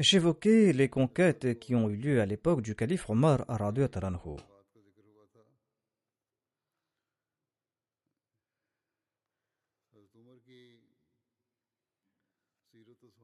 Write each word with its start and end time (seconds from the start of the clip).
J'évoquais 0.00 0.72
les 0.72 0.88
conquêtes 0.88 1.58
qui 1.58 1.74
ont 1.74 1.90
eu 1.90 1.96
lieu 1.96 2.20
à 2.20 2.26
l'époque 2.26 2.62
du 2.62 2.76
calife 2.76 3.10
Omar 3.10 3.44
radiallahu 3.48 4.04
anhu. 4.04 4.36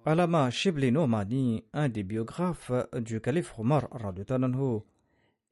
Alama 0.04 0.50
Shibli 0.50 0.90
Nomani, 0.90 1.64
un 1.72 1.88
des 1.88 2.02
biographes 2.02 2.72
du 2.98 3.20
calife 3.20 3.56
Omar 3.56 3.86
radiallahu 3.92 4.44
anhu, 4.44 4.80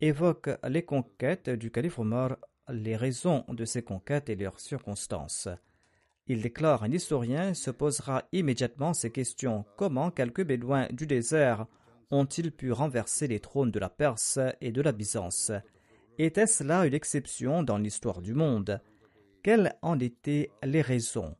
évoque 0.01 0.51
les 0.69 0.85
conquêtes 0.85 1.51
du 1.51 1.71
calife 1.71 2.01
Omar, 2.01 2.37
les 2.69 2.97
raisons 2.97 3.45
de 3.47 3.65
ces 3.65 3.85
conquêtes 3.85 4.29
et 4.29 4.35
leurs 4.35 4.59
circonstances. 4.59 5.49
Il 6.29 6.41
déclare 6.41 6.85
un 6.85 6.93
historien 6.93 7.53
se 7.53 7.71
posera 7.71 8.25
immédiatement 8.33 8.95
ces 8.95 9.11
questions. 9.11 9.65
Comment 9.77 10.11
quelques 10.11 10.45
bédouins 10.45 10.87
du 10.93 11.07
désert 11.07 11.67
ont-ils 12.11 12.53
pu 12.53 12.71
renverser 12.71 13.27
les 13.27 13.41
trônes 13.41 13.73
de 13.73 13.81
la 13.81 13.89
Perse 13.89 14.39
et 14.61 14.71
de 14.71 14.83
la 14.83 14.93
Byzance? 14.93 15.51
Était-ce 16.19 16.63
là 16.63 16.87
une 16.87 16.95
exception 16.95 17.63
dans 17.63 17.79
l'histoire 17.79 18.23
du 18.23 18.35
monde? 18.35 18.81
Quelles 19.43 19.75
en 19.83 19.99
étaient 19.99 20.51
les 20.63 20.83
raisons? 20.83 21.35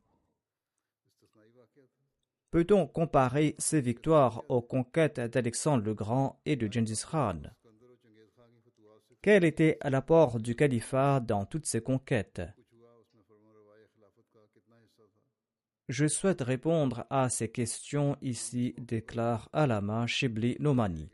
Peut-on 2.51 2.85
comparer 2.85 3.55
ces 3.57 3.81
victoires 3.81 4.43
aux 4.49 4.61
conquêtes 4.61 5.19
d'Alexandre 5.19 5.85
le 5.85 5.93
Grand 5.93 6.39
et 6.45 6.55
de 6.55 6.71
Gengis 6.71 7.03
Khan? 7.09 7.41
Quel 9.21 9.45
était 9.45 9.77
l'apport 9.83 10.39
du 10.39 10.55
califat 10.55 11.21
dans 11.21 11.45
toutes 11.45 11.65
ces 11.65 11.81
conquêtes? 11.81 12.41
Je 15.89 16.07
souhaite 16.07 16.41
répondre 16.41 17.05
à 17.09 17.27
ces 17.27 17.49
questions 17.49 18.15
ici, 18.21 18.73
déclare 18.77 19.49
Alama 19.51 20.07
Shibli 20.07 20.55
Nomani. 20.59 21.09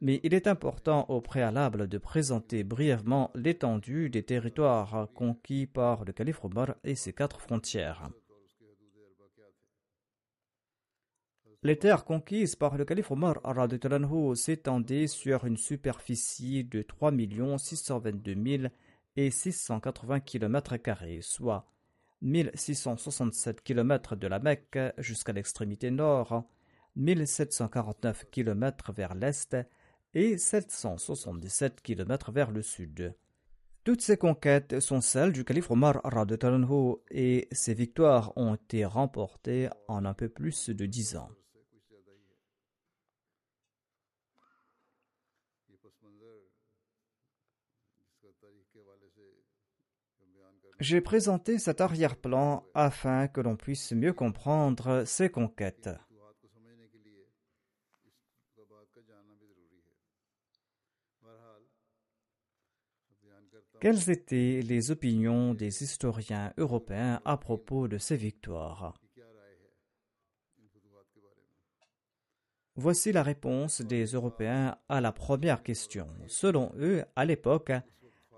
Mais 0.00 0.18
il 0.24 0.34
est 0.34 0.48
important 0.48 1.06
au 1.08 1.20
préalable 1.20 1.86
de 1.86 1.98
présenter 1.98 2.64
brièvement 2.64 3.30
l'étendue 3.36 4.10
des 4.10 4.24
territoires 4.24 5.08
conquis 5.14 5.68
par 5.68 6.04
le 6.04 6.12
calife 6.12 6.44
Omar 6.44 6.74
et 6.82 6.96
ses 6.96 7.12
quatre 7.12 7.40
frontières. 7.40 8.08
Les 11.62 11.78
terres 11.78 12.04
conquises 12.04 12.56
par 12.56 12.76
le 12.76 12.84
calife 12.84 13.12
Omar 13.12 13.38
s'étendaient 14.34 15.06
sur 15.06 15.44
une 15.44 15.56
superficie 15.56 16.64
de 16.64 16.82
3 16.82 17.12
622 17.56 18.68
680 19.30 20.20
km, 20.20 20.74
soit 21.20 21.72
1667 22.22 23.62
km 23.62 24.16
de 24.16 24.28
la 24.28 24.38
Mecque 24.38 24.78
jusqu'à 24.98 25.32
l'extrémité 25.32 25.90
nord, 25.90 26.44
1749 26.96 28.30
km 28.30 28.92
vers 28.92 29.14
l'est 29.14 29.56
et 30.14 30.38
777 30.38 31.80
km 31.82 32.30
vers 32.30 32.50
le 32.50 32.62
sud. 32.62 33.14
Toutes 33.84 34.02
ces 34.02 34.16
conquêtes 34.16 34.78
sont 34.78 35.00
celles 35.00 35.32
du 35.32 35.44
calife 35.44 35.72
Omar 35.72 36.00
et 37.10 37.48
ces 37.50 37.74
victoires 37.74 38.32
ont 38.36 38.54
été 38.54 38.84
remportées 38.84 39.68
en 39.88 40.04
un 40.04 40.14
peu 40.14 40.28
plus 40.28 40.70
de 40.70 40.86
dix 40.86 41.16
ans. 41.16 41.30
J'ai 50.80 51.00
présenté 51.00 51.58
cet 51.58 51.80
arrière-plan 51.80 52.66
afin 52.74 53.28
que 53.28 53.40
l'on 53.40 53.56
puisse 53.56 53.92
mieux 53.92 54.12
comprendre 54.12 55.04
ces 55.06 55.30
conquêtes. 55.30 55.90
Quelles 63.80 64.10
étaient 64.10 64.60
les 64.62 64.90
opinions 64.92 65.54
des 65.54 65.82
historiens 65.82 66.52
européens 66.56 67.20
à 67.24 67.36
propos 67.36 67.88
de 67.88 67.98
ces 67.98 68.16
victoires? 68.16 68.94
Voici 72.76 73.12
la 73.12 73.22
réponse 73.22 73.82
des 73.82 74.04
Européens 74.06 74.78
à 74.88 75.00
la 75.00 75.12
première 75.12 75.62
question. 75.62 76.06
Selon 76.26 76.72
eux, 76.78 77.04
à 77.16 77.24
l'époque, 77.24 77.72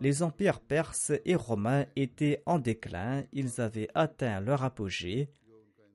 les 0.01 0.23
empires 0.23 0.61
perses 0.61 1.13
et 1.25 1.35
romains 1.35 1.87
étaient 1.97 2.43
en 2.47 2.59
déclin, 2.59 3.25
ils 3.33 3.61
avaient 3.61 3.89
atteint 3.95 4.41
leur 4.41 4.65
apogée, 4.65 5.29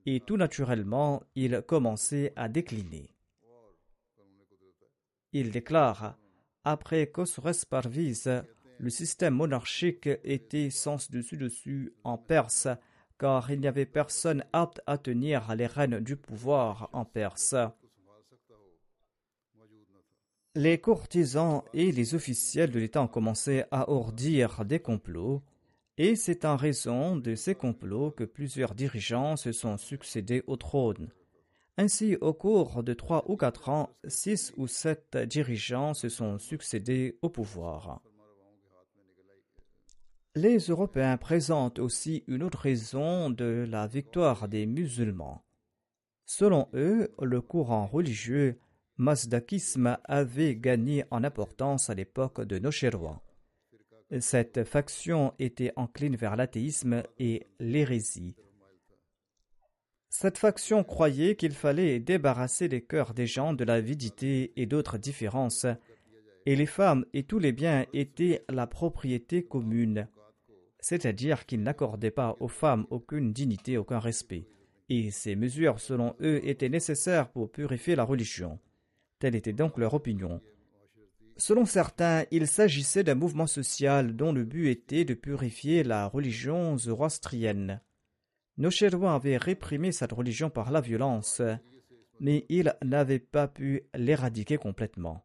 et 0.06 0.20
tout 0.20 0.36
naturellement, 0.36 1.22
ils 1.34 1.62
commençaient 1.66 2.32
à 2.36 2.48
décliner. 2.48 3.14
Il 5.32 5.50
déclare 5.50 6.16
Après 6.64 7.06
Khosroes 7.06 7.64
Parviz, 7.68 8.28
le 8.78 8.90
système 8.90 9.34
monarchique 9.34 10.08
était 10.24 10.70
sens 10.70 11.10
dessus-dessus 11.10 11.92
en 12.02 12.16
Perse, 12.16 12.68
car 13.18 13.50
il 13.50 13.60
n'y 13.60 13.68
avait 13.68 13.86
personne 13.86 14.44
apte 14.52 14.80
à 14.86 14.96
tenir 14.96 15.54
les 15.54 15.66
rênes 15.66 16.00
du 16.00 16.16
pouvoir 16.16 16.88
en 16.92 17.04
Perse. 17.04 17.54
Les 20.56 20.78
courtisans 20.78 21.62
et 21.72 21.92
les 21.92 22.16
officiels 22.16 22.72
de 22.72 22.80
l'État 22.80 23.02
ont 23.02 23.06
commencé 23.06 23.62
à 23.70 23.88
ordir 23.88 24.64
des 24.64 24.80
complots, 24.80 25.42
et 25.96 26.16
c'est 26.16 26.44
en 26.44 26.56
raison 26.56 27.14
de 27.14 27.36
ces 27.36 27.54
complots 27.54 28.10
que 28.10 28.24
plusieurs 28.24 28.74
dirigeants 28.74 29.36
se 29.36 29.52
sont 29.52 29.76
succédés 29.76 30.42
au 30.48 30.56
trône. 30.56 31.12
Ainsi, 31.76 32.16
au 32.20 32.32
cours 32.32 32.82
de 32.82 32.94
trois 32.94 33.30
ou 33.30 33.36
quatre 33.36 33.68
ans, 33.68 33.90
six 34.08 34.52
ou 34.56 34.66
sept 34.66 35.16
dirigeants 35.16 35.94
se 35.94 36.08
sont 36.08 36.38
succédés 36.38 37.16
au 37.22 37.28
pouvoir. 37.28 38.02
Les 40.34 40.58
Européens 40.58 41.16
présentent 41.16 41.78
aussi 41.78 42.24
une 42.26 42.42
autre 42.42 42.58
raison 42.58 43.30
de 43.30 43.66
la 43.68 43.86
victoire 43.86 44.48
des 44.48 44.66
musulmans. 44.66 45.44
Selon 46.26 46.68
eux, 46.74 47.14
le 47.20 47.40
courant 47.40 47.86
religieux 47.86 48.58
mazdakisme 49.00 49.96
avait 50.04 50.56
gagné 50.56 51.04
en 51.10 51.24
importance 51.24 51.88
à 51.88 51.94
l'époque 51.94 52.42
de 52.42 52.58
Nocheroa. 52.58 53.22
Cette 54.20 54.64
faction 54.64 55.32
était 55.38 55.72
encline 55.76 56.16
vers 56.16 56.36
l'athéisme 56.36 57.02
et 57.18 57.46
l'hérésie. 57.60 58.36
Cette 60.10 60.36
faction 60.36 60.84
croyait 60.84 61.34
qu'il 61.34 61.52
fallait 61.52 61.98
débarrasser 61.98 62.68
les 62.68 62.82
cœurs 62.82 63.14
des 63.14 63.26
gens 63.26 63.54
de 63.54 63.64
l'avidité 63.64 64.52
et 64.56 64.66
d'autres 64.66 64.98
différences, 64.98 65.66
et 66.44 66.54
les 66.54 66.66
femmes 66.66 67.06
et 67.14 67.22
tous 67.22 67.38
les 67.38 67.52
biens 67.52 67.86
étaient 67.94 68.44
la 68.50 68.66
propriété 68.66 69.44
commune, 69.44 70.08
c'est-à-dire 70.78 71.46
qu'ils 71.46 71.62
n'accordaient 71.62 72.10
pas 72.10 72.36
aux 72.40 72.48
femmes 72.48 72.86
aucune 72.90 73.32
dignité, 73.32 73.78
aucun 73.78 73.98
respect, 73.98 74.46
et 74.90 75.10
ces 75.10 75.36
mesures, 75.36 75.80
selon 75.80 76.16
eux, 76.20 76.46
étaient 76.46 76.68
nécessaires 76.68 77.30
pour 77.30 77.50
purifier 77.50 77.96
la 77.96 78.04
religion. 78.04 78.58
Telle 79.20 79.36
était 79.36 79.52
donc 79.52 79.78
leur 79.78 79.94
opinion. 79.94 80.40
Selon 81.36 81.64
certains, 81.64 82.24
il 82.30 82.46
s'agissait 82.46 83.04
d'un 83.04 83.14
mouvement 83.14 83.46
social 83.46 84.16
dont 84.16 84.32
le 84.32 84.44
but 84.44 84.68
était 84.68 85.04
de 85.04 85.14
purifier 85.14 85.84
la 85.84 86.06
religion 86.06 86.76
zoroastrienne. 86.76 87.80
Nocherois 88.58 89.14
avait 89.14 89.36
réprimé 89.36 89.92
cette 89.92 90.12
religion 90.12 90.50
par 90.50 90.70
la 90.70 90.80
violence, 90.80 91.40
mais 92.18 92.44
il 92.48 92.74
n'avait 92.82 93.18
pas 93.18 93.46
pu 93.46 93.84
l'éradiquer 93.94 94.56
complètement. 94.56 95.24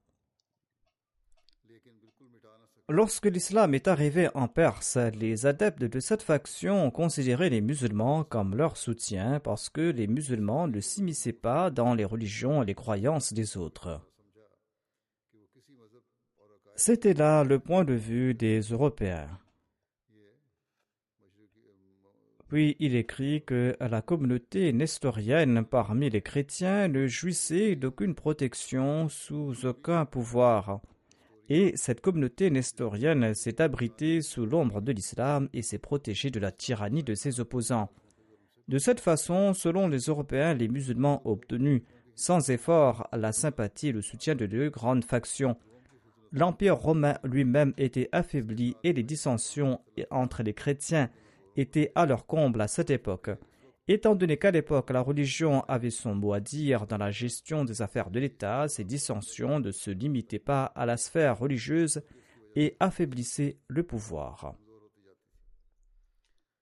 Lorsque 2.87 3.25
l'islam 3.25 3.73
est 3.73 3.87
arrivé 3.87 4.29
en 4.35 4.47
Perse, 4.47 4.97
les 4.97 5.47
adeptes 5.47 5.83
de 5.83 5.99
cette 5.99 6.21
faction 6.21 6.85
ont 6.85 6.91
considéré 6.91 7.49
les 7.49 7.61
musulmans 7.61 8.23
comme 8.23 8.55
leur 8.55 8.77
soutien 8.77 9.39
parce 9.39 9.69
que 9.69 9.81
les 9.81 10.05
musulmans 10.05 10.67
ne 10.67 10.79
s'immisçaient 10.79 11.33
pas 11.33 11.71
dans 11.71 11.95
les 11.95 12.05
religions 12.05 12.61
et 12.61 12.65
les 12.67 12.75
croyances 12.75 13.33
des 13.33 13.57
autres. 13.57 14.01
C'était 16.75 17.15
là 17.15 17.43
le 17.43 17.57
point 17.57 17.85
de 17.85 17.95
vue 17.95 18.35
des 18.35 18.59
Européens. 18.59 19.29
Puis 22.47 22.75
il 22.79 22.95
écrit 22.95 23.43
que 23.43 23.75
la 23.79 24.03
communauté 24.03 24.71
nestorienne 24.73 25.65
parmi 25.65 26.11
les 26.11 26.21
chrétiens 26.21 26.88
ne 26.88 27.07
jouissait 27.07 27.75
d'aucune 27.75 28.13
protection 28.13 29.09
sous 29.09 29.65
aucun 29.65 30.05
pouvoir. 30.05 30.81
Et 31.50 31.74
cette 31.75 32.01
communauté 32.01 32.50
nestorienne 32.50 33.36
s'est 33.36 33.62
abritée 33.62 34.21
sous 34.21 34.45
l'ombre 34.45 34.81
de 34.81 34.92
l'islam 34.92 35.47
et 35.53 35.62
s'est 35.62 35.77
protégée 35.77 36.31
de 36.31 36.39
la 36.39 36.51
tyrannie 36.51 37.03
de 37.03 37.13
ses 37.13 37.39
opposants. 37.39 37.89
De 38.68 38.80
cette 38.80 39.00
façon, 39.00 39.53
selon 39.53 39.88
les 39.88 40.06
Européens, 40.06 40.56
les 40.56 40.68
musulmans 40.68 41.21
ont 41.24 41.33
obtenu 41.33 41.83
sans 42.15 42.50
effort 42.50 43.07
la 43.13 43.31
sympathie 43.31 43.89
et 43.89 43.92
le 43.92 44.01
soutien 44.01 44.33
de 44.33 44.47
deux 44.47 44.69
grandes 44.69 45.03
factions. 45.03 45.56
L'Empire 46.31 46.77
romain 46.77 47.18
lui-même 47.24 47.74
était 47.77 48.09
affaibli 48.12 48.75
et 48.83 48.94
les 48.94 49.03
dissensions 49.03 49.81
entre 50.09 50.41
les 50.41 50.53
chrétiens 50.53 51.09
étaient 51.56 51.91
à 51.94 52.07
leur 52.07 52.25
comble 52.25 52.62
à 52.62 52.68
cette 52.68 52.89
époque. 52.89 53.30
Étant 53.87 54.15
donné 54.15 54.37
qu'à 54.37 54.49
l'époque 54.49 54.89
la 54.89 55.01
religion 55.01 55.61
avait 55.65 55.91
son 55.91 56.15
mot 56.15 56.33
à 56.33 56.39
dire 56.39 56.87
dans 56.87 56.97
la 56.97 57.11
gestion 57.11 57.65
des 57.65 57.83
affaires 57.83 58.09
de 58.09 58.19
l'État, 58.19 58.67
ces 58.67 58.83
dissensions 58.83 59.59
ne 59.59 59.71
se 59.71 59.91
limitaient 59.91 60.39
pas 60.39 60.65
à 60.65 60.87
la 60.87 60.97
sphère 60.97 61.37
religieuse 61.37 62.01
et 62.55 62.75
affaiblissaient 62.79 63.57
le 63.67 63.83
pouvoir. 63.83 64.55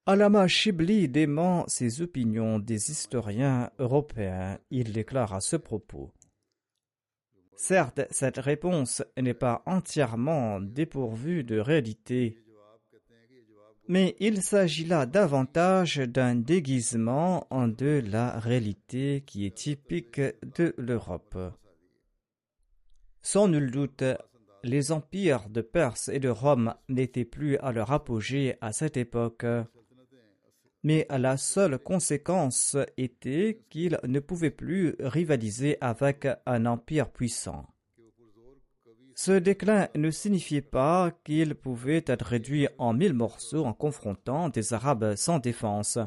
Alama 0.05 0.49
Shibli 0.49 1.07
dément 1.07 1.63
ces 1.67 2.01
opinions 2.01 2.59
des 2.59 2.91
historiens 2.91 3.71
européens. 3.79 4.59
Il 4.69 4.91
déclare 4.91 5.33
à 5.33 5.39
ce 5.39 5.55
propos 5.55 6.11
Certes, 7.55 8.01
cette 8.11 8.39
réponse 8.39 9.01
n'est 9.15 9.33
pas 9.33 9.63
entièrement 9.65 10.59
dépourvue 10.59 11.45
de 11.45 11.57
réalité 11.57 12.42
mais 13.87 14.15
il 14.19 14.41
s'agit 14.41 14.85
là 14.85 15.05
davantage 15.05 15.97
d'un 15.97 16.35
déguisement 16.35 17.47
de 17.51 18.01
la 18.05 18.39
réalité 18.39 19.23
qui 19.25 19.45
est 19.45 19.55
typique 19.55 20.21
de 20.55 20.73
l'Europe. 20.77 21.37
Sans 23.21 23.47
nul 23.47 23.71
doute, 23.71 24.03
les 24.63 24.91
empires 24.91 25.49
de 25.49 25.61
Perse 25.61 26.09
et 26.09 26.19
de 26.19 26.29
Rome 26.29 26.73
n'étaient 26.87 27.25
plus 27.25 27.57
à 27.57 27.71
leur 27.71 27.91
apogée 27.91 28.55
à 28.61 28.71
cette 28.71 28.97
époque, 28.97 29.45
mais 30.83 31.05
la 31.09 31.37
seule 31.37 31.77
conséquence 31.77 32.77
était 32.97 33.63
qu'ils 33.69 33.99
ne 34.03 34.19
pouvaient 34.19 34.51
plus 34.51 34.95
rivaliser 34.99 35.77
avec 35.81 36.27
un 36.45 36.65
empire 36.65 37.09
puissant. 37.11 37.72
Ce 39.25 39.31
déclin 39.31 39.87
ne 39.95 40.11
signifiait 40.11 40.59
pas 40.59 41.09
qu'il 41.23 41.55
pouvait 41.55 42.03
être 42.07 42.25
réduit 42.25 42.67
en 42.77 42.91
mille 42.91 43.13
morceaux 43.13 43.63
en 43.63 43.71
confrontant 43.71 44.49
des 44.49 44.73
Arabes 44.73 45.15
sans 45.15 45.39
défense. 45.39 45.97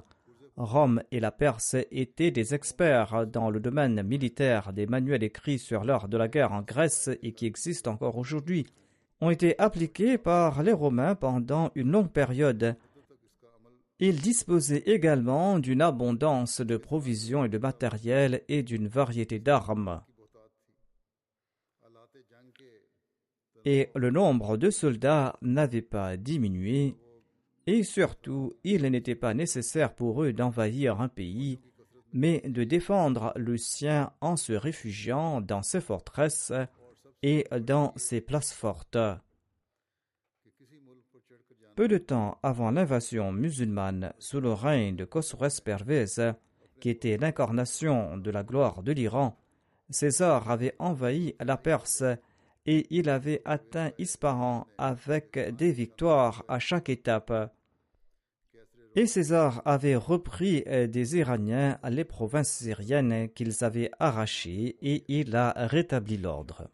Rome 0.59 1.03
et 1.11 1.19
la 1.19 1.31
Perse 1.31 1.77
étaient 1.91 2.31
des 2.31 2.53
experts 2.53 3.27
dans 3.27 3.49
le 3.49 3.59
domaine 3.59 4.03
militaire. 4.03 4.75
Des 4.75 4.85
manuels 4.85 5.23
écrits 5.23 5.59
sur 5.59 5.83
l'art 5.83 6.09
de 6.09 6.19
la 6.19 6.29
guerre 6.29 6.53
en 6.53 6.61
Grèce 6.61 7.09
et 7.23 7.33
qui 7.33 7.47
existent 7.47 7.91
encore 7.91 8.19
aujourd'hui 8.19 8.67
ont 9.23 9.31
été 9.31 9.59
appliqués 9.59 10.19
par 10.19 10.63
les 10.63 10.75
Romains 10.75 11.15
pendant 11.15 11.71
une 11.75 11.93
longue 11.93 12.13
période. 12.13 12.77
Ils 13.99 14.21
disposaient 14.21 14.83
également 14.85 15.59
d'une 15.59 15.81
abondance 15.81 16.61
de 16.61 16.77
provisions 16.77 17.47
et 17.47 17.49
de 17.49 17.57
matériel 17.57 18.43
et 18.51 18.63
d'une 18.63 18.89
variété 18.89 19.39
d'armes. 19.39 20.03
Et 23.67 23.91
le 23.97 24.11
nombre 24.11 24.57
de 24.57 24.71
soldats 24.71 25.37
n'avait 25.43 25.83
pas 25.83 26.17
diminué, 26.17 26.95
et 27.67 27.83
surtout 27.83 28.55
il 28.63 28.83
n'était 28.85 29.17
pas 29.17 29.35
nécessaire 29.35 29.93
pour 29.93 30.23
eux 30.23 30.33
d'envahir 30.33 31.01
un 31.01 31.09
pays, 31.09 31.59
mais 32.13 32.41
de 32.47 32.63
défendre 32.63 33.33
le 33.35 33.59
sien 33.59 34.13
en 34.21 34.37
se 34.37 34.53
réfugiant 34.53 35.41
dans 35.41 35.63
ses 35.63 35.81
forteresses 35.81 36.53
et 37.25 37.45
dans 37.61 37.93
ses 37.97 38.21
places 38.21 38.53
fortes. 38.53 38.99
Peu 41.75 41.89
de 41.89 41.99
temps 41.99 42.39
avant 42.45 42.71
l'invasion 42.71 43.33
musulmane 43.33 44.13
sous 44.21 44.41
le 44.41 44.53
règne 44.53 44.95
de 44.95 45.05
Khosroes 45.05 45.61
Pervez, 45.63 46.33
qui 46.79 46.89
était 46.89 47.17
l'incarnation 47.17 48.17
de 48.17 48.31
la 48.31 48.45
gloire 48.45 48.85
de 48.85 48.93
l'Iran, 48.93 49.37
César 49.91 50.51
avait 50.51 50.77
envahi 50.79 51.35
la 51.41 51.57
Perse 51.57 52.05
et 52.67 52.87
il 52.91 53.09
avait 53.09 53.43
atteint 53.45 53.93
Ispahan 53.99 54.67
avec 54.79 55.39
des 55.57 55.73
victoires 55.73 56.45
à 56.49 56.59
chaque 56.59 56.89
étape. 56.89 57.33
Et 58.97 59.07
César 59.07 59.61
avait 59.67 59.95
repris 59.95 60.65
euh, 60.67 60.87
des 60.87 61.19
Iraniens 61.19 61.79
les 61.91 62.05
provinces 62.05 62.51
syriennes 62.51 63.29
qu'ils 63.29 63.63
avaient 63.63 63.91
arrachées 63.99 64.77
et 64.81 65.05
il 65.09 65.37
a 65.37 65.53
rétabli 65.57 66.17
l'ordre. 66.17 66.71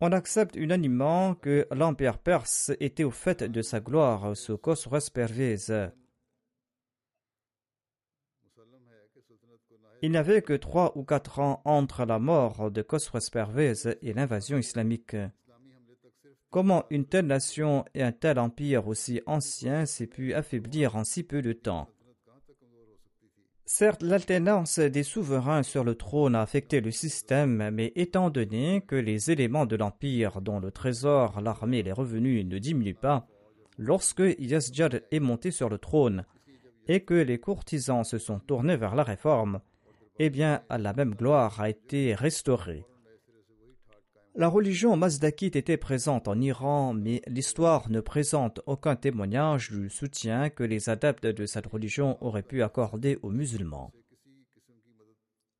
On 0.00 0.12
accepte 0.12 0.56
unanimement 0.56 1.34
que 1.34 1.66
l'empire 1.70 2.16
perse 2.16 2.72
était 2.80 3.04
au 3.04 3.10
fait 3.10 3.42
de 3.42 3.60
sa 3.60 3.80
gloire 3.80 4.34
sous 4.34 4.56
Khosroes. 4.56 5.10
Il 10.02 10.12
n'y 10.12 10.16
avait 10.16 10.42
que 10.42 10.54
trois 10.54 10.96
ou 10.96 11.04
quatre 11.04 11.40
ans 11.40 11.60
entre 11.64 12.04
la 12.04 12.18
mort 12.18 12.70
de 12.70 12.82
Khosroes 12.82 13.30
Pervez 13.30 13.74
et 14.02 14.12
l'invasion 14.14 14.56
islamique. 14.56 15.16
Comment 16.50 16.84
une 16.90 17.04
telle 17.04 17.26
nation 17.26 17.84
et 17.94 18.02
un 18.02 18.12
tel 18.12 18.38
empire 18.38 18.88
aussi 18.88 19.20
ancien 19.26 19.86
s'est 19.86 20.06
pu 20.06 20.34
affaiblir 20.34 20.96
en 20.96 21.04
si 21.04 21.22
peu 21.22 21.42
de 21.42 21.52
temps? 21.52 21.88
Certes, 23.66 24.02
l'alternance 24.02 24.80
des 24.80 25.04
souverains 25.04 25.62
sur 25.62 25.84
le 25.84 25.94
trône 25.94 26.34
a 26.34 26.42
affecté 26.42 26.80
le 26.80 26.90
système, 26.90 27.70
mais 27.70 27.92
étant 27.94 28.28
donné 28.28 28.80
que 28.80 28.96
les 28.96 29.30
éléments 29.30 29.64
de 29.64 29.76
l'empire, 29.76 30.40
dont 30.40 30.58
le 30.58 30.72
trésor, 30.72 31.40
l'armée 31.40 31.78
et 31.78 31.82
les 31.84 31.92
revenus 31.92 32.44
ne 32.44 32.58
diminuent 32.58 32.96
pas, 32.96 33.28
lorsque 33.78 34.24
Yazjad 34.40 35.04
est 35.12 35.20
monté 35.20 35.52
sur 35.52 35.68
le 35.68 35.78
trône 35.78 36.24
et 36.90 37.04
que 37.04 37.14
les 37.14 37.38
courtisans 37.38 38.02
se 38.02 38.18
sont 38.18 38.40
tournés 38.40 38.76
vers 38.76 38.96
la 38.96 39.04
réforme, 39.04 39.60
eh 40.18 40.28
bien, 40.28 40.64
la 40.68 40.92
même 40.92 41.14
gloire 41.14 41.60
a 41.60 41.70
été 41.70 42.16
restaurée. 42.16 42.84
La 44.34 44.48
religion 44.48 44.96
mazdakite 44.96 45.54
était 45.54 45.76
présente 45.76 46.26
en 46.26 46.40
Iran, 46.40 46.92
mais 46.92 47.22
l'histoire 47.28 47.90
ne 47.90 48.00
présente 48.00 48.60
aucun 48.66 48.96
témoignage 48.96 49.70
du 49.70 49.88
soutien 49.88 50.50
que 50.50 50.64
les 50.64 50.88
adeptes 50.88 51.26
de 51.26 51.46
cette 51.46 51.68
religion 51.68 52.18
auraient 52.24 52.42
pu 52.42 52.60
accorder 52.60 53.20
aux 53.22 53.30
musulmans. 53.30 53.92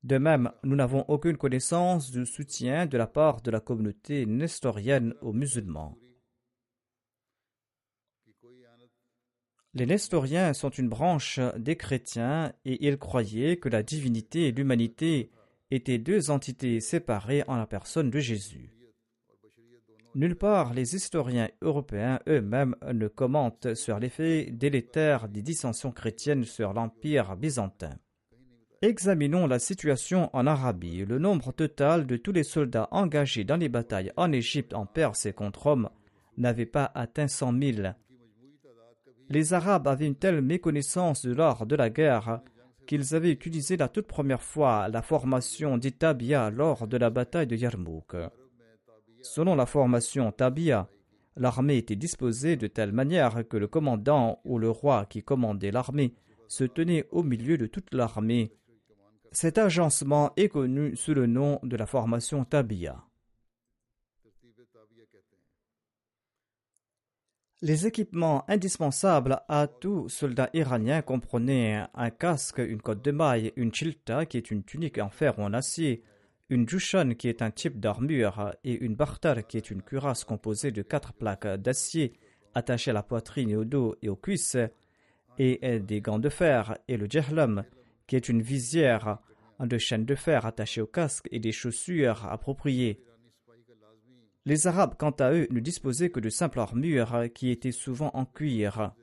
De 0.03 0.17
même, 0.17 0.51
nous 0.63 0.75
n'avons 0.75 1.05
aucune 1.07 1.37
connaissance 1.37 2.11
du 2.11 2.25
soutien 2.25 2.87
de 2.87 2.97
la 2.97 3.07
part 3.07 3.41
de 3.41 3.51
la 3.51 3.61
communauté 3.61 4.25
nestorienne 4.25 5.13
aux 5.21 5.31
musulmans. 5.31 5.95
Les 9.73 9.85
Nestoriens 9.85 10.53
sont 10.53 10.69
une 10.69 10.89
branche 10.89 11.39
des 11.57 11.77
chrétiens 11.77 12.51
et 12.65 12.85
ils 12.85 12.97
croyaient 12.97 13.55
que 13.55 13.69
la 13.69 13.83
divinité 13.83 14.47
et 14.47 14.51
l'humanité 14.51 15.31
étaient 15.71 15.97
deux 15.97 16.29
entités 16.29 16.81
séparées 16.81 17.43
en 17.47 17.55
la 17.55 17.65
personne 17.65 18.09
de 18.09 18.19
Jésus. 18.19 18.73
Nulle 20.13 20.35
part 20.35 20.73
les 20.73 20.93
historiens 20.93 21.49
européens 21.61 22.19
eux-mêmes 22.27 22.75
ne 22.91 23.07
commentent 23.07 23.73
sur 23.73 23.97
l'effet 23.97 24.49
délétère 24.51 25.29
des 25.29 25.41
dissensions 25.41 25.91
chrétiennes 25.91 26.43
sur 26.43 26.73
l'Empire 26.73 27.37
byzantin. 27.37 27.97
Examinons 28.81 29.47
la 29.47 29.59
situation 29.59 30.29
en 30.33 30.47
Arabie. 30.47 31.05
Le 31.05 31.17
nombre 31.17 31.53
total 31.53 32.05
de 32.07 32.17
tous 32.17 32.33
les 32.33 32.43
soldats 32.43 32.89
engagés 32.91 33.45
dans 33.45 33.55
les 33.55 33.69
batailles 33.69 34.11
en 34.17 34.33
Égypte, 34.33 34.73
en 34.73 34.85
Perse 34.85 35.27
et 35.27 35.33
contre 35.33 35.63
Rome 35.63 35.89
n'avait 36.35 36.65
pas 36.65 36.91
atteint 36.93 37.29
cent 37.29 37.53
mille. 37.53 37.95
Les 39.31 39.53
Arabes 39.53 39.87
avaient 39.87 40.07
une 40.07 40.15
telle 40.15 40.41
méconnaissance 40.41 41.25
de 41.25 41.33
l'art 41.33 41.65
de 41.65 41.77
la 41.77 41.89
guerre 41.89 42.41
qu'ils 42.85 43.15
avaient 43.15 43.31
utilisé 43.31 43.77
la 43.77 43.87
toute 43.87 44.07
première 44.07 44.41
fois 44.41 44.89
la 44.89 45.01
formation 45.01 45.77
d'Itabia 45.77 46.49
lors 46.49 46.85
de 46.85 46.97
la 46.97 47.09
bataille 47.09 47.47
de 47.47 47.55
Yarmouk. 47.55 48.13
Selon 49.21 49.55
la 49.55 49.65
formation 49.65 50.33
Tabia, 50.33 50.89
l'armée 51.37 51.77
était 51.77 51.95
disposée 51.95 52.57
de 52.57 52.67
telle 52.67 52.91
manière 52.91 53.47
que 53.47 53.55
le 53.55 53.69
commandant 53.69 54.41
ou 54.43 54.59
le 54.59 54.69
roi 54.69 55.05
qui 55.05 55.23
commandait 55.23 55.71
l'armée 55.71 56.13
se 56.49 56.65
tenait 56.65 57.07
au 57.11 57.23
milieu 57.23 57.57
de 57.57 57.67
toute 57.67 57.93
l'armée. 57.93 58.51
Cet 59.31 59.57
agencement 59.57 60.33
est 60.35 60.49
connu 60.49 60.97
sous 60.97 61.13
le 61.13 61.25
nom 61.25 61.61
de 61.63 61.77
la 61.77 61.85
formation 61.85 62.43
Tabia. 62.43 63.01
Les 67.63 67.85
équipements 67.85 68.43
indispensables 68.49 69.39
à 69.47 69.67
tout 69.67 70.09
soldat 70.09 70.49
iranien 70.53 71.03
comprenaient 71.03 71.83
un 71.93 72.09
casque, 72.09 72.57
une 72.57 72.81
cotte 72.81 73.05
de 73.05 73.11
maille, 73.11 73.53
une 73.55 73.71
chilta 73.71 74.25
qui 74.25 74.37
est 74.37 74.49
une 74.49 74.63
tunique 74.63 74.97
en 74.97 75.09
fer 75.09 75.37
ou 75.37 75.43
en 75.43 75.53
acier, 75.53 76.01
une 76.49 76.67
jushan 76.67 77.13
qui 77.13 77.27
est 77.27 77.43
un 77.43 77.51
type 77.51 77.79
d'armure 77.79 78.55
et 78.63 78.73
une 78.73 78.95
bartar 78.95 79.45
qui 79.45 79.57
est 79.57 79.69
une 79.69 79.83
cuirasse 79.83 80.23
composée 80.23 80.71
de 80.71 80.81
quatre 80.81 81.13
plaques 81.13 81.45
d'acier 81.45 82.13
attachées 82.55 82.89
à 82.89 82.95
la 82.95 83.03
poitrine 83.03 83.51
et 83.51 83.55
au 83.55 83.63
dos 83.63 83.95
et 84.01 84.09
aux 84.09 84.15
cuisses, 84.15 84.57
et 85.37 85.79
des 85.79 86.01
gants 86.01 86.19
de 86.19 86.29
fer, 86.29 86.77
et 86.87 86.97
le 86.97 87.05
jahlam 87.07 87.63
qui 88.07 88.15
est 88.15 88.27
une 88.27 88.41
visière 88.41 89.19
de 89.59 89.77
chaînes 89.77 90.05
de 90.05 90.15
fer 90.15 90.47
attachées 90.47 90.81
au 90.81 90.87
casque 90.87 91.27
et 91.31 91.39
des 91.39 91.51
chaussures 91.51 92.25
appropriées. 92.25 93.03
Les 94.45 94.65
Arabes, 94.65 94.95
quant 94.97 95.11
à 95.11 95.31
eux, 95.31 95.47
ne 95.51 95.59
disposaient 95.59 96.09
que 96.09 96.19
de 96.19 96.29
simples 96.29 96.59
armures 96.59 97.25
qui 97.35 97.51
étaient 97.51 97.71
souvent 97.71 98.09
en 98.13 98.25
cuir. 98.25 98.93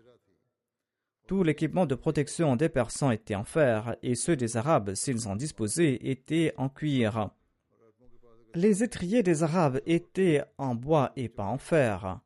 Tout 1.29 1.43
l'équipement 1.43 1.87
de 1.87 1.95
protection 1.95 2.57
des 2.57 2.69
Persans 2.69 3.11
était 3.11 3.35
en 3.35 3.45
fer, 3.45 3.97
et 4.03 4.15
ceux 4.15 4.35
des 4.35 4.57
Arabes, 4.57 4.95
s'ils 4.95 5.29
en 5.29 5.37
disposaient, 5.37 5.99
étaient 6.03 6.55
en 6.57 6.69
cuir. 6.69 7.31
Les 8.55 8.83
étriers 8.83 9.23
des 9.23 9.43
Arabes 9.43 9.81
étaient 9.87 10.43
en 10.57 10.75
bois 10.75 11.13
et 11.17 11.29
pas 11.29 11.45
en 11.45 11.59
fer. 11.59 12.21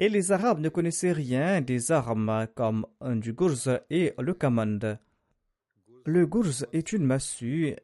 Et 0.00 0.08
les 0.08 0.32
Arabes 0.32 0.60
ne 0.60 0.68
connaissaient 0.68 1.12
rien 1.12 1.60
des 1.60 1.92
armes 1.92 2.46
comme 2.54 2.86
du 3.00 3.32
gourz 3.32 3.70
et 3.88 4.12
le 4.18 4.34
kamand. 4.34 4.98
Le 6.04 6.26
gourz 6.26 6.66
est 6.72 6.92
une 6.92 7.04
massue 7.04 7.76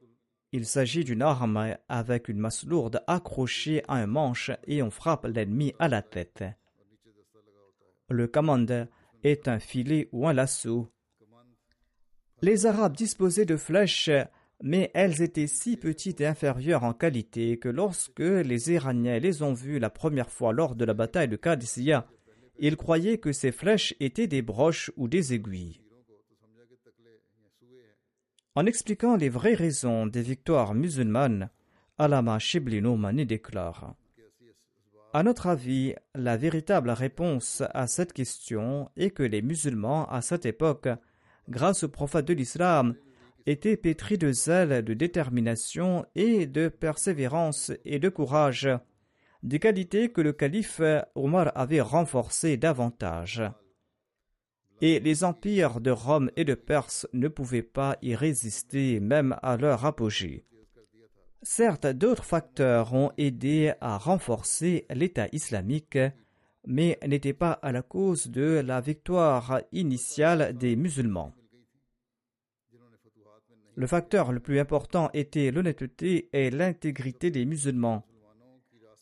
il 0.55 0.67
s'agit 0.67 1.03
d'une 1.03 1.23
arme 1.23 1.75
avec 1.89 2.29
une 2.29 2.39
masse 2.39 2.65
lourde 2.65 3.03
accrochée 3.09 3.83
à 3.89 3.95
un 3.95 4.07
manche 4.07 4.53
et 4.69 4.85
on 4.85 4.91
frappe 4.91 5.27
l'ennemi 5.27 5.75
à 5.81 5.89
la 5.89 6.01
tête. 6.01 6.45
Le 8.09 8.29
commande 8.29 8.87
est 9.25 9.49
un 9.49 9.59
filet 9.59 10.09
ou 10.13 10.29
un 10.29 10.33
lasso. 10.33 10.89
Les 12.41 12.67
Arabes 12.67 12.95
disposaient 12.95 13.47
de 13.47 13.57
flèches, 13.57 14.11
mais 14.63 14.93
elles 14.95 15.23
étaient 15.23 15.49
si 15.49 15.77
petites 15.77 16.21
et 16.21 16.27
inférieures 16.27 16.85
en 16.85 16.93
qualité 16.93 17.59
que 17.59 17.69
lorsque 17.69 18.21
les 18.21 18.71
Iraniens 18.71 19.19
les 19.19 19.43
ont 19.43 19.55
vues 19.55 19.81
la 19.81 19.91
première 19.91 20.31
fois 20.31 20.53
lors 20.53 20.77
de 20.77 20.85
la 20.85 20.95
bataille 20.95 21.27
de 21.27 21.35
Qadisiyah, 21.35 22.07
ils 22.61 22.77
croyaient 22.77 23.19
que 23.19 23.33
ces 23.33 23.51
flèches 23.51 23.97
étaient 23.99 24.29
des 24.29 24.43
broches 24.43 24.93
ou 24.97 25.09
des 25.09 25.35
aiguilles. 25.35 25.81
En 28.57 28.67
expliquant 28.67 29.17
les 29.17 29.29
vraies 29.29 29.55
raisons 29.55 30.07
des 30.07 30.23
victoires 30.23 30.75
musulmanes, 30.75 31.51
Alama 31.99 32.39
Shibli 32.39 32.81
Noumani 32.81 33.27
déclare. 33.27 33.97
À 35.13 35.25
notre 35.25 35.49
avis, 35.49 35.95
la 36.15 36.37
véritable 36.37 36.91
réponse 36.91 37.65
à 37.73 37.89
cette 37.89 38.13
question 38.13 38.91
est 38.97 39.11
que 39.11 39.25
les 39.25 39.43
musulmans, 39.43 40.09
à 40.09 40.23
cette 40.23 40.47
époque, 40.47 40.89
grâce 41.49 41.83
au 41.83 41.89
prophète 41.89 42.27
de 42.27 42.35
l'islam, 42.35 42.95
étaient 43.47 43.77
pétris 43.77 44.19
de 44.19 44.31
zèle, 44.31 44.85
de 44.85 44.95
détermination 44.95 46.07
et 46.15 46.47
de 46.47 46.69
persévérance 46.69 47.73
et 47.85 47.99
de 47.99 48.09
courage, 48.09 48.69
des 49.43 49.59
qualités 49.59 50.13
que 50.13 50.21
le 50.21 50.33
calife 50.33 50.81
Omar 51.17 51.51
avait 51.57 51.81
renforcées 51.81 52.57
davantage 52.57 53.43
et 54.85 55.01
les 55.01 55.25
empires 55.25 55.81
de 55.81 55.91
Rome 55.91 56.31
et 56.37 56.45
de 56.45 56.53
Perse 56.53 57.09
ne 57.15 57.29
pouvaient 57.29 57.63
pas 57.63 57.97
y 58.03 58.15
résister 58.15 59.01
même 59.01 59.35
à 59.43 59.57
leur 59.57 59.87
apogée. 59.87 60.45
Certes, 61.41 61.87
d'autres 61.87 62.27
facteurs 62.27 62.93
ont 62.93 63.11
aidé 63.17 63.73
à 63.81 63.97
renforcer 63.97 64.85
l'État 64.91 65.27
islamique, 65.33 65.97
mais 66.67 66.99
n'étaient 67.07 67.33
pas 67.33 67.53
à 67.53 67.73
la 67.73 67.81
cause 67.81 68.27
de 68.27 68.63
la 68.63 68.83
victoire 68.83 69.63
initiale 69.73 70.55
des 70.55 70.77
musulmans. 70.77 71.33
Le 73.77 73.87
facteur 73.87 74.33
le 74.33 74.41
plus 74.41 74.59
important 74.61 75.09
était 75.15 75.51
l'honnêteté 75.51 76.29
et 76.35 76.51
l'intégrité 76.51 77.31
des 77.31 77.47
musulmans 77.47 78.05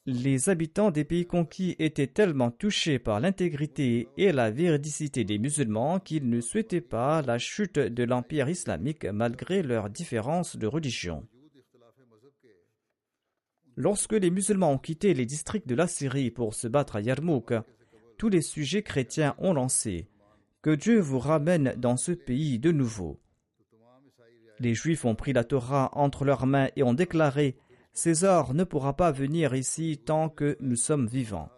les 0.07 0.49
habitants 0.49 0.91
des 0.91 1.05
pays 1.05 1.27
conquis 1.27 1.77
étaient 1.79 2.09
tellement 2.09 2.51
touchés 2.51 2.99
par 2.99 3.21
l'intégrité 3.21 4.09
et 4.17 4.33
la 4.33 4.51
véridicité 4.51 5.23
des 5.25 5.39
musulmans 5.39 6.01
qu'ils 6.01 6.29
ne 6.29 6.41
souhaitaient 6.41 6.81
pas 6.81 7.23
la 7.23 7.39
chute 7.39 7.79
de 7.79 8.03
l'empire 8.03 8.49
islamique 8.49 9.05
malgré 9.05 9.63
leurs 9.63 9.91
différences 9.91 10.57
de 10.57 10.67
religion. 10.67 11.27
Lorsque 13.77 14.13
les 14.13 14.31
musulmans 14.31 14.73
ont 14.73 14.79
quitté 14.79 15.15
les 15.15 15.25
districts 15.25 15.69
de 15.69 15.77
la 15.77 15.87
Syrie 15.87 16.31
pour 16.31 16.53
se 16.55 16.67
battre 16.67 16.97
à 16.97 17.01
Yarmouk, 17.01 17.55
tous 18.19 18.29
les 18.29 18.43
sujets 18.43 18.83
chrétiens 18.83 19.35
ont 19.39 19.55
lancé 19.55 20.09
Que 20.63 20.75
Dieu 20.75 20.99
vous 20.99 21.21
ramène 21.21 21.75
dans 21.79 21.97
ce 21.97 22.13
pays 22.13 22.59
de 22.59 22.73
nouveau. 22.73 23.21
Les 24.59 24.75
Juifs 24.75 25.05
ont 25.05 25.15
pris 25.15 25.33
la 25.33 25.45
Torah 25.45 25.91
entre 25.93 26.25
leurs 26.25 26.47
mains 26.47 26.69
et 26.77 26.83
ont 26.83 26.93
déclaré 26.93 27.57
César 27.95 28.55
ne 28.55 28.65
pourra 28.65 28.97
pas 28.97 29.13
venir 29.13 29.55
ici 29.55 30.01
tant 30.03 30.31
que 30.31 30.57
nous 30.61 30.77
sommes 30.77 31.07
vivants. 31.07 31.51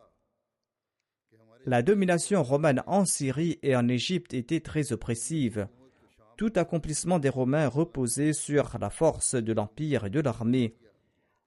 La 1.64 1.82
domination 1.82 2.42
romaine 2.42 2.82
en 2.86 3.04
Syrie 3.04 3.58
et 3.62 3.76
en 3.76 3.88
Égypte 3.88 4.34
était 4.34 4.60
très 4.60 4.92
oppressive. 4.92 5.68
Tout 6.36 6.52
accomplissement 6.56 7.20
des 7.20 7.28
Romains 7.28 7.68
reposait 7.68 8.32
sur 8.32 8.76
la 8.80 8.90
force 8.90 9.36
de 9.36 9.52
l'Empire 9.52 10.06
et 10.06 10.10
de 10.10 10.20
l'armée. 10.20 10.76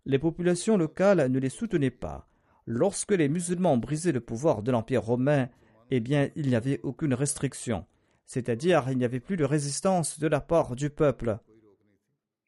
Les 0.06 0.20
populations 0.20 0.78
locales 0.78 1.30
ne 1.30 1.38
les 1.38 1.50
soutenaient 1.50 1.92
pas. 1.92 2.30
Lorsque 2.66 3.12
les 3.12 3.28
musulmans 3.28 3.78
brisé 3.78 4.14
le 4.14 4.22
pouvoir 4.22 4.64
de 4.64 4.72
l'Empire 4.72 5.04
romain, 5.04 5.50
eh 5.92 6.00
bien, 6.00 6.30
il 6.36 6.48
n'y 6.48 6.56
avait 6.56 6.80
aucune 6.84 7.14
restriction, 7.14 7.86
c'est-à-dire 8.26 8.86
il 8.90 8.98
n'y 8.98 9.06
avait 9.06 9.20
plus 9.20 9.38
de 9.38 9.46
résistance 9.46 10.20
de 10.20 10.28
la 10.28 10.40
part 10.40 10.76
du 10.76 10.90
peuple. 10.90 11.40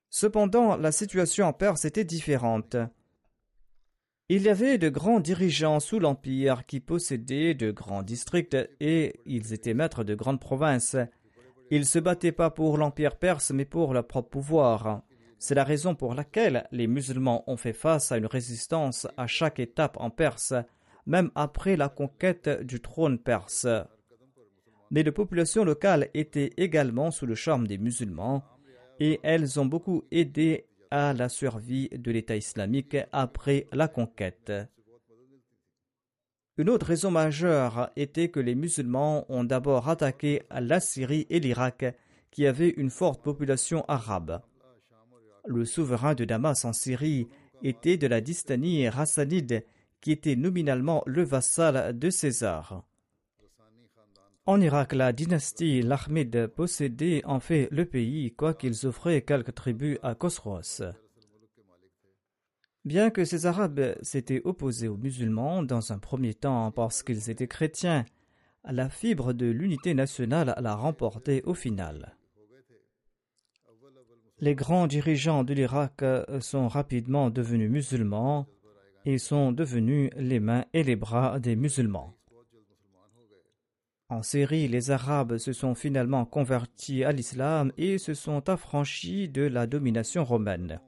Cependant, 0.09 0.75
la 0.75 0.91
situation 0.91 1.45
en 1.45 1.53
Perse 1.53 1.85
était 1.85 2.03
différente. 2.03 2.75
Il 4.27 4.43
y 4.43 4.49
avait 4.49 4.77
de 4.77 4.89
grands 4.89 5.19
dirigeants 5.19 5.79
sous 5.79 5.99
l'Empire 5.99 6.65
qui 6.65 6.79
possédaient 6.79 7.53
de 7.53 7.71
grands 7.71 8.03
districts 8.03 8.57
et 8.79 9.19
ils 9.25 9.53
étaient 9.53 9.73
maîtres 9.73 10.03
de 10.03 10.15
grandes 10.15 10.39
provinces. 10.39 10.95
Ils 11.71 11.85
se 11.85 11.99
battaient 11.99 12.31
pas 12.31 12.49
pour 12.49 12.77
l'Empire 12.77 13.17
perse 13.17 13.51
mais 13.51 13.65
pour 13.65 13.93
leur 13.93 14.05
propre 14.05 14.29
pouvoir. 14.29 15.01
C'est 15.39 15.55
la 15.55 15.63
raison 15.63 15.95
pour 15.95 16.13
laquelle 16.13 16.67
les 16.71 16.87
musulmans 16.87 17.43
ont 17.47 17.57
fait 17.57 17.73
face 17.73 18.11
à 18.11 18.17
une 18.17 18.25
résistance 18.25 19.07
à 19.17 19.25
chaque 19.25 19.59
étape 19.59 19.97
en 19.99 20.09
Perse, 20.09 20.53
même 21.05 21.31
après 21.33 21.75
la 21.75 21.87
conquête 21.87 22.49
du 22.63 22.81
trône 22.81 23.19
perse. 23.19 23.65
Mais 24.91 25.01
les 25.03 25.11
populations 25.11 25.63
locales 25.63 26.09
étaient 26.13 26.51
également 26.57 27.09
sous 27.09 27.25
le 27.25 27.35
charme 27.35 27.67
des 27.67 27.77
musulmans 27.77 28.43
et 28.99 29.19
elles 29.23 29.59
ont 29.59 29.65
beaucoup 29.65 30.03
aidé 30.11 30.65
à 30.91 31.13
la 31.13 31.29
survie 31.29 31.89
de 31.89 32.11
l'État 32.11 32.35
islamique 32.35 32.97
après 33.11 33.67
la 33.71 33.87
conquête. 33.87 34.51
Une 36.57 36.69
autre 36.69 36.87
raison 36.87 37.09
majeure 37.09 37.89
était 37.95 38.27
que 38.27 38.39
les 38.41 38.55
musulmans 38.55 39.25
ont 39.29 39.45
d'abord 39.45 39.87
attaqué 39.87 40.41
la 40.51 40.81
Syrie 40.81 41.25
et 41.29 41.39
l'Irak, 41.39 41.85
qui 42.31 42.45
avaient 42.45 42.73
une 42.75 42.89
forte 42.89 43.23
population 43.23 43.85
arabe. 43.87 44.41
Le 45.47 45.63
souverain 45.63 46.15
de 46.15 46.25
Damas 46.25 46.65
en 46.65 46.73
Syrie 46.73 47.27
était 47.63 47.97
de 47.97 48.07
la 48.07 48.19
dystanie 48.19 48.89
rassanide, 48.89 49.63
qui 50.01 50.11
était 50.11 50.35
nominalement 50.35 51.01
le 51.05 51.23
vassal 51.23 51.97
de 51.97 52.09
César. 52.09 52.83
En 54.49 54.59
Irak, 54.61 54.93
la 54.93 55.13
dynastie 55.13 55.83
Lahmid 55.83 56.47
possédait 56.47 57.23
en 57.25 57.39
fait 57.39 57.67
le 57.69 57.85
pays, 57.85 58.33
quoiqu'ils 58.33 58.87
offraient 58.87 59.21
quelques 59.21 59.53
tribus 59.53 59.99
à 60.01 60.15
Khosroas. 60.15 60.81
Bien 62.83 63.11
que 63.11 63.25
ces 63.25 63.45
Arabes 63.45 63.95
s'étaient 64.01 64.41
opposés 64.45 64.87
aux 64.87 64.97
musulmans 64.97 65.61
dans 65.61 65.93
un 65.93 65.99
premier 65.99 66.33
temps 66.33 66.71
parce 66.71 67.03
qu'ils 67.03 67.29
étaient 67.29 67.47
chrétiens, 67.47 68.05
la 68.63 68.89
fibre 68.89 69.33
de 69.33 69.45
l'unité 69.45 69.93
nationale 69.93 70.55
l'a 70.59 70.73
remporté 70.73 71.43
au 71.43 71.53
final. 71.53 72.17
Les 74.39 74.55
grands 74.55 74.87
dirigeants 74.87 75.43
de 75.43 75.53
l'Irak 75.53 76.03
sont 76.39 76.67
rapidement 76.67 77.29
devenus 77.29 77.69
musulmans 77.69 78.47
et 79.05 79.19
sont 79.19 79.51
devenus 79.51 80.09
les 80.17 80.39
mains 80.39 80.65
et 80.73 80.81
les 80.81 80.95
bras 80.95 81.39
des 81.39 81.55
musulmans. 81.55 82.18
En 84.09 84.23
Syrie, 84.23 84.67
les 84.67 84.89
Arabes 84.89 85.37
se 85.37 85.53
sont 85.53 85.75
finalement 85.75 86.25
convertis 86.25 87.03
à 87.03 87.11
l'islam 87.11 87.71
et 87.77 87.99
se 87.99 88.15
sont 88.15 88.49
affranchis 88.49 89.29
de 89.29 89.43
la 89.43 89.67
domination 89.67 90.23
romaine. 90.25 90.79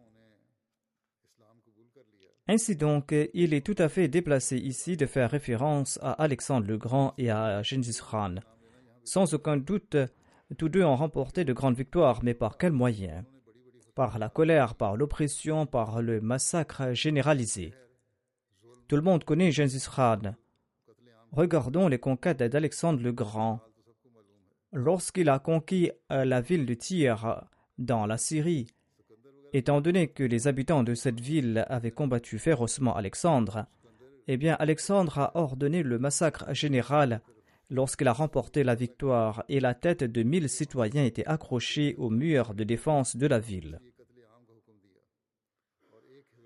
Ainsi 2.48 2.76
donc, 2.76 3.14
il 3.36 3.54
est 3.54 3.66
tout 3.66 3.76
à 3.78 3.90
fait 3.90 4.08
déplacé 4.08 4.58
ici 4.58 4.98
de 4.98 5.06
faire 5.06 5.30
référence 5.30 6.00
à 6.02 6.14
Alexandre 6.14 6.68
le 6.68 6.80
Grand 6.80 7.14
et 7.20 7.30
à 7.30 7.62
Gengis 7.62 8.00
Khan. 8.00 8.36
Sans 9.04 9.36
aucun 9.36 9.58
doute, 9.58 9.98
tous 10.58 10.68
deux 10.68 10.84
ont 10.84 10.96
remporté 10.96 11.46
de 11.46 11.54
grandes 11.54 11.78
victoires, 11.78 12.22
mais 12.24 12.34
par 12.34 12.58
quels 12.58 12.72
moyens? 12.72 13.24
Par 13.94 14.18
la 14.18 14.30
colère, 14.30 14.74
par 14.74 14.98
l'oppression, 14.98 15.68
par 15.68 16.02
le 16.02 16.22
massacre 16.22 16.94
généralisé. 16.94 17.74
Tout 18.88 18.96
le 18.96 19.04
monde 19.04 19.24
connaît 19.24 19.52
Gengis 19.52 19.86
Khan. 19.96 20.34
Regardons 21.32 21.88
les 21.88 21.98
conquêtes 21.98 22.44
d'Alexandre 22.44 23.02
le 23.02 23.14
Grand. 23.14 23.62
Lorsqu'il 24.74 25.30
a 25.30 25.40
conquis 25.40 25.92
euh, 26.12 26.26
la 26.26 26.42
ville 26.42 26.66
de 26.66 26.74
Tyr 26.74 27.46
dans 27.78 28.06
la 28.06 28.18
Syrie, 28.18 28.68
étant 29.54 29.80
donné 29.80 30.10
que 30.10 30.24
les 30.24 30.48
habitants 30.48 30.84
de 30.84 30.94
cette 30.94 31.20
ville 31.22 31.66
avaient 31.70 31.92
combattu 31.92 32.38
férocement 32.38 32.96
Alexandre, 32.96 33.66
eh 34.28 34.38
bien 34.38 34.56
Alexandre 34.60 35.20
a 35.20 35.38
ordonné 35.38 35.84
le 35.84 36.00
massacre 36.00 36.54
général 36.54 37.22
lorsqu'il 37.70 38.10
a 38.10 38.14
remporté 38.14 38.64
la 38.64 38.76
victoire 38.76 39.44
et 39.48 39.62
la 39.62 39.74
tête 39.74 40.04
de 40.04 40.24
mille 40.24 40.50
citoyens 40.50 41.06
était 41.06 41.26
accrochée 41.26 41.96
au 41.98 42.10
mur 42.10 42.54
de 42.54 42.66
défense 42.66 43.16
de 43.16 43.28
la 43.28 43.40
ville. 43.40 43.80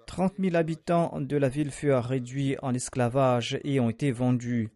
Trente 0.06 0.38
mille 0.38 0.56
habitants 0.56 1.20
de 1.20 1.36
la 1.36 1.50
ville 1.50 1.72
furent 1.72 2.04
réduits 2.04 2.56
en 2.62 2.74
esclavage 2.74 3.60
et 3.64 3.80
ont 3.80 3.90
été 3.90 4.12
vendus, 4.12 4.70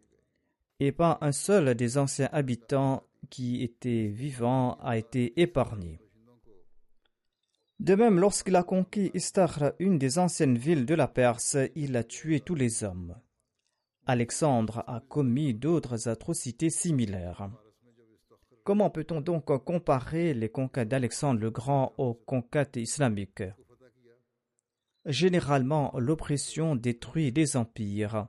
et 0.79 0.91
pas 0.91 1.17
un 1.21 1.31
seul 1.31 1.75
des 1.75 1.98
anciens 1.98 2.29
habitants 2.31 3.03
qui 3.29 3.63
étaient 3.63 4.07
vivants 4.07 4.77
a 4.81 4.98
été 4.98 5.39
épargné. 5.41 6.00
De 7.79 7.95
même, 7.95 8.19
lorsqu'il 8.19 8.55
a 8.55 8.63
conquis 8.63 9.12
Istar, 9.13 9.71
une 9.79 9.98
des 9.98 10.19
anciennes 10.19 10.57
villes 10.57 10.86
de 10.86 10.95
la 10.95 11.07
Perse, 11.07 11.57
il 11.75 11.95
a 11.95 12.03
tué 12.03 12.41
tous 12.41 12.55
les 12.55 12.83
hommes. 12.83 13.15
Alexandre 14.05 14.83
a 14.88 15.01
commis 15.07 15.53
d'autres 15.53 16.09
atrocités 16.09 16.69
similaires. 16.69 17.50
Comment 18.63 18.89
peut-on 18.89 19.21
donc 19.21 19.45
comparer 19.63 20.33
les 20.33 20.50
conquêtes 20.50 20.89
d'Alexandre 20.89 21.39
le 21.39 21.51
Grand 21.51 21.93
aux 21.98 22.13
conquêtes 22.13 22.75
islamiques? 22.75 23.43
Généralement, 25.05 25.93
l'oppression 25.98 26.75
détruit 26.75 27.31
les 27.31 27.55
empires. 27.55 28.27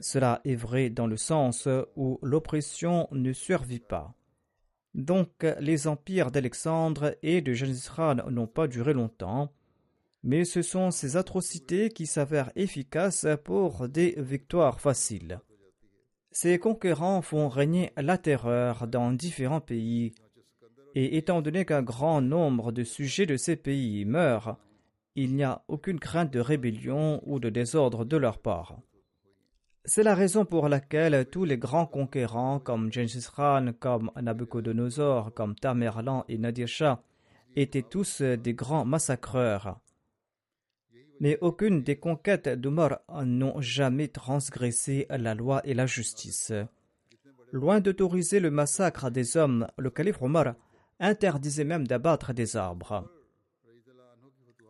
Cela 0.00 0.40
est 0.44 0.54
vrai 0.54 0.90
dans 0.90 1.06
le 1.06 1.16
sens 1.16 1.68
où 1.96 2.18
l'oppression 2.22 3.08
ne 3.12 3.32
survit 3.32 3.80
pas. 3.80 4.14
Donc 4.94 5.46
les 5.60 5.88
empires 5.88 6.30
d'Alexandre 6.30 7.16
et 7.22 7.42
de 7.42 7.52
Gengis 7.52 7.88
n'ont 8.30 8.46
pas 8.46 8.66
duré 8.66 8.94
longtemps, 8.94 9.52
mais 10.22 10.44
ce 10.44 10.62
sont 10.62 10.90
ces 10.90 11.16
atrocités 11.16 11.90
qui 11.90 12.06
s'avèrent 12.06 12.50
efficaces 12.56 13.26
pour 13.44 13.88
des 13.88 14.14
victoires 14.18 14.80
faciles. 14.80 15.40
Ces 16.30 16.58
conquérants 16.58 17.22
font 17.22 17.48
régner 17.48 17.92
la 17.96 18.18
terreur 18.18 18.86
dans 18.86 19.12
différents 19.12 19.60
pays, 19.60 20.14
et 20.94 21.18
étant 21.18 21.42
donné 21.42 21.64
qu'un 21.64 21.82
grand 21.82 22.22
nombre 22.22 22.72
de 22.72 22.84
sujets 22.84 23.26
de 23.26 23.36
ces 23.36 23.56
pays 23.56 24.04
meurent, 24.04 24.58
il 25.14 25.34
n'y 25.34 25.44
a 25.44 25.62
aucune 25.68 26.00
crainte 26.00 26.32
de 26.32 26.40
rébellion 26.40 27.22
ou 27.24 27.38
de 27.38 27.50
désordre 27.50 28.04
de 28.04 28.16
leur 28.16 28.38
part. 28.38 28.78
C'est 29.86 30.02
la 30.02 30.14
raison 30.14 30.44
pour 30.44 30.68
laquelle 30.68 31.26
tous 31.30 31.44
les 31.44 31.58
grands 31.58 31.86
conquérants 31.86 32.58
comme 32.58 32.92
Gengis 32.92 33.26
Khan, 33.34 33.72
comme 33.78 34.10
Nabucodonosor, 34.20 35.32
comme 35.32 35.54
Tamerlan 35.54 36.24
et 36.28 36.38
Nadir 36.38 36.68
Shah 36.68 37.02
étaient 37.54 37.82
tous 37.82 38.20
des 38.20 38.54
grands 38.54 38.84
massacreurs. 38.84 39.80
Mais 41.20 41.38
aucune 41.40 41.82
des 41.82 41.96
conquêtes 41.96 42.48
d'Omar 42.48 43.00
n'ont 43.24 43.60
jamais 43.60 44.08
transgressé 44.08 45.06
la 45.08 45.34
loi 45.34 45.62
et 45.64 45.72
la 45.72 45.86
justice. 45.86 46.52
Loin 47.52 47.80
d'autoriser 47.80 48.40
le 48.40 48.50
massacre 48.50 49.10
des 49.10 49.36
hommes, 49.36 49.66
le 49.78 49.90
calife 49.90 50.20
Omar 50.20 50.54
interdisait 51.00 51.64
même 51.64 51.86
d'abattre 51.86 52.34
des 52.34 52.56
arbres 52.56 53.08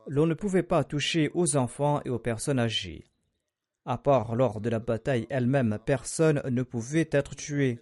l'on 0.07 0.27
ne 0.27 0.35
pouvait 0.35 0.63
pas 0.63 0.85
toucher 0.85 1.31
aux 1.35 1.57
enfants 1.57 2.01
et 2.05 2.11
aux 2.11 2.19
personnes 2.19 2.59
âgées. 2.59 3.05
À 3.89 3.99
part 3.99 4.35
lors 4.35 4.61
de 4.61 4.69
la 4.69 4.81
bataille 4.81 5.29
elle-même, 5.31 5.79
personne 5.87 6.43
ne 6.51 6.63
pouvait 6.65 7.09
être 7.13 7.37
tué. 7.37 7.79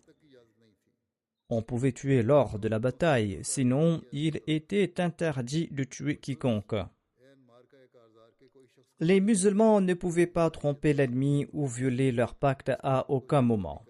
On 1.49 1.63
pouvait 1.63 1.93
tuer 1.93 2.23
lors 2.23 2.59
de 2.59 2.69
la 2.69 2.79
bataille, 2.79 3.39
sinon 3.43 4.03
il 4.13 4.43
était 4.47 5.01
interdit 5.01 5.69
de 5.71 5.83
tuer 5.85 6.19
quiconque. 6.19 6.75
Les 9.01 9.21
musulmans 9.21 9.81
ne 9.81 9.95
pouvaient 9.95 10.27
pas 10.27 10.51
tromper 10.51 10.93
l'ennemi 10.93 11.47
ou 11.53 11.67
violer 11.67 12.13
leur 12.13 12.35
pacte 12.35 12.73
à 12.83 13.11
aucun 13.11 13.41
moment. 13.41 13.85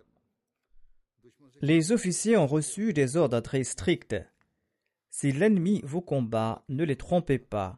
Les 1.63 1.91
officiers 1.91 2.37
ont 2.37 2.47
reçu 2.47 2.93
des 2.93 3.17
ordres 3.17 3.41
très 3.41 3.65
stricts. 3.65 4.17
Si 5.11 5.33
l'ennemi 5.33 5.81
vous 5.85 6.01
combat, 6.01 6.65
ne 6.69 6.85
les 6.85 6.97
trompez 6.97 7.39
pas. 7.39 7.77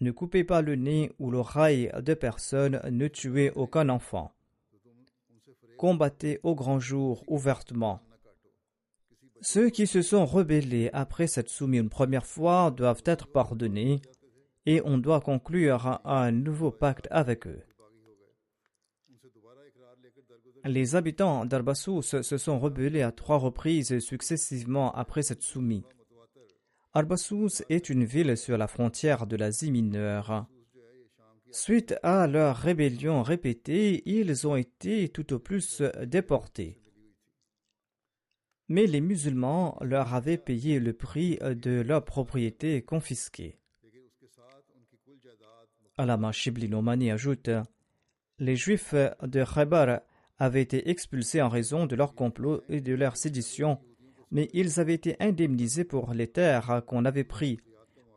Ne 0.00 0.12
coupez 0.12 0.44
pas 0.44 0.62
le 0.62 0.76
nez 0.76 1.12
ou 1.18 1.30
l'oreille 1.30 1.90
de 2.02 2.14
personne, 2.14 2.80
ne 2.90 3.06
tuez 3.06 3.50
aucun 3.50 3.90
enfant. 3.90 4.32
Combattez 5.76 6.40
au 6.42 6.54
grand 6.54 6.80
jour 6.80 7.22
ouvertement. 7.26 8.00
Ceux 9.42 9.70
qui 9.70 9.86
se 9.86 10.02
sont 10.02 10.26
rebellés 10.26 10.90
après 10.92 11.26
cette 11.26 11.48
soumise 11.48 11.80
une 11.80 11.88
première 11.88 12.26
fois 12.26 12.70
doivent 12.70 13.02
être 13.04 13.26
pardonnés 13.26 14.00
et 14.66 14.82
on 14.84 14.98
doit 14.98 15.20
conclure 15.20 16.00
un 16.04 16.30
nouveau 16.30 16.70
pacte 16.70 17.08
avec 17.10 17.46
eux. 17.46 17.62
Les 20.64 20.94
habitants 20.94 21.46
d'Arbassous 21.46 22.02
se 22.02 22.38
sont 22.38 22.58
rebellés 22.58 23.02
à 23.02 23.12
trois 23.12 23.38
reprises 23.38 23.98
successivement 24.00 24.92
après 24.92 25.22
cette 25.22 25.42
soumise. 25.42 25.84
Arbassous 26.92 27.62
est 27.68 27.88
une 27.88 28.04
ville 28.04 28.36
sur 28.36 28.58
la 28.58 28.66
frontière 28.66 29.28
de 29.28 29.36
l'Asie 29.36 29.70
mineure. 29.70 30.46
Suite 31.52 31.94
à 32.02 32.26
leur 32.26 32.56
rébellion 32.56 33.22
répétée, 33.22 34.02
ils 34.06 34.46
ont 34.48 34.56
été 34.56 35.08
tout 35.08 35.32
au 35.32 35.38
plus 35.38 35.82
déportés. 36.04 36.80
Mais 38.68 38.86
les 38.86 39.00
musulmans 39.00 39.78
leur 39.80 40.14
avaient 40.14 40.38
payé 40.38 40.80
le 40.80 40.92
prix 40.92 41.38
de 41.40 41.80
leurs 41.80 42.04
propriétés 42.04 42.82
confisquées. 42.82 43.58
Alama 45.96 46.32
Shibli 46.32 46.70
ajoute 47.10 47.50
Les 48.38 48.56
Juifs 48.56 48.94
de 49.22 49.44
Khaybar 49.44 50.00
avaient 50.38 50.62
été 50.62 50.88
expulsés 50.88 51.42
en 51.42 51.48
raison 51.48 51.86
de 51.86 51.94
leur 51.94 52.14
complot 52.14 52.62
et 52.68 52.80
de 52.80 52.94
leur 52.94 53.16
sédition 53.16 53.78
mais 54.30 54.48
ils 54.52 54.80
avaient 54.80 54.94
été 54.94 55.16
indemnisés 55.20 55.84
pour 55.84 56.12
les 56.12 56.28
terres 56.28 56.82
qu'on 56.86 57.04
avait 57.04 57.24
pris. 57.24 57.58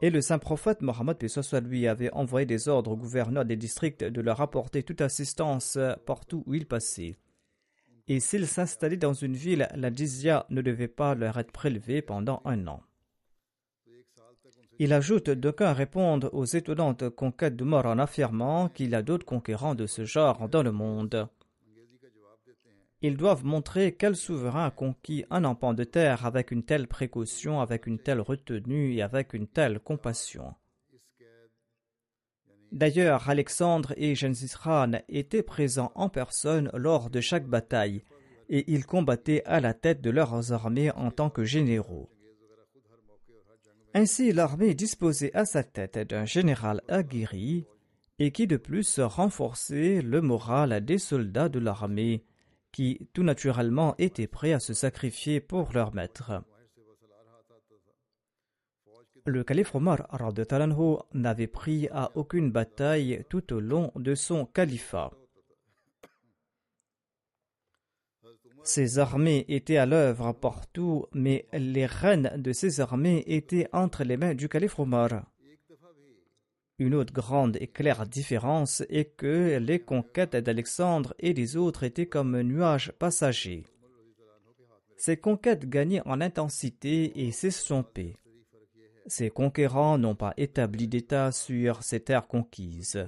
Et 0.02 0.10
le 0.10 0.22
saint 0.22 0.40
prophète 0.40 0.82
Mohammed 0.82 1.18
lui 1.66 1.88
avait 1.88 2.12
envoyé 2.12 2.46
des 2.46 2.68
ordres 2.68 2.92
aux 2.92 2.98
gouverneurs 2.98 3.46
des 3.46 3.56
districts 3.56 4.04
de 4.04 4.22
leur 4.22 4.42
apporter 4.42 4.84
toute 4.84 5.02
assistance 5.02 5.78
partout 6.06 6.44
où 6.46 6.54
ils 6.54 6.68
passaient. 6.68 7.16
Et 8.10 8.20
s'ils 8.20 8.48
s'installaient 8.48 8.98
dans 8.98 9.14
une 9.14 9.36
ville, 9.36 9.70
la 9.76 9.94
jizya 9.94 10.46
ne 10.50 10.62
devait 10.62 10.90
pas 10.90 11.16
leur 11.16 11.40
être 11.40 11.54
prélevée 11.54 12.02
pendant 12.02 12.42
un 12.44 12.68
an. 12.68 12.82
Il 14.80 14.92
ajoute 14.92 15.30
d'aucuns 15.30 15.72
répondent 15.72 16.30
aux 16.34 16.46
étonnantes 16.46 17.10
conquêtes 17.10 17.56
de 17.56 17.64
mort 17.64 17.86
en 17.86 18.00
affirmant 18.00 18.70
qu'il 18.70 18.90
y 18.90 18.96
a 18.96 19.04
d'autres 19.04 19.26
conquérants 19.26 19.76
de 19.76 19.86
ce 19.86 20.04
genre 20.04 20.50
dans 20.50 20.64
le 20.64 20.72
monde. 20.72 21.30
Ils 23.06 23.18
doivent 23.18 23.44
montrer 23.44 23.94
quel 23.94 24.16
souverain 24.16 24.68
a 24.68 24.72
conquis 24.72 25.26
un 25.30 25.44
empan 25.44 25.74
de 25.74 25.84
terre 25.84 26.26
avec 26.26 26.52
une 26.52 26.64
telle 26.64 26.88
précaution, 26.88 27.60
avec 27.60 27.86
une 27.86 28.00
telle 28.00 28.22
retenue 28.22 28.94
et 28.94 29.02
avec 29.02 29.34
une 29.34 29.46
telle 29.46 29.82
compassion. 29.82 30.54
D'ailleurs, 32.72 33.30
Alexandre 33.30 33.94
et 33.98 34.16
Gengis 34.16 34.54
étaient 35.10 35.44
présents 35.44 35.92
en 35.96 36.08
personne 36.08 36.72
lors 36.74 37.10
de 37.10 37.20
chaque 37.20 37.46
bataille, 37.46 38.06
et 38.48 38.72
ils 38.72 38.86
combattaient 38.86 39.44
à 39.44 39.60
la 39.60 39.74
tête 39.74 40.02
de 40.02 40.10
leurs 40.10 40.54
armées 40.54 40.92
en 40.92 41.12
tant 41.12 41.30
que 41.30 41.44
généraux. 41.44 42.10
Ainsi, 43.94 44.32
l'armée 44.32 44.76
disposait 44.76 45.36
à 45.36 45.44
sa 45.44 45.64
tête 45.64 45.98
d'un 45.98 46.26
général 46.26 46.82
aguerri 46.88 47.68
et 48.18 48.32
qui 48.32 48.48
de 48.48 48.58
plus 48.58 49.00
renforçait 49.00 50.02
le 50.02 50.22
moral 50.22 50.84
des 50.86 50.98
soldats 50.98 51.50
de 51.50 51.60
l'armée 51.60 52.24
qui 52.74 53.08
tout 53.14 53.24
naturellement 53.24 53.96
étaient 53.98 54.28
prêts 54.28 54.52
à 54.52 54.60
se 54.60 54.74
sacrifier 54.74 55.40
pour 55.40 55.72
leur 55.72 55.94
maître. 55.94 56.44
Le 59.26 59.44
calife 59.46 59.74
Omar 59.76 60.06
n'avait 61.14 61.48
pris 61.48 61.88
à 61.92 62.12
aucune 62.16 62.52
bataille 62.52 63.24
tout 63.30 63.54
au 63.54 63.62
long 63.62 63.94
de 63.96 64.16
son 64.16 64.46
califat. 64.46 65.12
Ses 68.64 69.00
armées 69.00 69.46
étaient 69.48 69.78
à 69.78 69.86
l'œuvre 69.86 70.34
partout, 70.34 71.06
mais 71.14 71.48
les 71.54 71.86
rênes 71.86 72.32
de 72.38 72.52
ces 72.54 72.82
armées 72.82 73.24
étaient 73.28 73.70
entre 73.72 74.04
les 74.04 74.18
mains 74.18 74.36
du 74.36 74.50
calife 74.50 74.80
Omar. 74.80 75.33
Une 76.84 76.96
autre 76.96 77.14
grande 77.14 77.56
et 77.62 77.68
claire 77.68 78.06
différence 78.06 78.84
est 78.90 79.16
que 79.16 79.58
les 79.58 79.80
conquêtes 79.80 80.36
d'Alexandre 80.36 81.14
et 81.18 81.34
des 81.34 81.56
autres 81.56 81.84
étaient 81.84 82.08
comme 82.08 82.42
nuages 82.42 82.92
passagers. 83.00 83.64
Ces 84.98 85.16
conquêtes 85.16 85.70
gagnaient 85.70 86.06
en 86.06 86.20
intensité 86.20 87.26
et 87.26 87.32
s'estompaient. 87.32 88.18
Ces 89.08 89.30
conquérants 89.30 89.98
n'ont 89.98 90.16
pas 90.16 90.34
établi 90.36 90.90
d'État 90.90 91.32
sur 91.32 91.84
ces 91.84 92.02
terres 92.02 92.28
conquises. 92.28 93.08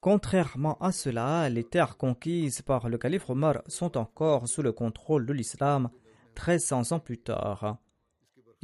Contrairement 0.00 0.78
à 0.80 0.92
cela, 0.92 1.48
les 1.48 1.64
terres 1.64 1.96
conquises 1.96 2.62
par 2.62 2.88
le 2.88 2.98
calife 2.98 3.28
Omar 3.30 3.62
sont 3.66 3.98
encore 3.98 4.46
sous 4.46 4.62
le 4.62 4.70
contrôle 4.70 5.26
de 5.26 5.32
l'islam 5.32 5.90
1300 6.36 6.92
ans 6.92 7.00
plus 7.00 7.18
tard 7.18 7.78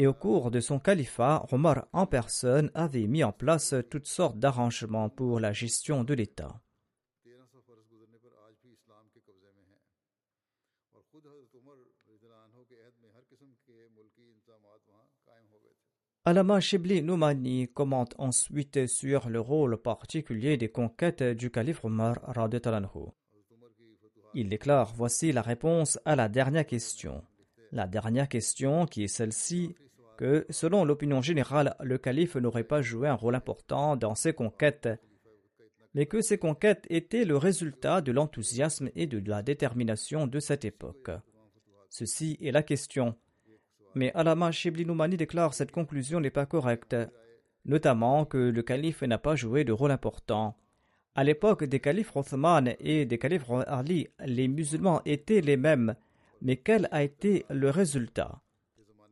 et 0.01 0.07
au 0.07 0.15
cours 0.15 0.51
de 0.51 0.61
son 0.61 0.79
califat, 0.79 1.45
Omar 1.53 1.87
en 1.93 2.07
personne 2.07 2.71
avait 2.73 3.07
mis 3.07 3.23
en 3.23 3.33
place 3.33 3.75
toutes 3.91 4.07
sortes 4.07 4.39
d'arrangements 4.39 5.11
pour 5.11 5.41
la 5.41 5.53
gestion 5.53 6.05
de 6.05 6.15
l'État. 6.15 6.59
Alama 16.25 16.61
Shibli 16.61 17.03
Noumani 17.03 17.69
commente 17.69 18.15
ensuite 18.17 18.87
sur 18.87 19.29
le 19.29 19.41
rôle 19.41 19.77
particulier 19.77 20.57
des 20.57 20.71
conquêtes 20.71 21.23
du 21.23 21.51
calife 21.51 21.85
Omar 21.85 22.17
Il 24.33 24.49
déclare 24.49 24.95
Voici 24.95 25.33
la 25.33 25.43
réponse 25.43 25.99
à 26.07 26.17
la 26.17 26.31
dernière 26.31 26.65
question. 26.65 27.23
La 27.73 27.87
dernière 27.87 28.29
question, 28.29 28.87
qui 28.87 29.05
est 29.05 29.09
celle-ci, 29.09 29.77
que, 30.21 30.45
selon 30.51 30.85
l'opinion 30.85 31.23
générale, 31.23 31.75
le 31.81 31.97
calife 31.97 32.37
n'aurait 32.37 32.63
pas 32.63 32.83
joué 32.83 33.09
un 33.09 33.15
rôle 33.15 33.35
important 33.35 33.97
dans 33.97 34.15
ses 34.15 34.35
conquêtes, 34.35 34.91
mais 35.95 36.05
que 36.05 36.21
ces 36.21 36.37
conquêtes 36.37 36.85
étaient 36.91 37.25
le 37.25 37.39
résultat 37.39 38.03
de 38.03 38.13
l'enthousiasme 38.13 38.91
et 38.95 39.07
de 39.07 39.27
la 39.27 39.41
détermination 39.43 40.27
de 40.27 40.39
cette 40.39 40.67
époque. 40.67 41.11
Ceci 41.89 42.37
est 42.43 42.51
la 42.51 42.63
question. 42.63 43.17
Mais 43.95 44.13
Alama 44.13 44.53
Shibli 44.53 44.85
déclare 45.17 45.55
cette 45.55 45.73
conclusion 45.73 46.21
n'est 46.21 46.29
pas 46.29 46.45
correcte, 46.45 46.95
notamment 47.65 48.27
que 48.27 48.37
le 48.37 48.63
calife 48.63 49.01
n'a 49.01 49.17
pas 49.17 49.37
joué 49.37 49.65
de 49.65 49.73
rôle 49.73 49.91
important. 49.91 50.55
À 51.15 51.25
l'époque 51.25 51.65
des 51.65 51.81
califes 51.81 52.15
Othman 52.15 52.75
et 52.79 53.07
des 53.07 53.19
califes 53.19 53.51
Ali, 53.67 54.09
les 54.27 54.49
musulmans 54.49 55.01
étaient 55.07 55.41
les 55.41 55.57
mêmes, 55.57 55.97
mais 56.43 56.57
quel 56.57 56.89
a 56.91 57.03
été 57.03 57.47
le 57.49 57.71
résultat? 57.71 58.43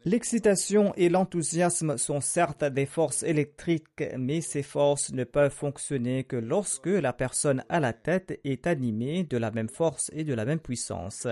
L'excitation 0.04 0.94
et 0.96 1.08
l'enthousiasme 1.08 1.96
sont 1.96 2.20
certes 2.20 2.64
des 2.64 2.86
forces 2.86 3.24
électriques, 3.24 4.04
mais 4.16 4.40
ces 4.40 4.62
forces 4.62 5.12
ne 5.12 5.24
peuvent 5.24 5.52
fonctionner 5.52 6.22
que 6.22 6.36
lorsque 6.36 6.86
la 6.86 7.12
personne 7.12 7.64
à 7.68 7.80
la 7.80 7.92
tête 7.92 8.38
est 8.44 8.68
animée 8.68 9.24
de 9.24 9.36
la 9.36 9.50
même 9.50 9.68
force 9.68 10.10
et 10.14 10.22
de 10.22 10.34
la 10.34 10.44
même 10.44 10.60
puissance. 10.60 11.26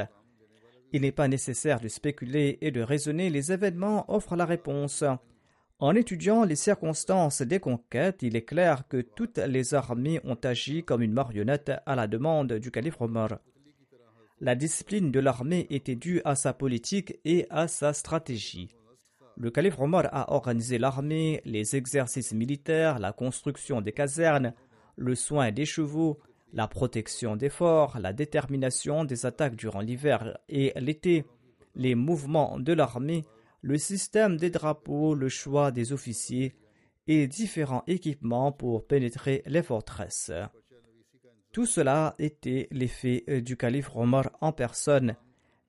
Il 0.92 1.02
n'est 1.02 1.12
pas 1.12 1.28
nécessaire 1.28 1.78
de 1.78 1.88
spéculer 1.88 2.58
et 2.60 2.72
de 2.72 2.80
raisonner, 2.80 3.30
les 3.30 3.52
événements 3.52 4.04
offrent 4.12 4.36
la 4.36 4.46
réponse. 4.46 5.04
En 5.78 5.94
étudiant 5.94 6.42
les 6.42 6.56
circonstances 6.56 7.42
des 7.42 7.60
conquêtes, 7.60 8.22
il 8.22 8.34
est 8.34 8.44
clair 8.44 8.88
que 8.88 9.00
toutes 9.00 9.38
les 9.38 9.74
armées 9.74 10.20
ont 10.24 10.38
agi 10.42 10.82
comme 10.82 11.02
une 11.02 11.12
marionnette 11.12 11.70
à 11.86 11.94
la 11.94 12.08
demande 12.08 12.54
du 12.54 12.70
calife 12.72 13.00
Omar. 13.00 13.38
La 14.40 14.54
discipline 14.54 15.10
de 15.10 15.18
l'armée 15.18 15.66
était 15.70 15.94
due 15.94 16.20
à 16.26 16.34
sa 16.34 16.52
politique 16.52 17.18
et 17.24 17.46
à 17.48 17.68
sa 17.68 17.94
stratégie. 17.94 18.68
Le 19.38 19.50
calife 19.50 19.78
Omar 19.78 20.08
a 20.12 20.32
organisé 20.34 20.76
l'armée, 20.76 21.40
les 21.46 21.74
exercices 21.74 22.34
militaires, 22.34 22.98
la 22.98 23.12
construction 23.12 23.80
des 23.80 23.92
casernes, 23.92 24.52
le 24.96 25.14
soin 25.14 25.52
des 25.52 25.64
chevaux, 25.64 26.18
la 26.52 26.68
protection 26.68 27.34
des 27.34 27.48
forts, 27.48 27.98
la 27.98 28.12
détermination 28.12 29.04
des 29.04 29.24
attaques 29.24 29.56
durant 29.56 29.80
l'hiver 29.80 30.38
et 30.50 30.74
l'été, 30.76 31.24
les 31.74 31.94
mouvements 31.94 32.58
de 32.58 32.74
l'armée, 32.74 33.24
le 33.62 33.78
système 33.78 34.36
des 34.36 34.50
drapeaux, 34.50 35.14
le 35.14 35.30
choix 35.30 35.70
des 35.70 35.94
officiers 35.94 36.54
et 37.06 37.26
différents 37.26 37.84
équipements 37.86 38.52
pour 38.52 38.86
pénétrer 38.86 39.42
les 39.46 39.62
forteresses. 39.62 40.32
Tout 41.56 41.64
cela 41.64 42.14
était 42.18 42.68
l'effet 42.70 43.24
euh, 43.30 43.40
du 43.40 43.56
calife 43.56 43.88
Omar 43.96 44.28
en 44.42 44.52
personne, 44.52 45.16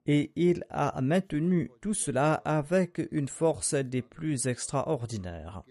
et 0.06 0.34
il 0.36 0.66
a 0.70 1.00
maintenu 1.00 1.72
tout 1.80 1.94
cela 1.94 2.34
avec 2.44 3.08
une 3.12 3.30
force 3.30 3.74
des 3.74 4.02
plus 4.02 4.48
extraordinaires. 4.48 5.64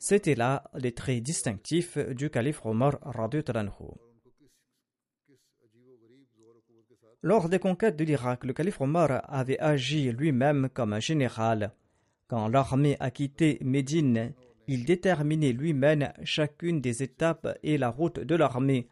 C'était 0.00 0.34
là 0.34 0.64
les 0.74 0.90
traits 0.90 1.22
distinctifs 1.22 1.98
du 1.98 2.30
calife 2.30 2.66
Omar 2.66 2.98
Lors 7.22 7.48
des 7.48 7.60
conquêtes 7.60 7.96
de 7.96 8.02
l'Irak, 8.02 8.42
le 8.42 8.52
calife 8.52 8.80
Omar 8.80 9.22
avait 9.32 9.60
agi 9.60 10.10
lui-même 10.10 10.68
comme 10.68 10.94
un 10.94 10.98
général. 10.98 11.74
Quand 12.26 12.48
l'armée 12.48 12.96
a 12.98 13.12
quitté 13.12 13.58
Médine, 13.60 14.34
il 14.70 14.84
déterminait 14.84 15.50
lui-même 15.50 16.12
chacune 16.22 16.80
des 16.80 17.02
étapes 17.02 17.58
et 17.64 17.76
la 17.76 17.88
route 17.88 18.20
de 18.20 18.36
l'armée. 18.36 18.88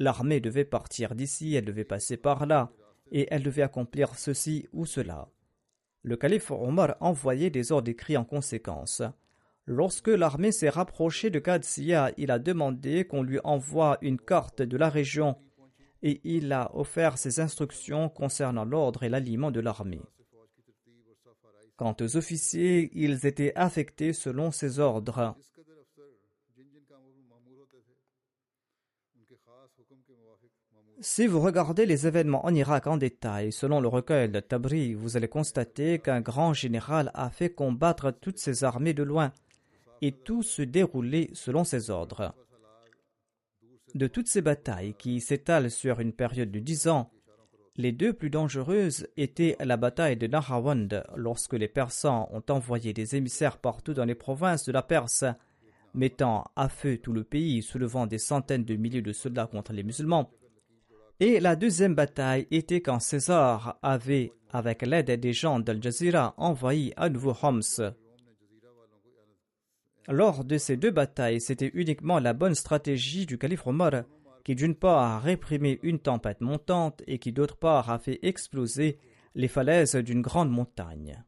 L'armée 0.00 0.40
devait 0.40 0.64
partir 0.64 1.14
d'ici, 1.14 1.54
elle 1.54 1.64
devait 1.64 1.84
passer 1.84 2.16
par 2.16 2.44
là, 2.44 2.72
et 3.12 3.28
elle 3.30 3.44
devait 3.44 3.62
accomplir 3.62 4.18
ceci 4.18 4.66
ou 4.72 4.86
cela. 4.86 5.28
Le 6.02 6.16
calife 6.16 6.50
Omar 6.50 6.96
envoyait 6.98 7.50
des 7.50 7.70
ordres 7.70 7.88
écrits 7.88 8.16
en 8.16 8.24
conséquence. 8.24 9.00
Lorsque 9.64 10.08
l'armée 10.08 10.50
s'est 10.50 10.68
rapprochée 10.68 11.30
de 11.30 11.38
Qadsiya, 11.38 12.10
il 12.16 12.32
a 12.32 12.40
demandé 12.40 13.04
qu'on 13.04 13.22
lui 13.22 13.38
envoie 13.44 13.96
une 14.02 14.18
carte 14.18 14.60
de 14.60 14.76
la 14.76 14.88
région 14.88 15.36
et 16.02 16.20
il 16.24 16.52
a 16.52 16.74
offert 16.74 17.16
ses 17.16 17.38
instructions 17.38 18.08
concernant 18.08 18.64
l'ordre 18.64 19.04
et 19.04 19.08
l'aliment 19.08 19.52
de 19.52 19.60
l'armée. 19.60 20.02
Quant 21.80 21.96
aux 22.02 22.16
officiers, 22.18 22.90
ils 22.92 23.24
étaient 23.24 23.54
affectés 23.56 24.12
selon 24.12 24.50
ses 24.50 24.80
ordres. 24.80 25.34
Si 31.00 31.26
vous 31.26 31.40
regardez 31.40 31.86
les 31.86 32.06
événements 32.06 32.44
en 32.44 32.54
Irak 32.54 32.86
en 32.86 32.98
détail, 32.98 33.50
selon 33.50 33.80
le 33.80 33.88
recueil 33.88 34.28
de 34.28 34.40
Tabri, 34.40 34.92
vous 34.92 35.16
allez 35.16 35.28
constater 35.28 35.98
qu'un 36.00 36.20
grand 36.20 36.52
général 36.52 37.10
a 37.14 37.30
fait 37.30 37.48
combattre 37.48 38.10
toutes 38.10 38.38
ses 38.38 38.62
armées 38.62 38.92
de 38.92 39.02
loin, 39.02 39.32
et 40.02 40.12
tout 40.12 40.42
se 40.42 40.60
déroulait 40.60 41.30
selon 41.32 41.64
ses 41.64 41.88
ordres. 41.88 42.34
De 43.94 44.06
toutes 44.06 44.28
ces 44.28 44.42
batailles 44.42 44.92
qui 44.98 45.18
s'étalent 45.22 45.70
sur 45.70 46.00
une 46.00 46.12
période 46.12 46.50
de 46.50 46.58
dix 46.58 46.88
ans, 46.88 47.10
les 47.80 47.92
deux 47.92 48.12
plus 48.12 48.30
dangereuses 48.30 49.08
étaient 49.16 49.56
la 49.58 49.76
bataille 49.76 50.16
de 50.16 50.26
Nahawand 50.26 50.88
lorsque 51.16 51.54
les 51.54 51.68
Persans 51.68 52.28
ont 52.32 52.42
envoyé 52.48 52.92
des 52.92 53.16
émissaires 53.16 53.58
partout 53.58 53.94
dans 53.94 54.04
les 54.04 54.14
provinces 54.14 54.64
de 54.66 54.72
la 54.72 54.82
Perse, 54.82 55.24
mettant 55.94 56.44
à 56.54 56.68
feu 56.68 56.98
tout 56.98 57.12
le 57.12 57.24
pays, 57.24 57.62
soulevant 57.62 58.06
des 58.06 58.18
centaines 58.18 58.64
de 58.64 58.76
milliers 58.76 59.02
de 59.02 59.12
soldats 59.12 59.46
contre 59.46 59.72
les 59.72 59.82
musulmans. 59.82 60.30
Et 61.18 61.40
la 61.40 61.56
deuxième 61.56 61.94
bataille 61.94 62.46
était 62.50 62.80
quand 62.80 63.00
César 63.00 63.78
avait, 63.82 64.32
avec 64.52 64.82
l'aide 64.82 65.10
des 65.10 65.32
gens 65.32 65.58
d'Al 65.58 65.82
Jazeera, 65.82 66.34
envahi 66.36 66.92
à 66.96 67.08
nouveau 67.08 67.34
Homs. 67.42 67.92
Lors 70.08 70.44
de 70.44 70.58
ces 70.58 70.76
deux 70.76 70.90
batailles, 70.90 71.40
c'était 71.40 71.70
uniquement 71.74 72.18
la 72.18 72.32
bonne 72.32 72.54
stratégie 72.54 73.26
du 73.26 73.38
calife 73.38 73.66
Omar 73.66 74.04
qui 74.44 74.54
d'une 74.54 74.74
part 74.74 74.98
a 74.98 75.18
réprimé 75.18 75.78
une 75.82 75.98
tempête 75.98 76.40
montante 76.40 77.02
et 77.06 77.18
qui 77.18 77.32
d'autre 77.32 77.56
part 77.56 77.90
a 77.90 77.98
fait 77.98 78.18
exploser 78.22 78.98
les 79.34 79.48
falaises 79.48 79.94
d'une 79.96 80.22
grande 80.22 80.50
montagne. 80.50 81.22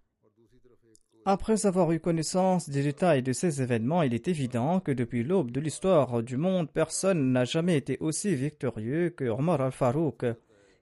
Après 1.25 1.67
avoir 1.67 1.93
eu 1.93 2.01
connaissance 2.01 2.69
des 2.69 2.83
détails 2.83 3.23
de 3.23 3.33
ces 3.33 3.63
événements, 3.63 4.03
il 4.03 4.13
est 4.13 4.27
évident 4.27 4.81
que 4.81 4.91
depuis 4.91 5.23
l'aube 5.23 5.53
de 5.53 5.61
l'histoire 5.61 6.21
du 6.21 6.37
monde, 6.37 6.69
personne 6.69 7.31
n'a 7.31 7.45
jamais 7.45 7.77
été 7.77 7.97
aussi 8.01 8.35
victorieux 8.35 9.11
que 9.11 9.27
Omar 9.27 9.61
al-Farouk, 9.61 10.25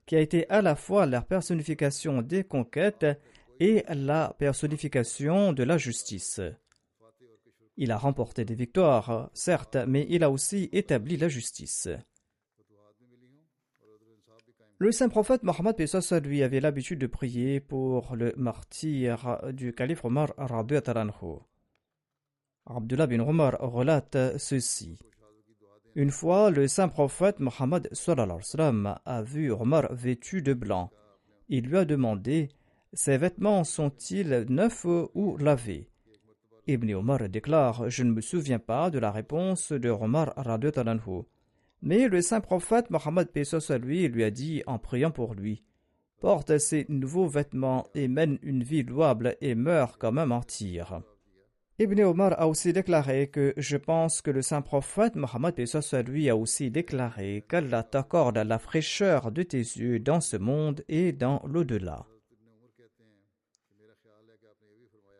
qui 0.06 0.16
a 0.16 0.20
été 0.20 0.48
à 0.48 0.62
la 0.62 0.76
fois 0.76 1.04
la 1.04 1.20
personnification 1.20 2.22
des 2.22 2.44
conquêtes 2.44 3.06
et 3.60 3.84
la 3.90 4.34
personnification 4.38 5.52
de 5.52 5.62
la 5.62 5.76
justice. 5.76 6.40
Il 7.76 7.92
a 7.92 7.98
remporté 7.98 8.46
des 8.46 8.54
victoires, 8.54 9.30
certes, 9.34 9.76
mais 9.86 10.06
il 10.08 10.24
a 10.24 10.30
aussi 10.30 10.70
établi 10.72 11.18
la 11.18 11.28
justice. 11.28 11.88
Le 14.82 14.92
saint 14.92 15.10
prophète 15.10 15.42
Mohammed 15.42 15.76
lui 16.24 16.42
avait 16.42 16.58
l'habitude 16.58 17.00
de 17.00 17.06
prier 17.06 17.60
pour 17.60 18.16
le 18.16 18.32
martyr 18.38 19.38
du 19.52 19.74
calife 19.74 20.06
Omar 20.06 20.32
Abdullah 22.64 23.06
bin 23.06 23.20
Omar 23.20 23.58
relate 23.60 24.38
ceci. 24.38 24.98
Une 25.96 26.10
fois, 26.10 26.50
le 26.50 26.66
saint 26.66 26.88
prophète 26.88 27.40
Mohammed 27.40 27.90
a 29.04 29.22
vu 29.22 29.52
Omar 29.52 29.92
vêtu 29.92 30.40
de 30.40 30.54
blanc. 30.54 30.90
Il 31.50 31.66
lui 31.66 31.76
a 31.76 31.84
demandé 31.84 32.48
Ses 32.94 33.18
vêtements 33.18 33.64
sont-ils 33.64 34.46
neufs 34.48 34.86
ou 34.86 35.36
lavés? 35.36 35.90
Ibn 36.66 36.94
Omar 36.94 37.28
déclare 37.28 37.90
Je 37.90 38.02
ne 38.02 38.12
me 38.12 38.22
souviens 38.22 38.58
pas 38.58 38.88
de 38.88 38.98
la 38.98 39.10
réponse 39.10 39.72
de 39.72 39.90
Omar 39.90 40.32
mais 41.82 42.08
le 42.08 42.20
saint 42.22 42.40
prophète 42.40 42.90
Mohammed 42.90 43.28
Pesos 43.28 43.70
lui 43.78 44.08
lui 44.08 44.24
a 44.24 44.30
dit 44.30 44.62
en 44.66 44.78
priant 44.78 45.10
pour 45.10 45.34
lui 45.34 45.62
Porte 46.20 46.58
ces 46.58 46.84
nouveaux 46.90 47.28
vêtements 47.28 47.86
et 47.94 48.06
mène 48.06 48.38
une 48.42 48.62
vie 48.62 48.82
louable 48.82 49.36
et 49.40 49.54
meurt 49.54 49.96
comme 49.96 50.18
un 50.18 50.26
martyr. 50.26 51.00
Ibn 51.78 52.02
Omar 52.02 52.38
a 52.38 52.46
aussi 52.46 52.74
déclaré 52.74 53.28
que 53.28 53.54
je 53.56 53.78
pense 53.78 54.20
que 54.20 54.30
le 54.30 54.42
saint 54.42 54.60
prophète 54.60 55.16
Mohammed 55.16 55.54
Pesos 55.54 55.94
lui 56.06 56.28
a 56.28 56.36
aussi 56.36 56.70
déclaré 56.70 57.46
qu'Allah 57.48 57.82
t'accorde 57.84 58.36
la 58.36 58.58
fraîcheur 58.58 59.32
de 59.32 59.42
tes 59.42 59.56
yeux 59.56 59.98
dans 59.98 60.20
ce 60.20 60.36
monde 60.36 60.84
et 60.88 61.12
dans 61.12 61.40
l'au-delà. 61.46 62.04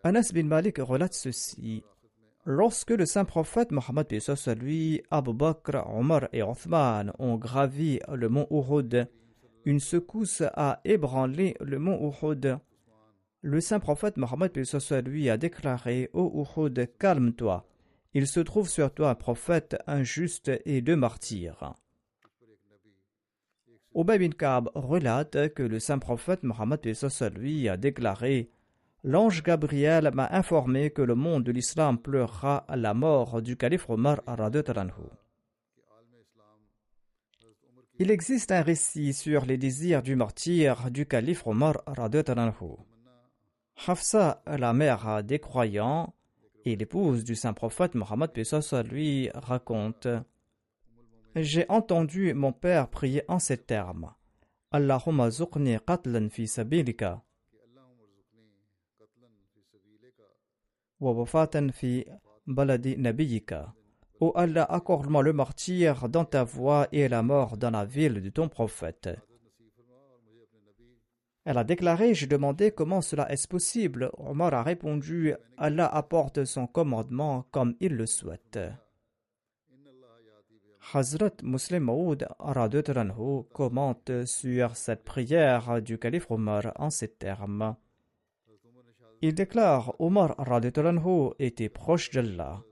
Anas 0.05 0.33
bin 0.35 0.45
Malik 0.45 0.77
relate 0.79 1.15
ceci 1.15 1.83
Lorsque 2.53 2.91
le 2.91 3.07
saint 3.07 3.25
prophète 3.25 3.71
Mohammed 3.71 4.09
lui, 4.61 5.01
Abu 5.13 5.33
Bakr, 5.33 5.87
Omar 5.87 6.29
et 6.33 6.43
Othman 6.43 7.13
ont 7.21 7.37
gravi 7.37 8.01
le 8.13 8.29
mont 8.29 8.49
Uhud, 8.51 9.09
une 9.65 9.79
secousse 9.79 10.43
a 10.55 10.81
ébranlé 10.85 11.57
le 11.61 11.79
mont 11.79 12.11
Uhud. 12.11 12.59
Le 13.43 13.61
saint 13.61 13.79
prophète 13.79 14.17
Mohammed 14.17 14.51
lui 15.07 15.31
a 15.31 15.37
déclaré 15.37 16.11
Ô 16.13 16.45
Uhud, 16.45 16.91
calme-toi. 16.99 17.69
Il 18.15 18.27
se 18.27 18.41
trouve 18.41 18.69
sur 18.69 18.93
toi 18.93 19.11
un 19.11 19.15
prophète, 19.15 19.77
injuste 19.87 20.51
et 20.65 20.81
deux 20.81 20.97
martyrs. 20.97 21.75
Ubay 23.95 24.19
bin 24.19 24.31
Ka'b 24.31 24.71
relate 24.75 25.55
que 25.55 25.63
le 25.63 25.79
saint 25.79 26.01
prophète 26.01 26.43
Mohammed 26.43 26.81
lui 27.37 27.69
a 27.69 27.77
déclaré 27.77 28.51
L'ange 29.03 29.43
Gabriel 29.43 30.11
m'a 30.13 30.29
informé 30.31 30.91
que 30.91 31.01
le 31.01 31.15
monde 31.15 31.45
de 31.45 31.53
l'islam 31.53 31.99
pleurera 31.99 32.59
à 32.69 32.77
la 32.77 32.93
mort 32.93 33.41
du 33.41 33.57
calife 33.57 33.89
Omar 33.89 34.21
Il 37.99 38.11
existe 38.11 38.53
un 38.53 38.61
récit 38.61 39.15
sur 39.15 39.47
les 39.47 39.57
désirs 39.57 40.03
du 40.03 40.17
martyr 40.17 40.91
du 40.91 41.07
calife 41.07 41.47
Omar 41.47 41.83
Hafsa, 43.87 44.43
la 44.47 44.73
mère 44.75 45.25
des 45.25 45.39
croyants 45.39 46.15
et 46.67 46.77
l'épouse 46.77 47.25
du 47.25 47.35
saint 47.35 47.55
prophète 47.55 47.95
Mohammed 47.95 48.31
lui 48.91 49.31
raconte 49.33 50.09
J'ai 51.35 51.65
entendu 51.71 52.35
mon 52.35 52.53
père 52.53 52.89
prier 52.89 53.23
en 53.29 53.39
ces 53.39 53.57
termes. 53.57 54.13
Allahumma 54.73 55.31
zuqni 55.31 55.79
qatlan 55.87 56.29
fi 56.29 56.47
sabilika 56.47 57.23
Ô 61.01 61.27
Allah, 64.35 64.65
accorde-moi 64.65 65.23
le 65.23 65.33
martyr 65.33 66.09
dans 66.09 66.25
ta 66.27 66.45
voie 66.45 66.89
et 66.93 67.09
la 67.09 67.23
mort 67.23 67.57
dans 67.57 67.71
la 67.71 67.87
ville 67.87 68.21
de 68.21 68.29
ton 68.29 68.49
prophète. 68.49 69.09
Elle 71.45 71.57
a 71.57 71.65
déclaré 71.65 72.15
J'ai 72.15 72.27
demandé 72.27 72.71
comment 72.71 73.01
cela 73.01 73.33
est 73.33 73.47
possible. 73.47 74.11
Omar 74.19 74.53
a 74.53 74.63
répondu 74.63 75.33
Allah 75.57 75.87
apporte 75.87 76.45
son 76.45 76.67
commandement 76.67 77.47
comme 77.51 77.77
il 77.81 77.97
le 77.97 78.05
souhaite. 78.05 78.59
Hazrat 80.93 81.43
Muslim 81.43 81.85
Maud 81.85 82.29
commente 83.53 84.27
sur 84.27 84.77
cette 84.77 85.05
prière 85.05 85.81
du 85.81 85.99
calife 85.99 86.31
Omar 86.31 86.73
en 86.77 86.91
ces 86.91 87.09
termes. 87.09 87.75
Il 89.23 89.35
déclare 89.35 89.95
Omar 89.99 90.35
était 91.39 91.69
proche 91.69 92.11
d'Allah. 92.11 92.63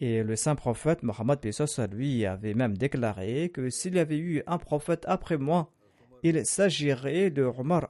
Et 0.00 0.22
le 0.22 0.36
saint 0.36 0.54
prophète 0.54 1.02
Mohammed 1.02 1.40
lui 1.92 2.24
avait 2.24 2.54
même 2.54 2.76
déclaré 2.76 3.50
que 3.50 3.68
s'il 3.68 3.96
y 3.96 3.98
avait 3.98 4.18
eu 4.18 4.44
un 4.46 4.58
prophète 4.58 5.04
après 5.08 5.38
moi, 5.38 5.72
il 6.22 6.46
s'agirait 6.46 7.30
de 7.30 7.42
Omar 7.42 7.88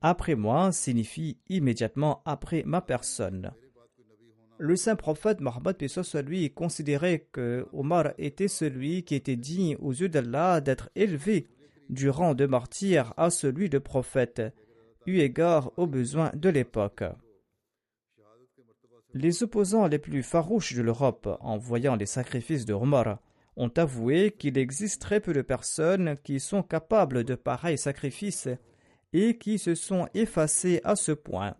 Après 0.00 0.34
moi 0.36 0.70
signifie 0.70 1.38
immédiatement 1.48 2.22
après 2.26 2.62
ma 2.64 2.80
personne. 2.80 3.50
Le 4.58 4.76
saint 4.76 4.94
prophète 4.94 5.40
Mohammed 5.40 5.76
lui 6.24 6.52
considérait 6.52 7.26
que 7.32 7.66
Omar 7.72 8.12
était 8.18 8.46
celui 8.46 9.02
qui 9.02 9.16
était 9.16 9.34
digne 9.34 9.76
aux 9.80 9.92
yeux 9.92 10.08
d'Allah 10.08 10.60
d'être 10.60 10.90
élevé 10.94 11.48
du 11.90 12.08
rang 12.08 12.34
de 12.34 12.46
martyr 12.46 13.12
à 13.16 13.30
celui 13.30 13.68
de 13.68 13.78
prophète 13.78 14.42
eu 15.06 15.18
égard 15.18 15.72
aux 15.76 15.86
besoins 15.86 16.30
de 16.34 16.48
l'époque. 16.48 17.04
Les 19.14 19.42
opposants 19.42 19.88
les 19.88 19.98
plus 19.98 20.22
farouches 20.22 20.74
de 20.74 20.82
l'Europe, 20.82 21.28
en 21.40 21.58
voyant 21.58 21.96
les 21.96 22.06
sacrifices 22.06 22.64
de 22.64 22.72
Omar, 22.72 23.18
ont 23.56 23.72
avoué 23.76 24.30
qu'il 24.30 24.56
existe 24.56 25.02
très 25.02 25.20
peu 25.20 25.34
de 25.34 25.42
personnes 25.42 26.16
qui 26.24 26.40
sont 26.40 26.62
capables 26.62 27.24
de 27.24 27.34
pareils 27.34 27.76
sacrifices 27.76 28.48
et 29.12 29.36
qui 29.36 29.58
se 29.58 29.74
sont 29.74 30.08
effacés 30.14 30.80
à 30.84 30.96
ce 30.96 31.12
point. 31.12 31.54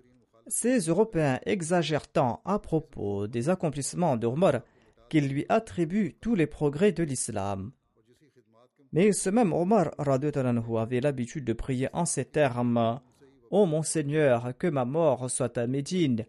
Ces 0.46 0.78
Européens 0.86 1.40
exagèrent 1.44 2.08
tant 2.08 2.40
à 2.44 2.58
propos 2.58 3.26
des 3.26 3.50
accomplissements 3.50 4.16
de 4.16 4.26
Omar 4.26 4.62
qu'ils 5.08 5.28
lui 5.28 5.44
attribuent 5.50 6.16
tous 6.20 6.34
les 6.34 6.46
progrès 6.46 6.92
de 6.92 7.02
l'islam. 7.02 7.72
Mais 8.92 9.12
ce 9.12 9.30
même 9.30 9.52
Omar 9.52 9.90
avait 9.98 11.00
l'habitude 11.00 11.44
de 11.44 11.52
prier 11.52 11.88
en 11.92 12.06
ces 12.06 12.24
termes 12.24 13.00
Ô 13.52 13.66
mon 13.66 13.82
Seigneur, 13.82 14.56
que 14.56 14.66
ma 14.66 14.86
mort 14.86 15.30
soit 15.30 15.58
à 15.58 15.66
Médine 15.66 16.24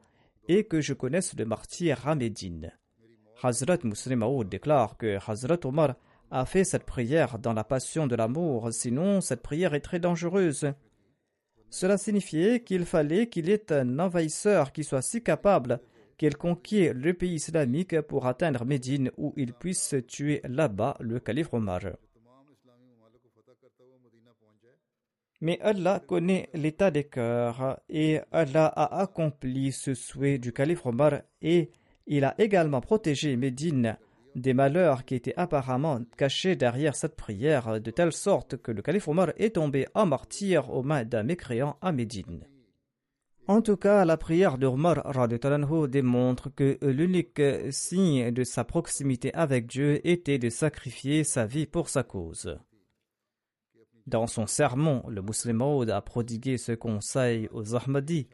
et 0.49 0.65
que 0.65 0.81
je 0.81 0.93
connaisse 0.93 1.33
le 1.37 1.45
martyr 1.45 2.05
à 2.05 2.15
Médine. 2.15 2.73
Hazrat 3.41 3.77
Muslim 3.85 4.25
déclare 4.43 4.97
que 4.97 5.17
Hazrat 5.25 5.59
Omar 5.63 5.95
a 6.31 6.45
fait 6.45 6.65
cette 6.65 6.83
prière 6.83 7.39
dans 7.39 7.53
la 7.53 7.63
passion 7.63 8.07
de 8.07 8.17
l'amour, 8.17 8.73
sinon 8.73 9.21
cette 9.21 9.41
prière 9.41 9.73
est 9.73 9.79
très 9.79 9.99
dangereuse. 9.99 10.73
Cela 11.69 11.97
signifiait 11.97 12.59
qu'il 12.59 12.83
fallait 12.83 13.29
qu'il 13.29 13.49
ait 13.49 13.71
un 13.71 13.99
envahisseur 13.99 14.73
qui 14.73 14.83
soit 14.83 15.01
si 15.01 15.23
capable 15.23 15.79
qu'il 16.17 16.35
conquiert 16.35 16.93
le 16.93 17.13
pays 17.13 17.35
islamique 17.35 18.01
pour 18.01 18.27
atteindre 18.27 18.65
Médine 18.65 19.11
où 19.15 19.33
il 19.37 19.53
puisse 19.53 19.95
tuer 20.09 20.41
là-bas 20.43 20.97
le 20.99 21.21
calife 21.21 21.53
Omar. 21.53 21.83
Mais 25.43 25.59
Allah 25.59 25.99
connaît 25.99 26.47
l'état 26.53 26.89
des 26.89 27.03
cœurs 27.03 27.77
et 27.89 28.21
Allah 28.31 28.67
a 28.67 29.01
accompli 29.01 29.73
ce 29.73 29.93
souhait 29.93 30.37
du 30.37 30.53
calife 30.53 30.85
Omar 30.85 31.15
et 31.41 31.69
il 32.07 32.23
a 32.23 32.33
également 32.37 32.79
protégé 32.79 33.35
Médine 33.35 33.97
des 34.35 34.53
malheurs 34.53 35.03
qui 35.03 35.15
étaient 35.15 35.33
apparemment 35.35 35.99
cachés 36.15 36.55
derrière 36.55 36.95
cette 36.95 37.17
prière, 37.17 37.81
de 37.81 37.91
telle 37.91 38.13
sorte 38.13 38.55
que 38.55 38.71
le 38.71 38.81
calife 38.81 39.09
Omar 39.09 39.33
est 39.35 39.55
tombé 39.55 39.85
en 39.95 40.05
martyr 40.05 40.69
aux 40.69 40.81
mains 40.81 41.03
d'un 41.03 41.23
mécréant 41.23 41.75
à 41.81 41.91
Médine. 41.91 42.47
En 43.45 43.61
tout 43.61 43.75
cas, 43.75 44.05
la 44.05 44.15
prière 44.15 44.57
d'Omar 44.57 45.03
démontre 45.89 46.55
que 46.55 46.77
l'unique 46.81 47.41
signe 47.69 48.31
de 48.31 48.45
sa 48.45 48.63
proximité 48.63 49.33
avec 49.33 49.67
Dieu 49.67 49.99
était 50.07 50.39
de 50.39 50.47
sacrifier 50.47 51.25
sa 51.25 51.45
vie 51.45 51.65
pour 51.65 51.89
sa 51.89 52.03
cause. 52.03 52.57
Dans 54.05 54.27
son 54.27 54.47
sermon, 54.47 55.03
le 55.07 55.21
musulman 55.21 55.81
a 55.81 56.01
prodigué 56.01 56.57
ce 56.57 56.73
conseil 56.73 57.47
aux 57.53 57.75
Ahmadis. 57.75 58.27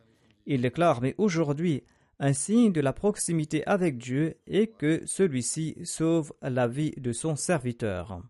Il 0.47 0.61
déclare 0.61 1.01
Mais 1.01 1.13
aujourd'hui, 1.17 1.83
un 2.19 2.33
signe 2.33 2.73
de 2.73 2.81
la 2.81 2.91
proximité 2.91 3.65
avec 3.65 3.97
Dieu 3.97 4.35
est 4.47 4.67
que 4.67 5.03
celui-ci 5.05 5.77
sauve 5.83 6.33
la 6.41 6.67
vie 6.67 6.93
de 6.97 7.13
son 7.13 7.35
serviteur. 7.35 8.21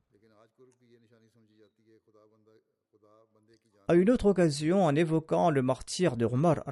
À 3.87 3.95
une 3.95 4.11
autre 4.11 4.27
occasion, 4.27 4.85
en 4.85 4.95
évoquant 4.95 5.49
le 5.49 5.63
martyr 5.63 6.17
de 6.17 6.27
Umar 6.27 6.63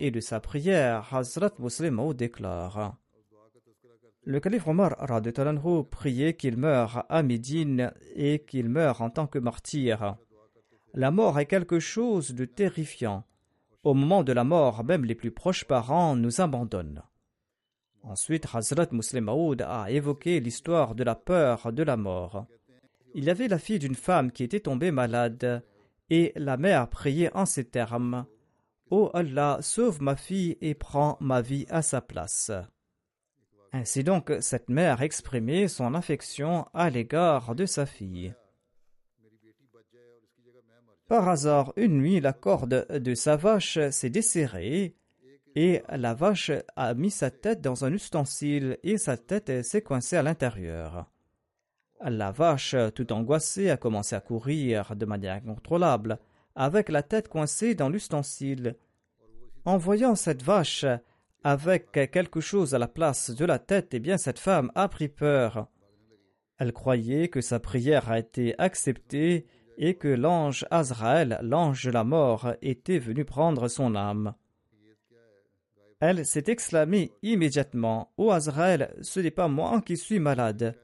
et 0.00 0.10
de 0.10 0.20
sa 0.20 0.40
prière, 0.40 1.14
Hazrat 1.14 1.52
Muslim 1.60 2.14
déclare 2.14 2.96
Le 4.28 4.40
calife 4.40 4.66
Omar 4.66 4.96
priait 5.88 6.34
qu'il 6.34 6.56
meure 6.56 7.06
à 7.08 7.22
Médine 7.22 7.92
et 8.16 8.40
qu'il 8.40 8.68
meure 8.68 9.00
en 9.00 9.08
tant 9.08 9.28
que 9.28 9.38
martyr. 9.38 10.16
La 10.94 11.12
mort 11.12 11.38
est 11.38 11.46
quelque 11.46 11.78
chose 11.78 12.34
de 12.34 12.44
terrifiant. 12.44 13.24
Au 13.84 13.94
moment 13.94 14.24
de 14.24 14.32
la 14.32 14.42
mort, 14.42 14.82
même 14.82 15.04
les 15.04 15.14
plus 15.14 15.30
proches 15.30 15.64
parents 15.64 16.16
nous 16.16 16.40
abandonnent. 16.40 17.04
Ensuite, 18.02 18.48
Hazrat 18.52 18.88
Muslim 18.90 19.26
Maud 19.26 19.62
a 19.62 19.92
évoqué 19.92 20.40
l'histoire 20.40 20.96
de 20.96 21.04
la 21.04 21.14
peur 21.14 21.72
de 21.72 21.84
la 21.84 21.96
mort. 21.96 22.46
Il 23.14 23.22
y 23.22 23.30
avait 23.30 23.46
la 23.46 23.60
fille 23.60 23.78
d'une 23.78 23.94
femme 23.94 24.32
qui 24.32 24.42
était 24.42 24.58
tombée 24.58 24.90
malade, 24.90 25.62
et 26.10 26.32
la 26.34 26.56
mère 26.56 26.88
priait 26.88 27.30
en 27.32 27.46
ces 27.46 27.64
termes 27.64 28.26
Ô 28.90 29.08
Allah, 29.14 29.58
sauve 29.60 30.02
ma 30.02 30.16
fille 30.16 30.58
et 30.60 30.74
prends 30.74 31.16
ma 31.20 31.42
vie 31.42 31.66
à 31.68 31.82
sa 31.82 32.00
place. 32.00 32.50
Ainsi 33.78 34.04
donc, 34.04 34.32
cette 34.40 34.70
mère 34.70 35.02
exprimait 35.02 35.68
son 35.68 35.92
affection 35.92 36.66
à 36.72 36.88
l'égard 36.88 37.54
de 37.54 37.66
sa 37.66 37.84
fille. 37.84 38.34
Par 41.08 41.28
hasard, 41.28 41.74
une 41.76 41.98
nuit, 41.98 42.20
la 42.20 42.32
corde 42.32 42.86
de 42.88 43.14
sa 43.14 43.36
vache 43.36 43.78
s'est 43.90 44.08
desserrée 44.08 44.96
et 45.54 45.82
la 45.90 46.14
vache 46.14 46.52
a 46.74 46.94
mis 46.94 47.10
sa 47.10 47.30
tête 47.30 47.60
dans 47.60 47.84
un 47.84 47.92
ustensile 47.92 48.78
et 48.82 48.96
sa 48.96 49.18
tête 49.18 49.62
s'est 49.62 49.82
coincée 49.82 50.16
à 50.16 50.22
l'intérieur. 50.22 51.10
La 52.00 52.32
vache, 52.32 52.74
tout 52.94 53.12
angoissée, 53.12 53.68
a 53.68 53.76
commencé 53.76 54.16
à 54.16 54.20
courir 54.20 54.96
de 54.96 55.04
manière 55.04 55.34
incontrôlable, 55.34 56.18
avec 56.54 56.88
la 56.88 57.02
tête 57.02 57.28
coincée 57.28 57.74
dans 57.74 57.90
l'ustensile. 57.90 58.76
En 59.66 59.76
voyant 59.76 60.14
cette 60.14 60.42
vache 60.42 60.86
avec 61.46 61.92
quelque 61.92 62.40
chose 62.40 62.74
à 62.74 62.78
la 62.80 62.88
place 62.88 63.30
de 63.30 63.44
la 63.44 63.60
tête, 63.60 63.94
eh 63.94 64.00
bien 64.00 64.18
cette 64.18 64.40
femme 64.40 64.72
a 64.74 64.88
pris 64.88 65.06
peur. 65.06 65.68
Elle 66.58 66.72
croyait 66.72 67.28
que 67.28 67.40
sa 67.40 67.60
prière 67.60 68.10
a 68.10 68.18
été 68.18 68.58
acceptée 68.58 69.46
et 69.78 69.94
que 69.94 70.08
l'ange 70.08 70.66
Azraël, 70.72 71.38
l'ange 71.42 71.84
de 71.84 71.92
la 71.92 72.02
mort, 72.02 72.54
était 72.62 72.98
venu 72.98 73.24
prendre 73.24 73.68
son 73.68 73.94
âme. 73.94 74.34
Elle 76.00 76.26
s'est 76.26 76.48
exclamée 76.48 77.12
immédiatement 77.22 78.12
Ô 78.16 78.32
Azraël, 78.32 78.92
ce 79.00 79.20
n'est 79.20 79.30
pas 79.30 79.46
moi 79.46 79.80
qui 79.82 79.96
suis 79.96 80.18
malade, 80.18 80.74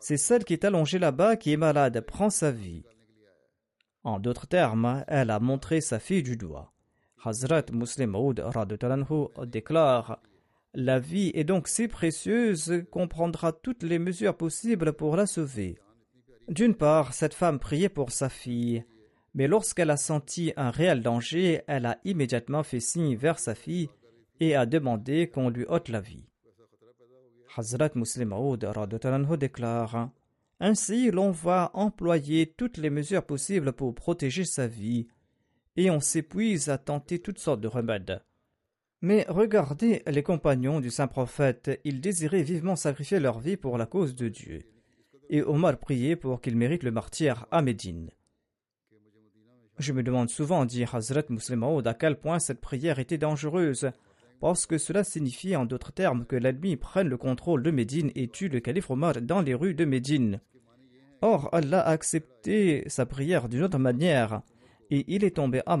c'est 0.00 0.18
celle 0.18 0.44
qui 0.44 0.52
est 0.52 0.66
allongée 0.66 0.98
là-bas 0.98 1.36
qui 1.36 1.54
est 1.54 1.56
malade, 1.56 1.98
prends 2.06 2.28
sa 2.28 2.50
vie. 2.50 2.84
En 4.04 4.20
d'autres 4.20 4.46
termes, 4.46 5.02
elle 5.08 5.30
a 5.30 5.40
montré 5.40 5.80
sa 5.80 5.98
fille 5.98 6.22
du 6.22 6.36
doigt. 6.36 6.74
Hazrat 7.22 7.66
Muslim 7.72 8.10
Maud 8.10 8.42
déclare 9.46 10.20
La 10.74 10.98
vie 10.98 11.30
est 11.34 11.44
donc 11.44 11.68
si 11.68 11.86
précieuse 11.88 12.84
qu'on 12.90 13.08
prendra 13.08 13.52
toutes 13.52 13.82
les 13.82 13.98
mesures 13.98 14.36
possibles 14.36 14.92
pour 14.92 15.16
la 15.16 15.26
sauver. 15.26 15.78
D'une 16.48 16.74
part, 16.74 17.12
cette 17.12 17.34
femme 17.34 17.58
priait 17.58 17.88
pour 17.88 18.10
sa 18.10 18.28
fille, 18.28 18.84
mais 19.34 19.46
lorsqu'elle 19.46 19.90
a 19.90 19.96
senti 19.96 20.52
un 20.56 20.70
réel 20.70 21.02
danger, 21.02 21.62
elle 21.66 21.86
a 21.86 21.98
immédiatement 22.04 22.62
fait 22.62 22.80
signe 22.80 23.16
vers 23.16 23.38
sa 23.38 23.54
fille 23.54 23.88
et 24.40 24.56
a 24.56 24.66
demandé 24.66 25.28
qu'on 25.28 25.50
lui 25.50 25.64
ôte 25.68 25.88
la 25.88 26.00
vie. 26.00 26.26
Hazrat 27.56 27.90
Muslim 27.94 28.32
Aoud 28.32 28.66
déclare 29.38 30.10
Ainsi, 30.60 31.10
l'on 31.10 31.30
va 31.30 31.70
employer 31.74 32.46
toutes 32.46 32.76
les 32.76 32.90
mesures 32.90 33.24
possibles 33.24 33.72
pour 33.72 33.94
protéger 33.94 34.44
sa 34.44 34.66
vie, 34.66 35.08
et 35.80 35.90
on 35.90 36.00
s'épuise 36.00 36.68
à 36.68 36.78
tenter 36.78 37.18
toutes 37.18 37.38
sortes 37.38 37.60
de 37.60 37.68
remèdes. 37.68 38.22
Mais 39.02 39.24
regardez 39.28 40.02
les 40.06 40.22
compagnons 40.22 40.80
du 40.80 40.90
saint 40.90 41.08
prophète, 41.08 41.80
ils 41.84 42.00
désiraient 42.00 42.42
vivement 42.42 42.76
sacrifier 42.76 43.18
leur 43.18 43.40
vie 43.40 43.56
pour 43.56 43.78
la 43.78 43.86
cause 43.86 44.14
de 44.14 44.28
Dieu 44.28 44.60
et 45.30 45.42
Omar 45.42 45.78
priait 45.78 46.16
pour 46.16 46.40
qu'il 46.40 46.56
mérite 46.56 46.82
le 46.82 46.90
martyr 46.90 47.46
à 47.50 47.62
Médine. 47.62 48.10
Je 49.78 49.92
me 49.92 50.02
demande 50.02 50.28
souvent, 50.28 50.66
dit 50.66 50.84
Hazrat 50.92 51.22
Muslim 51.30 51.62
à 51.86 51.94
quel 51.94 52.18
point 52.18 52.38
cette 52.38 52.60
prière 52.60 52.98
était 52.98 53.16
dangereuse, 53.16 53.92
parce 54.40 54.66
que 54.66 54.76
cela 54.76 55.04
signifie 55.04 55.56
en 55.56 55.64
d'autres 55.64 55.92
termes 55.92 56.26
que 56.26 56.36
l'ennemi 56.36 56.76
prenne 56.76 57.08
le 57.08 57.16
contrôle 57.16 57.62
de 57.62 57.70
Médine 57.70 58.10
et 58.14 58.28
tue 58.28 58.48
le 58.48 58.60
calife 58.60 58.90
Omar 58.90 59.22
dans 59.22 59.40
les 59.40 59.54
rues 59.54 59.74
de 59.74 59.84
Médine. 59.84 60.40
Or, 61.22 61.48
Allah 61.52 61.80
a 61.80 61.90
accepté 61.90 62.82
sa 62.88 63.06
prière 63.06 63.48
d'une 63.48 63.62
autre 63.62 63.78
manière, 63.78 64.42
et 64.90 65.04
il 65.06 65.24
est 65.24 65.36
tombé 65.36 65.62
à 65.66 65.78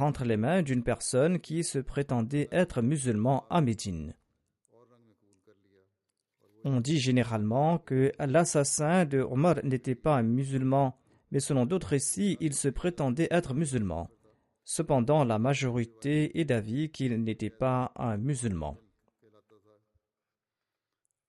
entre 0.00 0.24
les 0.24 0.36
mains 0.36 0.62
d'une 0.62 0.82
personne 0.82 1.38
qui 1.38 1.62
se 1.64 1.78
prétendait 1.78 2.48
être 2.50 2.82
musulman 2.82 3.44
à 3.50 3.60
Médine. 3.60 4.14
On 6.64 6.80
dit 6.80 6.98
généralement 6.98 7.78
que 7.78 8.12
l'assassin 8.18 9.04
de 9.04 9.20
Omar 9.20 9.56
n'était 9.64 9.94
pas 9.94 10.16
un 10.16 10.22
musulman, 10.22 10.98
mais 11.30 11.40
selon 11.40 11.66
d'autres 11.66 11.88
récits, 11.88 12.36
il 12.40 12.52
se 12.52 12.68
prétendait 12.68 13.28
être 13.30 13.54
musulman. 13.54 14.10
Cependant, 14.64 15.24
la 15.24 15.38
majorité 15.38 16.38
est 16.38 16.44
d'avis 16.44 16.90
qu'il 16.90 17.22
n'était 17.22 17.48
pas 17.48 17.92
un 17.96 18.16
musulman. 18.16 18.76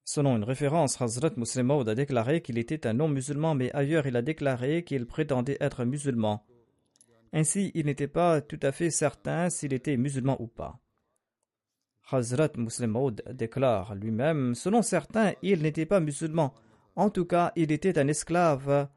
Selon 0.03 0.35
une 0.35 0.43
référence, 0.43 0.99
Hazrat 0.99 1.31
Muslim 1.37 1.69
a 1.69 1.95
déclaré 1.95 2.41
qu'il 2.41 2.57
était 2.57 2.87
un 2.87 2.93
non-musulman, 2.93 3.53
mais 3.53 3.71
ailleurs 3.73 4.07
il 4.07 4.17
a 4.17 4.23
déclaré 4.23 4.83
qu'il 4.83 5.05
prétendait 5.05 5.57
être 5.61 5.85
musulman. 5.85 6.43
Ainsi, 7.33 7.71
il 7.75 7.85
n'était 7.85 8.07
pas 8.07 8.41
tout 8.41 8.59
à 8.61 8.71
fait 8.71 8.89
certain 8.89 9.49
s'il 9.49 9.73
était 9.73 9.97
musulman 9.97 10.41
ou 10.41 10.47
pas. 10.47 10.79
Hazrat 12.11 12.49
Muslim 12.57 12.91
Maud 12.91 13.23
déclare 13.31 13.93
lui-même 13.93 14.55
Selon 14.55 14.81
certains, 14.81 15.33
il 15.41 15.61
n'était 15.61 15.85
pas 15.85 15.99
musulman. 15.99 16.53
En 16.95 17.09
tout 17.09 17.25
cas, 17.25 17.51
il 17.55 17.71
était 17.71 17.99
un 17.99 18.07
esclave 18.07 18.89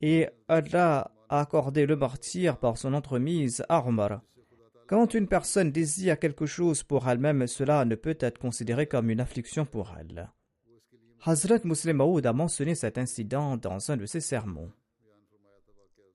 et 0.00 0.28
Allah 0.48 1.12
a 1.28 1.40
accordé 1.40 1.86
le 1.86 1.96
martyr 1.96 2.58
par 2.58 2.78
son 2.78 2.94
entremise 2.94 3.64
à 3.68 3.86
Omar. 3.86 4.22
Quand 4.88 5.14
une 5.14 5.28
personne 5.28 5.70
désire 5.70 6.18
quelque 6.18 6.46
chose 6.46 6.82
pour 6.82 7.08
elle-même, 7.08 7.46
cela 7.46 7.84
ne 7.84 7.94
peut 7.94 8.16
être 8.20 8.38
considéré 8.38 8.86
comme 8.86 9.10
une 9.10 9.20
affliction 9.20 9.66
pour 9.66 9.94
elle. 10.00 10.30
Hazrat 11.24 11.60
Muslim 11.64 11.98
Maud 11.98 12.26
a 12.26 12.32
mentionné 12.32 12.74
cet 12.74 12.96
incident 12.96 13.56
dans 13.56 13.90
un 13.90 13.96
de 13.96 14.06
ses 14.06 14.20
sermons. 14.20 14.72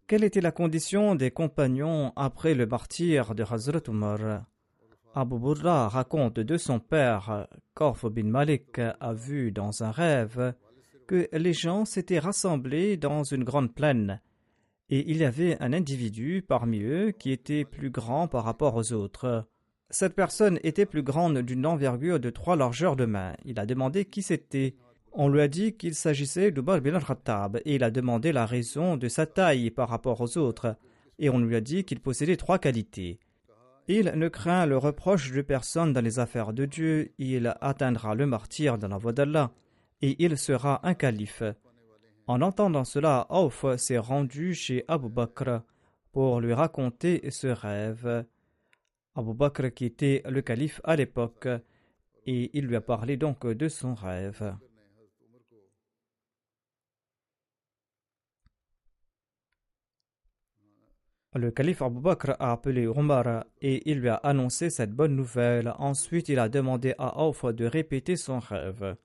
Quelle 0.08 0.24
était 0.24 0.42
la 0.42 0.52
condition 0.52 1.16
des 1.16 1.32
compagnons 1.32 2.12
après 2.16 2.54
le 2.54 2.66
martyr 2.66 3.36
de 3.36 3.44
Hazrat 3.44 3.82
Omar? 3.88 4.46
Abu 5.16 5.40
Burra 5.40 5.88
raconte 5.90 6.40
de 6.40 6.58
son 6.58 6.80
père 6.80 7.48
qu'Orf 7.74 8.10
bin 8.10 8.26
Malik 8.26 8.80
a 8.80 9.14
vu 9.14 9.52
dans 9.52 9.84
un 9.84 9.92
rêve 9.92 10.54
que 11.08 11.30
les 11.32 11.54
gens 11.54 11.86
s'étaient 11.86 12.20
rassemblés 12.20 12.98
dans 12.98 13.24
une 13.24 13.44
grande 13.44 13.74
plaine 13.74 14.22
et 14.90 15.10
il 15.10 15.18
y 15.18 15.26
avait 15.26 15.58
un 15.60 15.74
individu 15.74 16.44
parmi 16.48 16.82
eux 16.82 17.12
qui 17.12 17.32
était 17.32 17.66
plus 17.66 17.90
grand 17.90 18.28
par 18.28 18.44
rapport 18.44 18.76
aux 18.76 18.94
autres. 18.94 19.48
Cette 19.90 20.16
personne 20.16 20.60
était 20.64 20.86
plus 20.86 21.04
grande 21.04 21.40
d'une 21.40 21.66
envergure 21.66 22.20
de 22.20 22.30
trois 22.30 22.56
largeurs 22.56 22.96
de 22.96 23.06
main. 23.06 23.34
Il 23.46 23.60
a 23.60 23.66
demandé 23.66 24.06
qui 24.06 24.22
c'était. 24.22 24.76
On 25.16 25.30
lui 25.30 25.42
a 25.42 25.48
dit 25.48 25.74
qu'il 25.74 25.94
s'agissait 25.94 26.52
d'Ubar 26.52 26.82
bin 26.82 26.96
al-Khattab 26.96 27.58
et 27.66 27.76
il 27.76 27.84
a 27.84 27.92
demandé 27.92 28.32
la 28.32 28.48
raison 28.48 28.98
de 28.98 29.08
sa 29.08 29.28
taille 29.28 29.70
par 29.70 29.90
rapport 29.90 30.20
aux 30.22 30.38
autres. 30.40 30.76
Et 31.20 31.30
on 31.30 31.38
lui 31.38 31.56
a 31.56 31.62
dit 31.62 31.84
qu'il 31.84 32.00
possédait 32.00 32.36
trois 32.36 32.58
qualités. 32.58 33.20
Il 33.88 34.12
ne 34.16 34.28
craint 34.28 34.66
le 34.66 34.78
reproche 34.78 35.32
de 35.32 35.42
personne 35.44 35.94
dans 35.94 36.04
les 36.04 36.18
affaires 36.18 36.52
de 36.52 36.66
Dieu, 36.66 37.12
il 37.20 37.54
atteindra 37.62 38.16
le 38.16 38.26
martyr 38.26 38.78
dans 38.78 38.88
la 38.88 38.98
voie 38.98 39.12
d'Allah, 39.12 39.52
et 40.02 40.16
il 40.24 40.38
sera 40.38 40.80
un 40.88 40.94
calife. 40.94 41.44
En 42.26 42.42
entendant 42.42 42.86
cela, 42.86 43.28
Auf 43.30 43.66
s'est 43.76 43.98
rendu 43.98 44.56
chez 44.56 44.86
Abu 44.88 45.10
Bakr 45.10 45.62
pour 46.14 46.40
lui 46.40 46.54
raconter 46.54 47.30
ce 47.30 47.48
rêve. 47.48 48.26
Abu 49.16 49.34
Bakr 49.34 49.74
qui 49.74 49.86
était 49.86 50.24
le 50.28 50.42
calife 50.42 50.80
à 50.86 50.96
l'époque, 50.96 51.50
et 52.26 52.58
il 52.58 52.66
lui 52.66 52.78
a 52.78 52.82
parlé 52.82 53.18
donc 53.18 53.46
de 53.46 53.68
son 53.68 53.94
rêve. 53.94 54.56
Le 61.36 61.50
calife 61.50 61.82
Abu 61.82 62.00
Bakr 62.00 62.36
a 62.40 62.52
appelé 62.52 62.86
Omar 62.86 63.46
et 63.60 63.90
il 63.90 64.02
lui 64.02 64.10
a 64.10 64.16
annoncé 64.16 64.70
cette 64.70 64.92
bonne 64.92 65.16
nouvelle. 65.16 65.74
Ensuite, 65.80 66.30
il 66.30 66.38
a 66.38 66.48
demandé 66.48 66.94
à 67.00 67.20
Auf 67.24 67.46
de 67.46 67.66
répéter 67.66 68.16
son 68.16 68.38
rêve. 68.38 68.96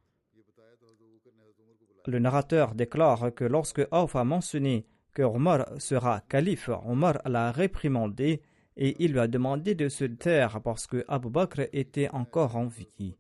Le 2.07 2.18
narrateur 2.18 2.74
déclare 2.74 3.35
que 3.35 3.45
lorsque 3.45 3.87
Auf 3.91 4.14
a 4.14 4.24
mentionné 4.24 4.85
que 5.14 5.22
Omar 5.22 5.66
sera 5.79 6.20
calife, 6.29 6.68
Omar 6.87 7.18
l'a 7.24 7.51
réprimandé 7.51 8.43
et 8.76 9.03
il 9.03 9.12
lui 9.12 9.20
a 9.20 9.26
demandé 9.26 9.74
de 9.74 9.89
se 9.89 10.05
taire 10.05 10.61
parce 10.61 10.87
que 10.87 11.05
Abu 11.09 11.31
Bakr 11.31 11.62
était 11.72 12.11
encore 12.11 12.57
en 12.57 12.66
vie. 12.66 13.16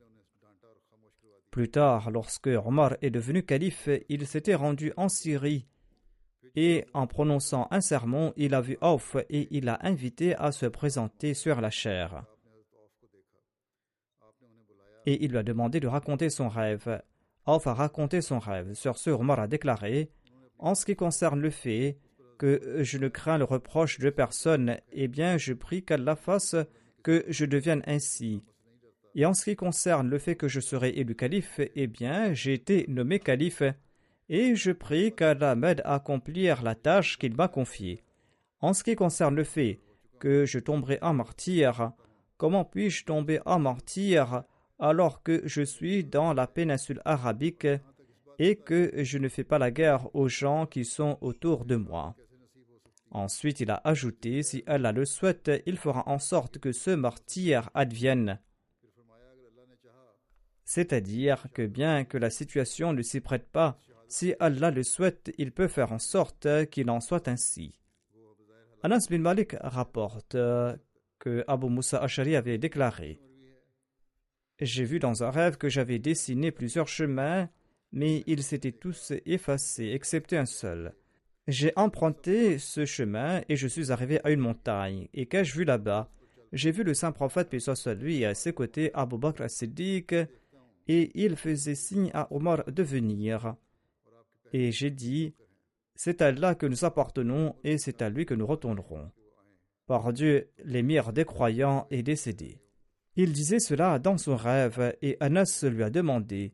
Plus 1.50 1.70
tard, 1.70 2.10
lorsque 2.10 2.48
Omar 2.48 2.96
est 3.00 3.10
devenu 3.10 3.42
calife, 3.42 3.88
il 4.10 4.26
s'était 4.26 4.54
rendu 4.54 4.92
en 4.98 5.08
Syrie 5.08 5.66
et 6.56 6.84
en 6.94 7.06
prononçant 7.06 7.68
un 7.70 7.80
sermon, 7.80 8.32
il 8.36 8.54
a 8.54 8.60
vu 8.60 8.76
Auf 8.80 9.16
et 9.30 9.48
il 9.50 9.64
l'a 9.64 9.78
invité 9.82 10.34
à 10.36 10.52
se 10.52 10.66
présenter 10.66 11.34
sur 11.34 11.60
la 11.60 11.70
chair. 11.70 12.24
Et 15.06 15.24
il 15.24 15.30
lui 15.30 15.38
a 15.38 15.42
demandé 15.42 15.80
de 15.80 15.86
raconter 15.86 16.30
son 16.30 16.48
rêve. 16.48 17.02
Auf 17.46 17.66
a 17.66 17.74
raconté 17.74 18.20
son 18.20 18.38
rêve. 18.38 18.74
Sur 18.74 18.98
ce, 18.98 19.10
Omar 19.10 19.40
a 19.40 19.48
déclaré 19.48 20.10
En 20.58 20.74
ce 20.74 20.84
qui 20.84 20.96
concerne 20.96 21.40
le 21.40 21.50
fait 21.50 21.98
que 22.38 22.78
je 22.80 22.98
ne 22.98 23.08
crains 23.08 23.38
le 23.38 23.44
reproche 23.44 23.98
de 23.98 24.10
personne, 24.10 24.78
eh 24.92 25.08
bien, 25.08 25.38
je 25.38 25.52
prie 25.52 25.82
qu'Allah 25.82 26.16
fasse 26.16 26.56
que 27.02 27.24
je 27.28 27.44
devienne 27.44 27.82
ainsi. 27.86 28.42
Et 29.14 29.26
en 29.26 29.34
ce 29.34 29.44
qui 29.44 29.56
concerne 29.56 30.08
le 30.08 30.18
fait 30.18 30.36
que 30.36 30.46
je 30.46 30.60
serai 30.60 30.90
élu 30.90 31.14
calife, 31.14 31.60
eh 31.74 31.86
bien, 31.86 32.32
j'ai 32.34 32.54
été 32.54 32.84
nommé 32.88 33.18
calife, 33.18 33.62
et 34.28 34.54
je 34.54 34.72
prie 34.72 35.14
qu'Allah 35.14 35.54
m'aide 35.54 35.82
à 35.84 35.94
accomplir 35.94 36.62
la 36.62 36.74
tâche 36.74 37.18
qu'il 37.18 37.34
m'a 37.34 37.48
confiée. 37.48 38.02
En 38.60 38.72
ce 38.72 38.84
qui 38.84 38.96
concerne 38.96 39.34
le 39.34 39.44
fait 39.44 39.80
que 40.18 40.44
je 40.44 40.58
tomberai 40.58 40.98
en 41.00 41.14
martyr, 41.14 41.92
comment 42.36 42.64
puis-je 42.64 43.04
tomber 43.04 43.40
en 43.46 43.58
martyr 43.58 44.42
alors 44.78 45.22
que 45.22 45.42
je 45.44 45.62
suis 45.62 46.04
dans 46.04 46.32
la 46.34 46.46
péninsule 46.46 47.00
arabique 47.04 47.66
et 48.38 48.56
que 48.56 48.92
je 48.96 49.18
ne 49.18 49.28
fais 49.28 49.44
pas 49.44 49.58
la 49.58 49.70
guerre 49.70 50.14
aux 50.14 50.28
gens 50.28 50.66
qui 50.66 50.84
sont 50.84 51.18
autour 51.20 51.64
de 51.64 51.76
moi? 51.76 52.14
Ensuite, 53.10 53.60
il 53.60 53.70
a 53.70 53.80
ajouté, 53.84 54.42
si 54.42 54.62
Allah 54.66 54.92
le 54.92 55.06
souhaite, 55.06 55.50
il 55.66 55.78
fera 55.78 56.06
en 56.06 56.18
sorte 56.18 56.58
que 56.58 56.72
ce 56.72 56.90
martyr 56.90 57.70
advienne. 57.72 58.38
C'est-à-dire 60.64 61.46
que 61.54 61.66
bien 61.66 62.04
que 62.04 62.18
la 62.18 62.28
situation 62.28 62.92
ne 62.92 63.00
s'y 63.00 63.20
prête 63.20 63.48
pas, 63.48 63.80
si 64.08 64.34
Allah 64.40 64.70
le 64.70 64.82
souhaite, 64.82 65.32
il 65.38 65.52
peut 65.52 65.68
faire 65.68 65.92
en 65.92 65.98
sorte 65.98 66.48
qu'il 66.70 66.90
en 66.90 67.00
soit 67.00 67.28
ainsi. 67.28 67.78
Anas 68.82 69.06
bin 69.10 69.18
Malik 69.18 69.54
rapporte 69.60 70.36
que 71.18 71.44
Abu 71.46 71.68
Musa 71.68 71.98
Ashari 71.98 72.36
avait 72.36 72.58
déclaré 72.58 73.20
J'ai 74.60 74.84
vu 74.84 74.98
dans 74.98 75.22
un 75.22 75.30
rêve 75.30 75.58
que 75.58 75.68
j'avais 75.68 75.98
dessiné 75.98 76.50
plusieurs 76.52 76.88
chemins, 76.88 77.48
mais 77.92 78.22
ils 78.26 78.42
s'étaient 78.42 78.72
tous 78.72 79.12
effacés, 79.26 79.90
excepté 79.92 80.36
un 80.36 80.46
seul. 80.46 80.94
J'ai 81.46 81.72
emprunté 81.76 82.58
ce 82.58 82.84
chemin 82.84 83.42
et 83.48 83.56
je 83.56 83.66
suis 83.66 83.90
arrivé 83.90 84.20
à 84.24 84.30
une 84.30 84.40
montagne. 84.40 85.08
Et 85.14 85.26
qu'ai-je 85.26 85.56
vu 85.56 85.64
là-bas? 85.64 86.10
J'ai 86.52 86.70
vu 86.70 86.82
le 86.82 86.94
saint 86.94 87.12
prophète, 87.12 87.48
puis 87.48 87.60
soit 87.60 87.94
lui, 87.94 88.24
à 88.24 88.34
ses 88.34 88.52
côtés 88.52 88.90
Abu 88.94 89.18
Bakr 89.18 89.42
as-Siddiq, 89.42 90.14
et 90.88 91.10
il 91.14 91.36
faisait 91.36 91.74
signe 91.74 92.10
à 92.14 92.32
Omar 92.32 92.64
de 92.64 92.82
venir. 92.82 93.54
Et 94.52 94.72
j'ai 94.72 94.90
dit 94.90 95.34
C'est 95.94 96.22
à 96.22 96.26
Allah 96.26 96.54
que 96.54 96.66
nous 96.66 96.84
appartenons 96.84 97.54
et 97.64 97.78
c'est 97.78 98.02
à 98.02 98.08
lui 98.08 98.26
que 98.26 98.34
nous 98.34 98.46
retournerons. 98.46 99.10
Par 99.86 100.12
Dieu, 100.12 100.50
l'émir 100.64 101.12
des 101.12 101.24
croyants 101.24 101.86
est 101.90 102.02
décédé. 102.02 102.60
Il 103.16 103.32
disait 103.32 103.58
cela 103.58 103.98
dans 103.98 104.18
son 104.18 104.36
rêve 104.36 104.96
et 105.02 105.16
Anas 105.20 105.64
lui 105.68 105.82
a 105.82 105.90
demandé. 105.90 106.52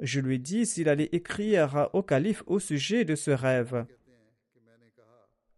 Je 0.00 0.20
lui 0.20 0.36
ai 0.36 0.38
dit 0.38 0.66
s'il 0.66 0.88
allait 0.88 1.10
écrire 1.12 1.90
au 1.92 2.02
calife 2.02 2.42
au 2.46 2.58
sujet 2.58 3.04
de 3.04 3.14
ce 3.14 3.30
rêve. 3.30 3.84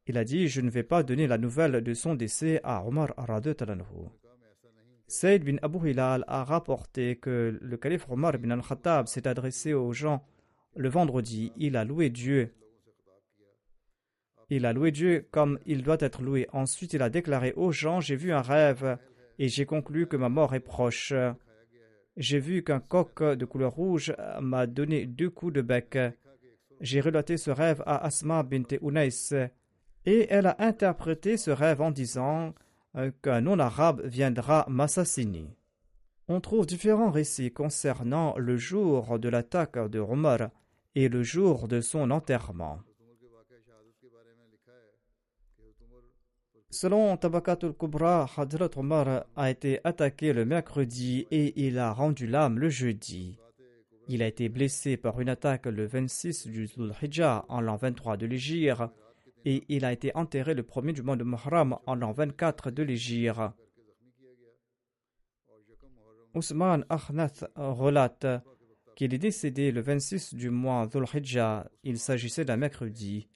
Il 0.06 0.18
a 0.18 0.24
dit 0.24 0.48
Je 0.48 0.60
ne 0.60 0.68
vais 0.68 0.82
pas 0.82 1.02
donner 1.04 1.26
la 1.26 1.38
nouvelle 1.38 1.80
de 1.80 1.94
son 1.94 2.14
décès 2.14 2.60
à 2.64 2.84
Omar 2.84 3.14
Talanhu. 3.56 4.10
Saïd 5.06 5.44
bin 5.44 5.56
Abu 5.62 5.90
Hilal 5.90 6.24
a 6.26 6.42
rapporté 6.42 7.16
que 7.16 7.58
le 7.60 7.76
calife 7.76 8.08
Omar 8.10 8.38
bin 8.38 8.50
al-Khattab 8.50 9.06
s'est 9.06 9.28
adressé 9.28 9.74
aux 9.74 9.92
gens 9.92 10.24
le 10.74 10.88
vendredi. 10.88 11.52
Il 11.56 11.76
a 11.76 11.84
loué 11.84 12.10
Dieu. 12.10 12.52
Il 14.50 14.66
a 14.66 14.72
loué 14.72 14.90
Dieu 14.90 15.26
comme 15.30 15.58
il 15.66 15.82
doit 15.82 15.96
être 16.00 16.22
loué. 16.22 16.48
Ensuite, 16.52 16.92
il 16.92 17.02
a 17.02 17.10
déclaré 17.10 17.52
aux 17.56 17.72
gens 17.72 18.00
J'ai 18.00 18.16
vu 18.16 18.32
un 18.32 18.42
rêve 18.42 18.98
et 19.38 19.48
j'ai 19.48 19.66
conclu 19.66 20.06
que 20.06 20.16
ma 20.16 20.28
mort 20.28 20.54
est 20.54 20.60
proche. 20.60 21.14
J'ai 22.16 22.38
vu 22.38 22.62
qu'un 22.62 22.80
coq 22.80 23.22
de 23.22 23.44
couleur 23.44 23.72
rouge 23.72 24.14
m'a 24.40 24.66
donné 24.66 25.06
deux 25.06 25.30
coups 25.30 25.54
de 25.54 25.62
bec. 25.62 25.98
J'ai 26.80 27.00
relaté 27.00 27.36
ce 27.36 27.50
rêve 27.50 27.82
à 27.86 28.04
Asma 28.04 28.42
bint 28.42 28.64
Unais 28.82 29.08
et 30.04 30.26
elle 30.30 30.46
a 30.46 30.56
interprété 30.58 31.36
ce 31.36 31.50
rêve 31.50 31.80
en 31.80 31.90
disant 31.90 32.54
euh, 32.96 33.10
qu'un 33.22 33.40
non-arabe 33.40 34.02
viendra 34.04 34.66
m'assassiner. 34.68 35.56
On 36.28 36.40
trouve 36.40 36.66
différents 36.66 37.10
récits 37.10 37.52
concernant 37.52 38.36
le 38.36 38.56
jour 38.56 39.18
de 39.18 39.28
l'attaque 39.28 39.78
de 39.90 39.98
Omar 39.98 40.50
et 40.94 41.08
le 41.08 41.22
jour 41.22 41.68
de 41.68 41.80
son 41.80 42.10
enterrement. 42.10 42.80
Selon 46.70 47.16
Tabakatul 47.18 47.74
Kubra, 47.74 48.26
Hadrat 48.34 48.70
Omar 48.76 49.26
a 49.36 49.50
été 49.50 49.80
attaqué 49.84 50.32
le 50.32 50.46
mercredi 50.46 51.26
et 51.30 51.66
il 51.66 51.78
a 51.78 51.92
rendu 51.92 52.26
l'âme 52.26 52.58
le 52.58 52.70
jeudi. 52.70 53.38
Il 54.08 54.22
a 54.22 54.26
été 54.26 54.48
blessé 54.48 54.96
par 54.96 55.20
une 55.20 55.28
attaque 55.28 55.66
le 55.66 55.86
26 55.86 56.48
du 56.48 56.66
Zulhijjah 56.66 57.44
en 57.48 57.60
l'an 57.60 57.76
23 57.76 58.16
de 58.16 58.26
l'Égypte 58.26 58.82
et 59.44 59.64
il 59.68 59.84
a 59.84 59.92
été 59.92 60.16
enterré 60.16 60.54
le 60.54 60.62
premier 60.62 60.92
du 60.92 61.02
mois 61.02 61.16
de 61.16 61.24
Muharram 61.24 61.78
en 61.86 61.94
l'an 61.94 62.12
24 62.12 62.70
de 62.70 62.82
l'Égypte. 62.82 63.38
Ousmane 66.34 66.86
Ahnath 66.88 67.44
relate 67.54 68.26
qu'il 68.94 69.14
est 69.14 69.18
décédé 69.18 69.72
le 69.72 69.80
26 69.80 70.34
du 70.34 70.50
mois 70.50 70.86
Dhul. 70.86 71.04
Il 71.84 71.98
s'agissait 71.98 72.44
d'un 72.44 72.56
mercredi. 72.56 73.28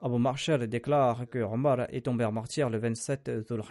Abu 0.00 0.18
Marshal 0.18 0.66
déclare 0.66 1.28
que 1.28 1.38
Omar 1.38 1.86
est 1.92 2.04
tombé 2.04 2.24
en 2.24 2.32
martyr 2.32 2.70
le 2.70 2.78
27 2.78 3.30
Dhul. 3.48 3.62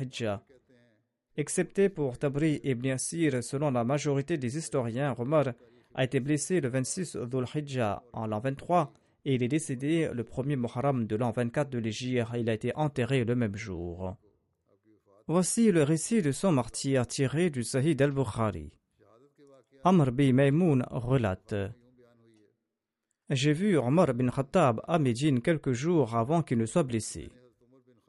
Excepté 1.37 1.89
pour 1.89 2.17
Tabri 2.17 2.59
et 2.63 2.91
Asir, 2.91 3.43
selon 3.43 3.71
la 3.71 3.83
majorité 3.83 4.37
des 4.37 4.57
historiens, 4.57 5.15
Omar 5.17 5.53
a 5.93 6.03
été 6.03 6.19
blessé 6.19 6.61
le 6.61 6.69
26 6.69 7.15
Dhul 7.15 7.45
en 8.13 8.27
l'an 8.27 8.39
23 8.39 8.93
et 9.25 9.35
il 9.35 9.43
est 9.43 9.47
décédé 9.47 10.09
le 10.13 10.23
1er 10.23 10.55
Muharram 10.55 11.05
de 11.05 11.15
l'an 11.15 11.31
24 11.31 11.69
de 11.69 11.79
l'Égypte. 11.79 12.27
Il 12.37 12.49
a 12.49 12.53
été 12.53 12.75
enterré 12.75 13.23
le 13.25 13.35
même 13.35 13.55
jour. 13.55 14.15
Voici 15.27 15.71
le 15.71 15.83
récit 15.83 16.21
de 16.21 16.31
son 16.31 16.53
martyr 16.53 17.05
tiré 17.05 17.49
du 17.49 17.63
Sahih 17.63 17.97
al-Bukhari. 17.99 18.71
Amr 19.87 20.11
bin 20.11 20.33
Maymoun 20.33 20.83
relate 20.91 21.55
J'ai 23.29 23.53
vu 23.53 23.77
Omar 23.77 24.13
bin 24.13 24.27
Khattab 24.27 24.81
à 24.85 24.99
Médine 24.99 25.39
quelques 25.39 25.71
jours 25.71 26.13
avant 26.17 26.41
qu'il 26.41 26.57
ne 26.57 26.65
soit 26.65 26.83
blessé. 26.83 27.29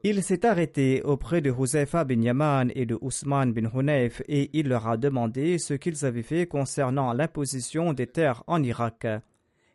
Il 0.03 0.21
s'est 0.21 0.45
arrêté 0.45 1.01
auprès 1.03 1.39
de 1.39 1.49
Huzaifa 1.57 2.03
bin 2.03 2.21
Yaman 2.21 2.69
et 2.75 2.85
de 2.85 2.97
Ousmane 2.99 3.53
bin 3.53 3.69
Hunayf 3.73 4.21
et 4.27 4.49
il 4.51 4.67
leur 4.67 4.89
a 4.89 4.97
demandé 4.97 5.57
ce 5.57 5.73
qu'ils 5.73 6.03
avaient 6.03 6.21
fait 6.21 6.47
concernant 6.47 7.13
l'imposition 7.13 7.93
des 7.93 8.07
terres 8.07 8.43
en 8.47 8.61
Irak 8.61 9.07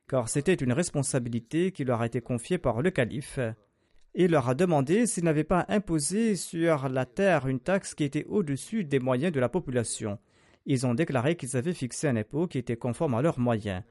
car 0.07 0.29
c'était 0.29 0.53
une 0.53 0.75
responsabilité 0.75 1.73
qui 1.73 1.85
leur 1.85 2.03
a 2.03 2.07
été 2.07 2.21
confiée 2.21 2.59
par 2.59 2.83
le 2.83 2.91
calife. 2.91 3.39
Il 4.15 4.33
leur 4.33 4.51
a 4.51 4.55
demandé 4.55 5.07
s'ils 5.07 5.25
n'avaient 5.25 5.43
pas 5.43 5.65
imposé 5.71 6.37
sur 6.37 6.87
la 6.91 7.07
terre 7.07 7.47
une 7.47 7.61
taxe 7.61 7.95
qui 7.95 8.05
était 8.05 8.27
au-dessus 8.27 8.85
des 8.85 9.01
moyens 9.01 9.33
de 9.33 9.41
la 9.41 9.49
population. 9.49 10.19
Ils 10.67 10.87
ont 10.87 10.95
déclaré 10.95 11.37
qu'ils 11.37 11.57
avaient 11.57 11.75
fixé 11.75 12.09
un 12.09 12.17
impôt 12.17 12.47
qui 12.47 12.59
était 12.59 12.77
conforme 12.77 13.15
à 13.15 13.23
leurs 13.23 13.39
moyens. 13.39 13.83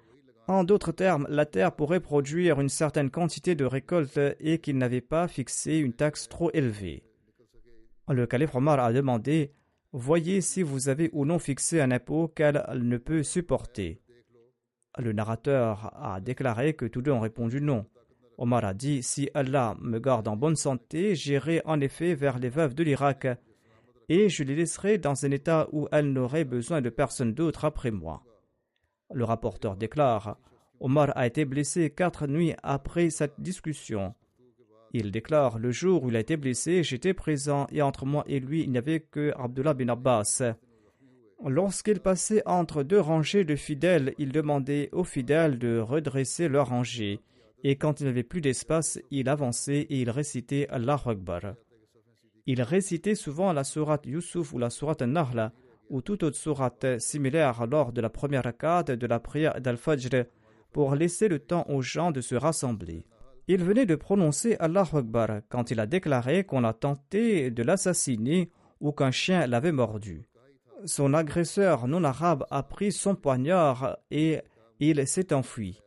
En 0.48 0.64
d'autres 0.64 0.92
termes, 0.92 1.26
la 1.30 1.46
terre 1.46 1.76
pourrait 1.76 2.00
produire 2.00 2.60
une 2.60 2.70
certaine 2.70 3.10
quantité 3.10 3.56
de 3.56 3.66
récoltes 3.66 4.20
et 4.40 4.58
qu'ils 4.58 4.78
n'avaient 4.78 5.02
pas 5.02 5.28
fixé 5.28 5.78
une 5.78 5.94
taxe 5.94 6.28
trop 6.28 6.52
élevée. 6.54 7.04
Le 8.10 8.28
calife 8.28 8.56
Omar 8.56 8.80
a 8.80 8.92
demandé 8.92 9.54
Voyez 9.94 10.42
si 10.42 10.64
vous 10.64 10.90
avez 10.90 11.10
ou 11.14 11.24
non 11.24 11.40
fixé 11.40 11.80
un 11.80 11.92
impôt 11.92 12.28
qu'elle 12.28 12.66
ne 12.74 12.98
peut 12.98 13.24
supporter. 13.24 14.02
Le 14.98 15.14
narrateur 15.14 15.92
a 15.96 16.20
déclaré 16.20 16.74
que 16.74 16.86
tous 16.86 17.02
deux 17.02 17.12
ont 17.12 17.20
répondu 17.20 17.62
non. 17.62 17.86
Omar 18.38 18.66
a 18.66 18.74
dit 18.74 19.04
Si 19.04 19.30
Allah 19.34 19.78
me 19.80 20.00
garde 20.00 20.28
en 20.28 20.36
bonne 20.36 20.56
santé, 20.56 21.16
j'irai 21.16 21.62
en 21.66 21.80
effet 21.80 22.16
vers 22.16 22.40
les 22.40 22.50
veuves 22.50 22.74
de 22.74 22.84
l'Irak 22.84 23.28
et 24.14 24.30
je 24.30 24.44
les 24.44 24.56
laisserai 24.56 25.00
dans 25.00 25.26
un 25.26 25.32
état 25.32 25.68
où 25.72 25.88
elles 25.92 26.14
n'auraient 26.14 26.44
besoin 26.46 26.82
de 26.82 26.92
personne 26.92 27.34
d'autre 27.34 27.66
après 27.66 27.90
moi. 27.90 28.24
Le 29.12 29.24
rapporteur 29.24 29.76
déclare 29.76 30.38
Omar 30.80 31.12
a 31.16 31.26
été 31.26 31.46
blessé 31.46 31.90
quatre 31.90 32.28
nuits 32.28 32.54
après 32.62 33.10
cette 33.10 33.40
discussion. 33.40 34.14
Il 34.92 35.10
déclare 35.10 35.58
Le 35.58 35.72
jour 35.72 36.04
où 36.04 36.10
il 36.10 36.16
a 36.16 36.20
été 36.20 36.38
blessé, 36.38 36.84
j'étais 36.84 37.16
présent 37.16 37.66
et 37.72 37.82
entre 37.82 38.06
moi 38.06 38.24
et 38.28 38.40
lui, 38.40 38.62
il 38.62 38.70
n'y 38.70 38.78
avait 38.78 39.00
que 39.00 39.34
Abdullah 39.36 39.74
bin 39.74 39.90
Abbas. 39.90 40.44
Lorsqu'il 41.44 42.00
passait 42.00 42.44
entre 42.46 42.84
deux 42.84 43.00
rangées 43.00 43.46
de 43.46 43.56
fidèles, 43.56 44.14
il 44.20 44.32
demandait 44.32 44.90
aux 44.92 45.04
fidèles 45.04 45.58
de 45.58 45.80
redresser 45.80 46.48
leur 46.48 46.70
rangée. 46.70 47.20
Et 47.64 47.78
quand 47.78 48.00
il 48.00 48.06
n'avait 48.06 48.22
plus 48.22 48.42
d'espace, 48.42 49.00
il 49.10 49.28
avançait 49.28 49.88
et 49.90 50.02
il 50.02 50.12
récitait 50.12 50.68
Allah 50.70 51.02
Akbar. 51.04 51.56
Il 52.46 52.62
récitait 52.62 53.16
souvent 53.16 53.54
la 53.54 53.64
sourate 53.64 54.06
Yusuf 54.06 54.54
ou 54.54 54.60
la 54.60 54.70
sourate 54.70 55.02
Nahla 55.02 55.54
ou 55.90 56.02
toute 56.02 56.24
autre 56.24 56.38
sourate 56.38 57.00
similaire 57.00 57.66
lors 57.68 57.92
de 57.92 58.02
la 58.02 58.10
première 58.10 58.44
rak'at 58.44 58.84
de 58.84 59.08
la 59.08 59.20
prière 59.20 59.60
d'Al-Fajr 59.62 60.26
pour 60.72 60.96
laisser 60.96 61.28
le 61.28 61.40
temps 61.40 61.66
aux 61.70 61.82
gens 61.82 62.12
de 62.12 62.22
se 62.22 62.36
rassembler. 62.36 63.06
Il 63.48 63.64
venait 63.64 63.86
de 63.86 63.96
prononcer 63.96 64.56
Allah 64.60 64.86
Akbar 64.94 65.42
quand 65.50 65.72
il 65.72 65.80
a 65.80 65.86
déclaré 65.86 66.46
qu'on 66.46 66.64
a 66.64 66.74
tenté 66.74 67.52
de 67.52 67.64
l'assassiner 67.64 68.52
ou 68.80 68.92
qu'un 68.92 69.12
chien 69.12 69.48
l'avait 69.48 69.72
mordu 69.72 70.28
son 70.86 71.14
agresseur 71.14 71.88
non 71.88 72.04
arabe 72.04 72.46
a 72.50 72.64
pris 72.64 72.92
son 72.92 73.16
poignard 73.16 73.98
et 74.12 74.42
il 74.80 75.06
s'est 75.08 75.34
enfui. 75.34 75.82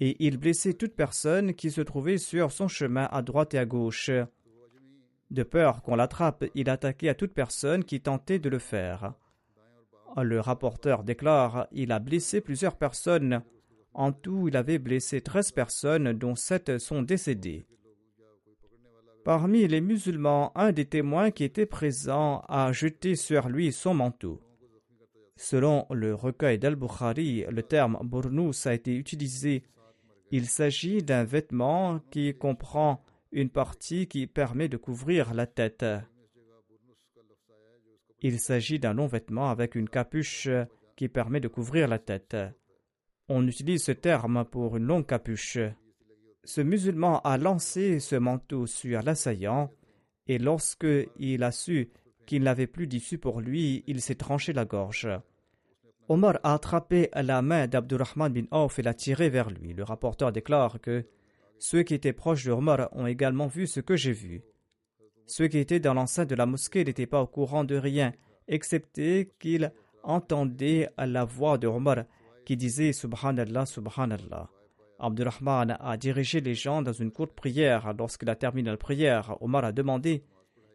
Et 0.00 0.16
il 0.26 0.38
blessait 0.38 0.74
toute 0.74 0.94
personne 0.94 1.54
qui 1.54 1.70
se 1.70 1.80
trouvait 1.80 2.18
sur 2.18 2.50
son 2.50 2.68
chemin 2.68 3.08
à 3.12 3.22
droite 3.22 3.54
et 3.54 3.58
à 3.58 3.64
gauche. 3.64 4.10
De 5.34 5.42
peur 5.42 5.82
qu'on 5.82 5.96
l'attrape, 5.96 6.44
il 6.54 6.70
attaquait 6.70 7.08
à 7.08 7.16
toute 7.16 7.34
personne 7.34 7.82
qui 7.82 8.00
tentait 8.00 8.38
de 8.38 8.48
le 8.48 8.60
faire. 8.60 9.14
Le 10.16 10.38
rapporteur 10.38 11.02
déclare 11.02 11.66
Il 11.72 11.90
a 11.90 11.98
blessé 11.98 12.40
plusieurs 12.40 12.76
personnes. 12.76 13.42
En 13.94 14.12
tout, 14.12 14.46
il 14.46 14.56
avait 14.56 14.78
blessé 14.78 15.20
treize 15.20 15.50
personnes, 15.50 16.12
dont 16.12 16.36
sept 16.36 16.78
sont 16.78 17.02
décédées. 17.02 17.66
Parmi 19.24 19.66
les 19.66 19.80
musulmans, 19.80 20.52
un 20.54 20.70
des 20.70 20.84
témoins 20.84 21.32
qui 21.32 21.42
était 21.42 21.66
présent 21.66 22.44
a 22.48 22.70
jeté 22.70 23.16
sur 23.16 23.48
lui 23.48 23.72
son 23.72 23.94
manteau. 23.94 24.40
Selon 25.34 25.86
le 25.90 26.14
recueil 26.14 26.60
d'Al-Bukhari, 26.60 27.46
le 27.50 27.62
terme 27.64 27.98
bournous 28.04 28.68
a 28.68 28.74
été 28.74 28.94
utilisé. 28.94 29.64
Il 30.30 30.46
s'agit 30.46 31.02
d'un 31.02 31.24
vêtement 31.24 31.98
qui 32.12 32.32
comprend 32.34 33.02
une 33.34 33.50
partie 33.50 34.06
qui 34.06 34.28
permet 34.28 34.68
de 34.68 34.76
couvrir 34.76 35.34
la 35.34 35.46
tête. 35.48 35.84
Il 38.22 38.38
s'agit 38.38 38.78
d'un 38.78 38.94
long 38.94 39.08
vêtement 39.08 39.50
avec 39.50 39.74
une 39.74 39.88
capuche 39.88 40.48
qui 40.96 41.08
permet 41.08 41.40
de 41.40 41.48
couvrir 41.48 41.88
la 41.88 41.98
tête. 41.98 42.36
On 43.28 43.46
utilise 43.46 43.82
ce 43.82 43.92
terme 43.92 44.44
pour 44.44 44.76
une 44.76 44.84
longue 44.84 45.06
capuche. 45.06 45.58
Ce 46.44 46.60
musulman 46.60 47.20
a 47.22 47.36
lancé 47.36 47.98
ce 47.98 48.14
manteau 48.14 48.66
sur 48.66 49.02
l'assaillant 49.02 49.70
et 50.28 50.38
lorsque 50.38 50.86
il 51.18 51.42
a 51.42 51.50
su 51.50 51.90
qu'il 52.26 52.44
n'avait 52.44 52.68
plus 52.68 52.86
d'issue 52.86 53.18
pour 53.18 53.40
lui, 53.40 53.82
il 53.88 54.00
s'est 54.00 54.14
tranché 54.14 54.52
la 54.52 54.64
gorge. 54.64 55.08
Omar 56.08 56.38
a 56.44 56.54
attrapé 56.54 57.08
la 57.14 57.42
main 57.42 57.66
d'Abdurrahman 57.66 58.32
bin 58.32 58.44
Auf 58.52 58.78
et 58.78 58.82
l'a 58.82 58.94
tiré 58.94 59.28
vers 59.28 59.50
lui. 59.50 59.72
Le 59.72 59.82
rapporteur 59.82 60.30
déclare 60.30 60.80
que 60.80 61.04
ceux 61.66 61.82
qui 61.82 61.94
étaient 61.94 62.12
proches 62.12 62.44
de 62.44 62.52
Omar 62.52 62.90
ont 62.92 63.06
également 63.06 63.46
vu 63.46 63.66
ce 63.66 63.80
que 63.80 63.96
j'ai 63.96 64.12
vu. 64.12 64.42
Ceux 65.24 65.48
qui 65.48 65.56
étaient 65.56 65.80
dans 65.80 65.94
l'enceinte 65.94 66.28
de 66.28 66.34
la 66.34 66.44
mosquée 66.44 66.84
n'étaient 66.84 67.06
pas 67.06 67.22
au 67.22 67.26
courant 67.26 67.64
de 67.64 67.74
rien, 67.74 68.12
excepté 68.48 69.32
qu'ils 69.40 69.72
entendaient 70.02 70.90
la 70.98 71.24
voix 71.24 71.56
de 71.56 71.66
Omar 71.66 72.04
qui 72.44 72.58
disait 72.58 72.92
Subhanallah, 72.92 73.64
Subhanallah. 73.64 74.50
Abdurrahman 74.98 75.78
a 75.80 75.96
dirigé 75.96 76.42
les 76.42 76.54
gens 76.54 76.82
dans 76.82 76.92
une 76.92 77.10
courte 77.10 77.32
prière. 77.32 77.94
Lorsqu'il 77.98 78.28
a 78.28 78.36
terminé 78.36 78.68
la 78.70 78.76
prière, 78.76 79.38
Omar 79.40 79.64
a 79.64 79.72
demandé 79.72 80.22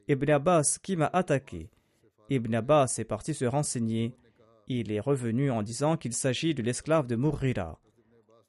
Ibn 0.07 0.31
Abbas, 0.31 0.79
qui 0.81 0.95
m'a 0.95 1.11
attaqué? 1.13 1.69
Ibn 2.31 2.55
Abbas 2.55 2.95
est 2.97 3.03
parti 3.05 3.35
se 3.35 3.45
renseigner. 3.45 4.15
Il 4.67 4.91
est 4.91 4.99
revenu 4.99 5.51
en 5.51 5.61
disant 5.61 5.97
qu'il 5.97 6.13
s'agit 6.13 6.55
de 6.55 6.63
l'esclave 6.63 7.05
de 7.05 7.15
Mourira. 7.15 7.79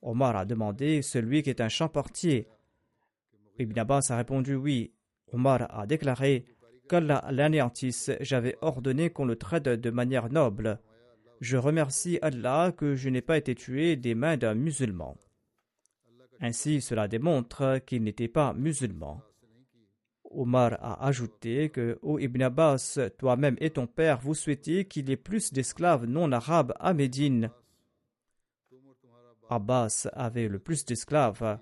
Omar 0.02 0.36
a 0.36 0.44
demandé 0.44 1.02
celui 1.02 1.42
qui 1.42 1.50
est 1.50 1.60
un 1.60 1.68
champ-portier. 1.68 2.48
Ibn 3.58 3.78
Abbas 3.78 4.06
a 4.10 4.16
répondu 4.16 4.54
oui. 4.54 4.92
Omar 5.32 5.66
a 5.70 5.86
déclaré 5.86 6.44
qu'Allah 6.88 7.24
l'anéantisse, 7.30 8.10
j'avais 8.20 8.56
ordonné 8.62 9.10
qu'on 9.10 9.26
le 9.26 9.36
traite 9.36 9.68
de 9.68 9.90
manière 9.90 10.30
noble. 10.30 10.80
Je 11.40 11.56
remercie 11.56 12.18
Allah 12.22 12.72
que 12.76 12.96
je 12.96 13.08
n'ai 13.08 13.22
pas 13.22 13.38
été 13.38 13.54
tué 13.54 13.96
des 13.96 14.14
mains 14.14 14.36
d'un 14.36 14.54
musulman. 14.54 15.16
Ainsi, 16.40 16.80
cela 16.80 17.06
démontre 17.06 17.80
qu'il 17.86 18.02
n'était 18.02 18.28
pas 18.28 18.54
musulman. 18.54 19.20
Omar 20.30 20.78
a 20.80 21.06
ajouté 21.06 21.70
que, 21.70 21.98
ô 22.02 22.18
Ibn 22.18 22.42
Abbas, 22.42 22.98
toi-même 23.18 23.56
et 23.60 23.70
ton 23.70 23.86
père, 23.86 24.20
vous 24.20 24.34
souhaitiez 24.34 24.86
qu'il 24.86 25.08
y 25.08 25.12
ait 25.12 25.16
plus 25.16 25.52
d'esclaves 25.52 26.06
non 26.06 26.32
arabes 26.32 26.72
à 26.78 26.94
Médine. 26.94 27.50
Abbas 29.50 30.08
avait 30.12 30.48
le 30.48 30.58
plus 30.58 30.84
d'esclaves. 30.84 31.58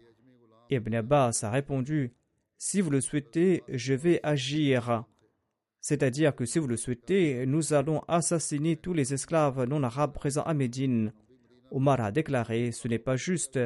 Ibn 0.70 0.94
Abbas 0.94 1.40
a 1.42 1.50
répondu 1.50 2.12
Si 2.56 2.80
vous 2.80 2.90
le 2.90 3.00
souhaitez, 3.00 3.62
je 3.68 3.94
vais 3.94 4.20
agir. 4.22 5.04
C'est-à-dire 5.80 6.34
que 6.34 6.44
si 6.44 6.58
vous 6.58 6.66
le 6.66 6.76
souhaitez, 6.76 7.46
nous 7.46 7.72
allons 7.72 8.02
assassiner 8.08 8.76
tous 8.76 8.92
les 8.92 9.14
esclaves 9.14 9.64
non 9.64 9.82
arabes 9.82 10.12
présents 10.12 10.42
à 10.42 10.54
Médine. 10.54 11.12
Omar 11.70 12.00
a 12.00 12.12
déclaré 12.12 12.72
Ce 12.72 12.88
n'est 12.88 12.98
pas 12.98 13.16
juste, 13.16 13.58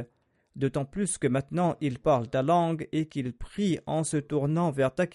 d'autant 0.55 0.85
plus 0.85 1.19
que 1.19 1.27
maintenant 1.27 1.77
ils 1.81 1.99
parlent 1.99 2.29
ta 2.29 2.43
langue 2.43 2.89
et 2.93 3.07
qu'ils 3.07 3.33
prient 3.33 3.81
en 3.87 4.05
se 4.05 4.19
tournant 4.19 4.71
vers 4.71 4.95
ta 4.95 5.07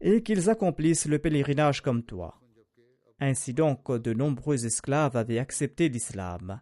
et 0.00 0.22
qu'ils 0.22 0.50
accomplissent 0.50 1.06
le 1.06 1.18
pèlerinage 1.18 1.82
comme 1.82 2.02
toi. 2.02 2.40
Ainsi 3.20 3.52
donc, 3.52 3.92
de 3.92 4.14
nombreux 4.14 4.64
esclaves 4.64 5.16
avaient 5.16 5.38
accepté 5.38 5.90
l'islam. 5.90 6.60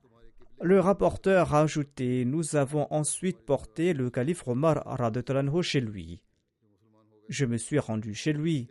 Le 0.60 0.80
rapporteur 0.80 1.54
a 1.54 1.60
ajouté 1.60 2.24
Nous 2.24 2.56
avons 2.56 2.88
ensuite 2.90 3.38
porté 3.38 3.92
le 3.92 4.10
calife 4.10 4.46
Omar 4.48 4.82
Radetalanho 4.84 5.62
chez 5.62 5.80
lui. 5.80 6.20
Je 7.28 7.44
me 7.44 7.56
suis 7.56 7.78
rendu 7.78 8.12
chez 8.12 8.32
lui. 8.32 8.68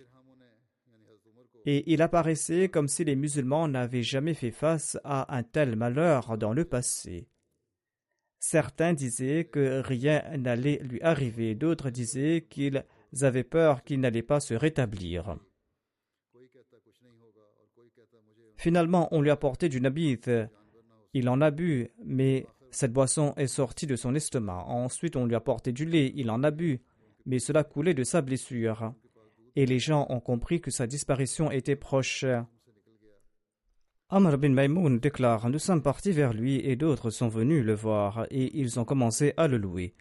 Et 1.65 1.93
il 1.93 2.01
apparaissait 2.01 2.67
comme 2.67 2.89
si 2.89 3.05
les 3.05 3.15
musulmans 3.15 3.69
n'avaient 3.69 4.03
jamais 4.03 4.33
fait 4.33 4.51
face 4.51 4.97
à 5.05 5.33
un 5.35 5.43
tel 5.43 5.77
malheur 5.77 6.37
dans 6.37 6.53
le 6.53 6.65
passé. 6.65 7.29
Certains 8.39 8.93
disaient 8.93 9.45
que 9.45 9.81
rien 9.81 10.23
n'allait 10.37 10.79
lui 10.83 11.01
arriver, 11.01 11.55
d'autres 11.55 11.89
disaient 11.89 12.45
qu'ils 12.49 12.83
avaient 13.21 13.43
peur 13.43 13.83
qu'il 13.83 14.01
n'allait 14.01 14.21
pas 14.23 14.39
se 14.41 14.53
rétablir. 14.53 15.37
Finalement, 18.57 19.07
on 19.11 19.21
lui 19.21 19.29
a 19.29 19.37
porté 19.37 19.69
du 19.69 19.79
nabith 19.79 20.29
il 21.13 21.29
en 21.29 21.41
a 21.41 21.51
bu, 21.51 21.89
mais 22.05 22.45
cette 22.71 22.93
boisson 22.93 23.33
est 23.37 23.47
sortie 23.47 23.87
de 23.87 23.95
son 23.95 24.13
estomac. 24.15 24.63
Ensuite, 24.67 25.15
on 25.15 25.25
lui 25.25 25.35
a 25.35 25.39
porté 25.39 25.71
du 25.71 25.85
lait. 25.85 26.11
Il 26.15 26.29
en 26.29 26.43
a 26.43 26.51
bu, 26.51 26.81
mais 27.25 27.39
cela 27.39 27.63
coulait 27.63 27.93
de 27.93 28.03
sa 28.03 28.21
blessure. 28.21 28.93
Et 29.55 29.65
les 29.65 29.79
gens 29.79 30.05
ont 30.09 30.19
compris 30.19 30.61
que 30.61 30.71
sa 30.71 30.85
disparition 30.85 31.49
était 31.49 31.75
proche. 31.75 32.25
Amr 34.09 34.37
bin 34.37 34.49
Maimoun 34.49 34.99
déclare 34.99 35.49
Nous 35.49 35.59
sommes 35.59 35.81
partis 35.81 36.11
vers 36.11 36.33
lui 36.33 36.61
et 36.63 36.75
d'autres 36.75 37.09
sont 37.09 37.27
venus 37.27 37.65
le 37.65 37.73
voir 37.73 38.25
et 38.29 38.57
ils 38.57 38.79
ont 38.79 38.85
commencé 38.85 39.33
à 39.35 39.47
le 39.47 39.57
louer. 39.57 39.95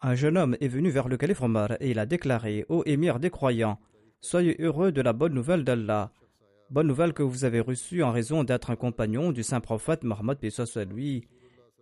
Un 0.00 0.16
jeune 0.16 0.36
homme 0.36 0.56
est 0.60 0.68
venu 0.68 0.90
vers 0.90 1.08
le 1.08 1.16
calife 1.16 1.42
Omar 1.42 1.72
et 1.80 1.90
il 1.90 1.98
a 1.98 2.06
déclaré 2.06 2.66
Ô 2.68 2.82
émir 2.84 3.20
des 3.20 3.30
croyants, 3.30 3.78
soyez 4.20 4.56
heureux 4.58 4.90
de 4.90 5.00
la 5.00 5.12
bonne 5.12 5.34
nouvelle 5.34 5.62
d'Allah. 5.62 6.10
Bonne 6.70 6.86
nouvelle 6.86 7.12
que 7.12 7.22
vous 7.22 7.44
avez 7.44 7.60
reçue 7.60 8.02
en 8.02 8.10
raison 8.10 8.42
d'être 8.42 8.70
un 8.70 8.76
compagnon 8.76 9.32
du 9.32 9.42
saint 9.42 9.60
prophète 9.60 10.02
Mohammed 10.02 10.38
soit 10.50 10.86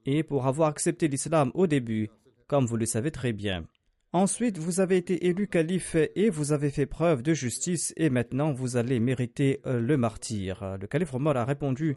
et 0.04 0.22
pour 0.24 0.46
avoir 0.46 0.68
accepté 0.68 1.06
l'islam 1.06 1.52
au 1.54 1.66
début, 1.66 2.10
comme 2.48 2.66
vous 2.66 2.76
le 2.76 2.86
savez 2.86 3.10
très 3.10 3.32
bien. 3.32 3.64
Ensuite, 4.12 4.58
vous 4.58 4.80
avez 4.80 4.96
été 4.96 5.26
élu 5.26 5.46
calife 5.46 5.96
et 6.16 6.28
vous 6.28 6.52
avez 6.52 6.70
fait 6.70 6.86
preuve 6.86 7.22
de 7.22 7.32
justice 7.32 7.94
et 7.96 8.10
maintenant 8.10 8.52
vous 8.52 8.76
allez 8.76 9.00
mériter 9.00 9.60
euh, 9.66 9.80
le 9.80 9.96
martyr. 9.96 10.76
Le 10.78 10.86
calife 10.86 11.14
Omar 11.14 11.36
a 11.36 11.44
répondu 11.44 11.96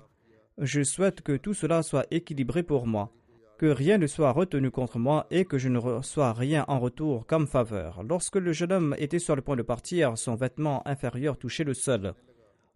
Je 0.58 0.84
souhaite 0.84 1.22
que 1.22 1.36
tout 1.36 1.54
cela 1.54 1.84
soit 1.84 2.06
équilibré 2.12 2.64
pour 2.64 2.88
moi, 2.88 3.12
que 3.58 3.66
rien 3.66 3.98
ne 3.98 4.08
soit 4.08 4.32
retenu 4.32 4.72
contre 4.72 5.00
moi 5.00 5.26
et 5.32 5.44
que 5.44 5.58
je 5.58 5.68
ne 5.68 5.80
reçois 5.80 6.32
rien 6.32 6.64
en 6.70 6.80
retour 6.80 7.26
comme 7.26 7.48
faveur. 7.48 8.04
Lorsque 8.04 8.38
le 8.38 8.54
jeune 8.54 8.72
homme 8.72 8.96
était 9.00 9.20
sur 9.20 9.36
le 9.36 9.42
point 9.42 9.58
de 9.58 9.64
partir, 9.64 10.18
son 10.18 10.36
vêtement 10.36 10.88
inférieur 10.88 11.38
touchait 11.38 11.66
le 11.66 11.74
sol. 11.74 12.14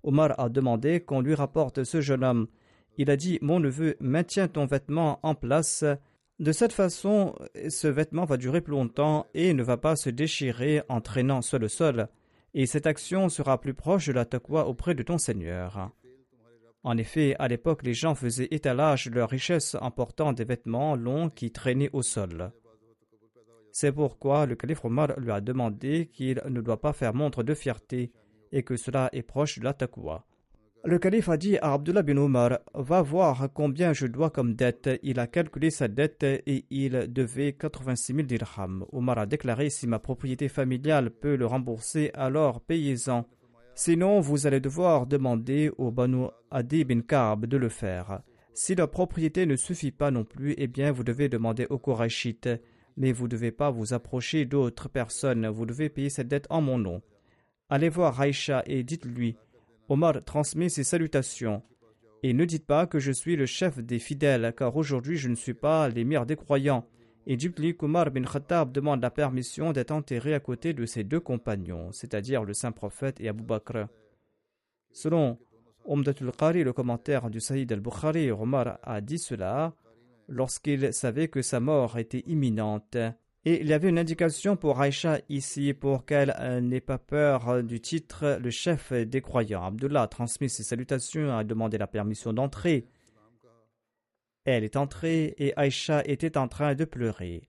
Omar 0.03 0.39
a 0.39 0.49
demandé 0.49 1.01
qu'on 1.01 1.21
lui 1.21 1.35
rapporte 1.35 1.83
ce 1.83 2.01
jeune 2.01 2.23
homme. 2.23 2.47
Il 2.97 3.09
a 3.09 3.17
dit 3.17 3.39
Mon 3.41 3.59
neveu, 3.59 3.95
maintiens 3.99 4.47
ton 4.47 4.65
vêtement 4.65 5.19
en 5.23 5.35
place. 5.35 5.83
De 6.39 6.51
cette 6.51 6.73
façon, 6.73 7.35
ce 7.67 7.87
vêtement 7.87 8.25
va 8.25 8.37
durer 8.37 8.61
plus 8.61 8.71
longtemps 8.71 9.27
et 9.33 9.53
ne 9.53 9.63
va 9.63 9.77
pas 9.77 9.95
se 9.95 10.09
déchirer 10.09 10.81
en 10.87 11.01
traînant 11.01 11.41
sur 11.41 11.59
le 11.59 11.67
sol, 11.67 12.07
et 12.53 12.65
cette 12.65 12.87
action 12.87 13.29
sera 13.29 13.59
plus 13.59 13.73
proche 13.73 14.07
de 14.07 14.13
la 14.13 14.25
taqwa 14.25 14.65
auprès 14.65 14.95
de 14.95 15.03
ton 15.03 15.17
Seigneur. 15.17 15.91
En 16.83 16.97
effet, 16.97 17.35
à 17.39 17.49
l'époque, 17.49 17.83
les 17.83 17.93
gens 17.93 18.15
faisaient 18.15 18.47
étalage 18.51 19.07
de 19.07 19.15
leur 19.15 19.29
richesse 19.29 19.75
en 19.81 19.91
portant 19.91 20.31
des 20.31 20.45
vêtements 20.45 20.95
longs 20.95 21.29
qui 21.29 21.51
traînaient 21.51 21.89
au 21.91 22.01
sol. 22.01 22.51
C'est 23.71 23.91
pourquoi 23.91 24.45
le 24.45 24.55
calife 24.55 24.83
Omar 24.85 25.19
lui 25.19 25.31
a 25.31 25.41
demandé 25.41 26.09
qu'il 26.11 26.41
ne 26.47 26.61
doit 26.61 26.81
pas 26.81 26.93
faire 26.93 27.13
montre 27.13 27.43
de 27.43 27.53
fierté 27.53 28.11
et 28.51 28.63
que 28.63 28.75
cela 28.77 29.09
est 29.13 29.21
proche 29.21 29.59
de 29.59 29.63
la 29.63 29.73
taqwa. 29.73 30.25
Le 30.85 30.97
calife 30.97 31.27
a 31.27 31.35
dit 31.35 31.57
à 31.57 31.73
Abdullah 31.73 32.03
bin 32.03 32.15
Omar 32.15 32.59
Va 32.73 33.01
voir 33.01 33.49
combien 33.53 33.91
je 33.91 34.07
dois 34.07 34.29
comme 34.29 34.53
dette. 34.53 34.89
Il 35.03 35.19
a 35.19 35.27
calculé 35.27 35.71
sa 35.71 35.89
dette 35.89 36.23
et 36.23 36.63
il 36.69 37.11
devait 37.11 37.51
86 37.51 38.13
000 38.13 38.25
dirhams. 38.25 38.85
Omar 38.93 39.19
a 39.19 39.25
déclaré 39.25 39.69
Si 39.69 39.87
ma 39.87 39.99
propriété 39.99 40.47
familiale 40.47 41.09
peut 41.11 41.35
le 41.35 41.45
rembourser, 41.45 42.11
alors 42.13 42.61
payez-en. 42.61 43.25
Sinon, 43.75 44.21
vous 44.21 44.47
allez 44.47 44.61
devoir 44.61 45.05
demander 45.05 45.69
au 45.77 45.91
Banu 45.91 46.27
Adi 46.49 46.85
bin 46.85 47.01
Ka'b 47.01 47.45
de 47.45 47.57
le 47.57 47.69
faire. 47.69 48.21
Si 48.53 48.73
la 48.73 48.87
propriété 48.87 49.45
ne 49.45 49.57
suffit 49.57 49.91
pas 49.91 50.11
non 50.11 50.23
plus, 50.23 50.53
eh 50.57 50.67
bien 50.67 50.93
vous 50.93 51.03
devez 51.03 51.27
demander 51.27 51.67
au 51.69 51.77
Korachites. 51.77 52.49
Mais 52.95 53.11
vous 53.11 53.25
ne 53.25 53.31
devez 53.31 53.51
pas 53.51 53.69
vous 53.69 53.93
approcher 53.93 54.45
d'autres 54.45 54.87
personnes. 54.87 55.45
Vous 55.47 55.65
devez 55.65 55.89
payer 55.89 56.09
cette 56.09 56.29
dette 56.29 56.47
en 56.49 56.61
mon 56.61 56.77
nom. 56.77 57.01
Allez 57.69 57.89
voir 57.89 58.19
Aïcha 58.19 58.63
et 58.65 58.83
dites-lui 58.83 59.37
Omar 59.89 60.23
transmet 60.23 60.69
ses 60.69 60.83
salutations. 60.83 61.61
Et 62.23 62.33
ne 62.33 62.45
dites 62.45 62.65
pas 62.65 62.87
que 62.87 62.99
je 62.99 63.11
suis 63.11 63.35
le 63.35 63.45
chef 63.45 63.79
des 63.79 63.99
fidèles, 63.99 64.53
car 64.57 64.75
aujourd'hui 64.75 65.17
je 65.17 65.29
ne 65.29 65.35
suis 65.35 65.53
pas 65.53 65.87
l'émir 65.87 66.25
des 66.25 66.35
croyants. 66.35 66.85
Et 67.27 67.37
Jibli 67.37 67.77
Kumar 67.77 68.11
bin 68.11 68.23
Khattab 68.23 68.71
demande 68.71 69.01
la 69.01 69.11
permission 69.11 69.71
d'être 69.71 69.91
enterré 69.91 70.33
à 70.33 70.39
côté 70.39 70.73
de 70.73 70.85
ses 70.85 71.03
deux 71.03 71.19
compagnons, 71.19 71.91
c'est-à-dire 71.91 72.43
le 72.43 72.53
saint 72.53 72.71
prophète 72.71 73.21
et 73.21 73.29
Abu 73.29 73.43
Bakr. 73.43 73.87
Selon 74.91 75.37
Umdatul 75.87 76.31
Qari, 76.31 76.63
le 76.63 76.73
commentaire 76.73 77.29
du 77.29 77.39
Saïd 77.39 77.71
al-Bukhari, 77.71 78.31
Omar 78.31 78.79
a 78.81 78.99
dit 78.99 79.19
cela 79.19 79.75
lorsqu'il 80.27 80.91
savait 80.93 81.27
que 81.27 81.41
sa 81.41 81.59
mort 81.59 81.97
était 81.97 82.23
imminente. 82.25 82.97
Et 83.45 83.61
il 83.61 83.67
y 83.67 83.73
avait 83.73 83.87
une 83.87 83.99
indication 83.99 84.57
pour 84.57 84.81
Aïcha 84.81 85.19
ici 85.29 85.73
pour 85.73 86.05
qu'elle 86.05 86.35
n'ait 86.61 86.81
pas 86.81 86.97
peur 86.97 87.63
du 87.63 87.79
titre 87.79 88.37
le 88.41 88.49
chef 88.49 88.91
des 88.91 89.21
croyants. 89.21 89.63
Abdullah 89.63 90.03
a 90.03 90.07
transmis 90.07 90.49
ses 90.49 90.63
salutations, 90.63 91.37
a 91.37 91.45
demandé 91.45 91.77
la 91.77 91.87
permission 91.87 92.33
d'entrer. 92.33 92.87
Elle 94.43 94.65
est 94.65 94.75
entrée 94.75 95.35
et 95.37 95.53
Aïcha 95.55 96.01
était 96.05 96.37
en 96.37 96.49
train 96.49 96.75
de 96.75 96.83
pleurer. 96.83 97.43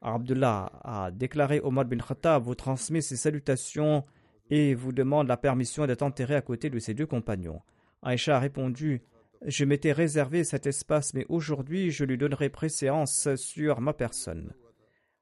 Abdullah 0.00 0.70
a 0.84 1.10
déclaré 1.10 1.60
Omar 1.60 1.86
bin 1.86 1.98
Khattab 1.98 2.42
vous 2.42 2.54
transmet 2.54 3.00
ses 3.00 3.16
salutations 3.16 4.04
et 4.50 4.74
vous 4.74 4.92
demande 4.92 5.28
la 5.28 5.36
permission 5.36 5.86
d'être 5.86 6.02
enterré 6.02 6.34
à 6.34 6.42
côté 6.42 6.70
de 6.70 6.78
ses 6.78 6.94
deux 6.94 7.06
compagnons. 7.06 7.62
Aïcha 8.02 8.36
a 8.36 8.40
répondu 8.40 9.02
Je 9.44 9.64
m'étais 9.64 9.92
réservé 9.92 10.44
cet 10.44 10.66
espace, 10.66 11.14
mais 11.14 11.26
aujourd'hui 11.28 11.90
je 11.90 12.04
lui 12.04 12.18
donnerai 12.18 12.48
préséance 12.48 13.34
sur 13.34 13.80
ma 13.80 13.92
personne. 13.92 14.52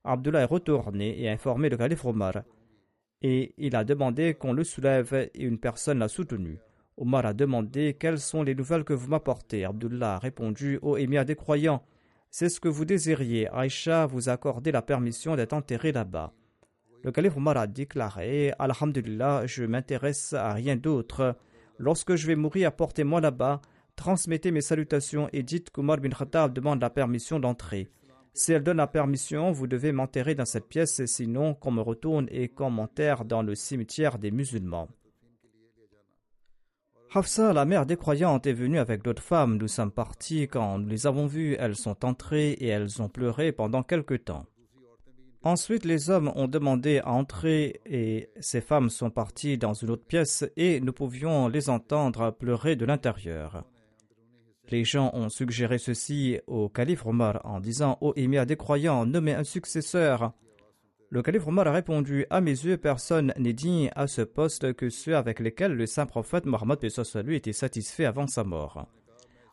Abdullah 0.04 0.42
est 0.42 0.46
retourné 0.46 1.20
et 1.20 1.28
a 1.28 1.32
informé 1.32 1.68
le 1.68 1.76
calife 1.76 2.04
Omar. 2.04 2.42
Et 3.22 3.54
il 3.58 3.76
a 3.76 3.84
demandé 3.84 4.34
qu'on 4.34 4.52
le 4.52 4.64
soulève 4.64 5.30
et 5.34 5.42
une 5.42 5.58
personne 5.58 5.98
l'a 5.98 6.08
soutenu. 6.08 6.58
Omar 6.96 7.26
a 7.26 7.34
demandé 7.34 7.96
Quelles 7.98 8.18
sont 8.18 8.42
les 8.42 8.54
nouvelles 8.54 8.84
que 8.84 8.92
vous 8.92 9.08
m'apportez 9.08 9.64
Abdullah 9.64 10.14
a 10.14 10.18
répondu 10.18 10.78
Ô 10.82 10.96
émir 10.96 11.24
des 11.24 11.36
croyants, 11.36 11.82
c'est 12.30 12.48
ce 12.48 12.60
que 12.60 12.68
vous 12.68 12.84
désiriez. 12.84 13.48
Aïcha 13.48 14.06
vous 14.06 14.28
a 14.28 14.32
accordé 14.32 14.72
la 14.72 14.82
permission 14.82 15.36
d'être 15.36 15.52
enterré 15.52 15.92
là-bas. 15.92 16.32
Le 17.02 17.12
calife 17.12 17.36
Omar 17.36 17.56
a 17.56 17.66
déclaré 17.66 18.52
Alhamdulillah, 18.58 19.46
je 19.46 19.64
m'intéresse 19.64 20.32
à 20.32 20.52
rien 20.52 20.76
d'autre. 20.76 21.36
Lorsque 21.78 22.14
je 22.14 22.26
vais 22.26 22.36
mourir, 22.36 22.68
apportez-moi 22.68 23.20
là-bas, 23.20 23.60
transmettez 23.96 24.50
mes 24.50 24.60
salutations 24.60 25.28
et 25.32 25.42
dites 25.42 25.70
qu'Omar 25.70 25.98
bin 25.98 26.10
Khattab 26.10 26.52
demande 26.52 26.80
la 26.80 26.90
permission 26.90 27.40
d'entrer. 27.40 27.90
Si 28.32 28.52
elle 28.52 28.62
donne 28.62 28.76
la 28.76 28.86
permission, 28.86 29.50
vous 29.50 29.66
devez 29.66 29.92
m'enterrer 29.92 30.34
dans 30.34 30.44
cette 30.44 30.68
pièce, 30.68 31.04
sinon 31.06 31.54
qu'on 31.54 31.72
me 31.72 31.82
retourne 31.82 32.26
et 32.30 32.48
qu'on 32.48 32.70
m'enterre 32.70 33.24
dans 33.24 33.42
le 33.42 33.54
cimetière 33.54 34.18
des 34.18 34.30
musulmans. 34.30 34.88
Hafsa, 37.12 37.52
la 37.52 37.64
mère 37.64 37.86
des 37.86 37.96
croyantes, 37.96 38.46
est 38.46 38.52
venue 38.52 38.78
avec 38.78 39.02
d'autres 39.02 39.22
femmes. 39.22 39.56
Nous 39.56 39.66
sommes 39.66 39.90
partis. 39.90 40.46
Quand 40.46 40.78
nous 40.78 40.88
les 40.88 41.08
avons 41.08 41.26
vues, 41.26 41.56
elles 41.58 41.74
sont 41.74 42.04
entrées 42.04 42.52
et 42.52 42.68
elles 42.68 43.02
ont 43.02 43.08
pleuré 43.08 43.50
pendant 43.50 43.82
quelque 43.82 44.14
temps. 44.14 44.46
Ensuite, 45.42 45.84
les 45.84 46.10
hommes 46.10 46.30
ont 46.36 46.46
demandé 46.46 47.00
à 47.00 47.10
entrer 47.10 47.80
et 47.84 48.28
ces 48.38 48.60
femmes 48.60 48.90
sont 48.90 49.10
parties 49.10 49.58
dans 49.58 49.72
une 49.72 49.90
autre 49.90 50.04
pièce 50.04 50.44
et 50.56 50.80
nous 50.80 50.92
pouvions 50.92 51.48
les 51.48 51.68
entendre 51.68 52.30
pleurer 52.30 52.76
de 52.76 52.84
l'intérieur. 52.84 53.64
Les 54.70 54.84
gens 54.84 55.10
ont 55.14 55.28
suggéré 55.28 55.78
ceci 55.78 56.38
au 56.46 56.68
calife 56.68 57.04
Omar 57.04 57.40
en 57.44 57.58
disant 57.58 57.98
Ô 58.00 58.12
émir 58.14 58.46
des 58.46 58.56
croyants, 58.56 59.04
nommez 59.04 59.34
un 59.34 59.42
successeur. 59.42 60.32
Le 61.08 61.22
calife 61.22 61.48
Omar 61.48 61.66
a 61.66 61.72
répondu 61.72 62.24
À 62.30 62.40
mes 62.40 62.52
yeux, 62.52 62.76
personne 62.76 63.34
n'est 63.36 63.52
digne 63.52 63.90
à 63.96 64.06
ce 64.06 64.22
poste 64.22 64.74
que 64.74 64.88
ceux 64.88 65.16
avec 65.16 65.40
lesquels 65.40 65.74
le 65.74 65.86
saint 65.86 66.06
prophète 66.06 66.46
Mohammed 66.46 66.78
lui 67.24 67.34
était 67.34 67.52
satisfait 67.52 68.04
avant 68.04 68.28
sa 68.28 68.44
mort. 68.44 68.86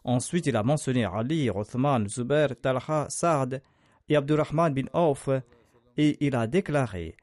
Ensuite, 0.03 0.45
il 0.45 0.55
a 0.55 0.61
mentionné 0.61 1.03
Ali, 1.03 1.49
Rothman, 1.49 2.07
Zubair, 2.07 2.49
Talha, 2.61 3.07
Saad 3.09 3.63
et 4.07 4.15
Abdurrahman 4.15 4.71
bin 4.71 4.85
Auf, 4.93 5.29
et 5.97 6.23
il 6.25 6.35
a 6.35 6.45
déclaré 6.45 7.15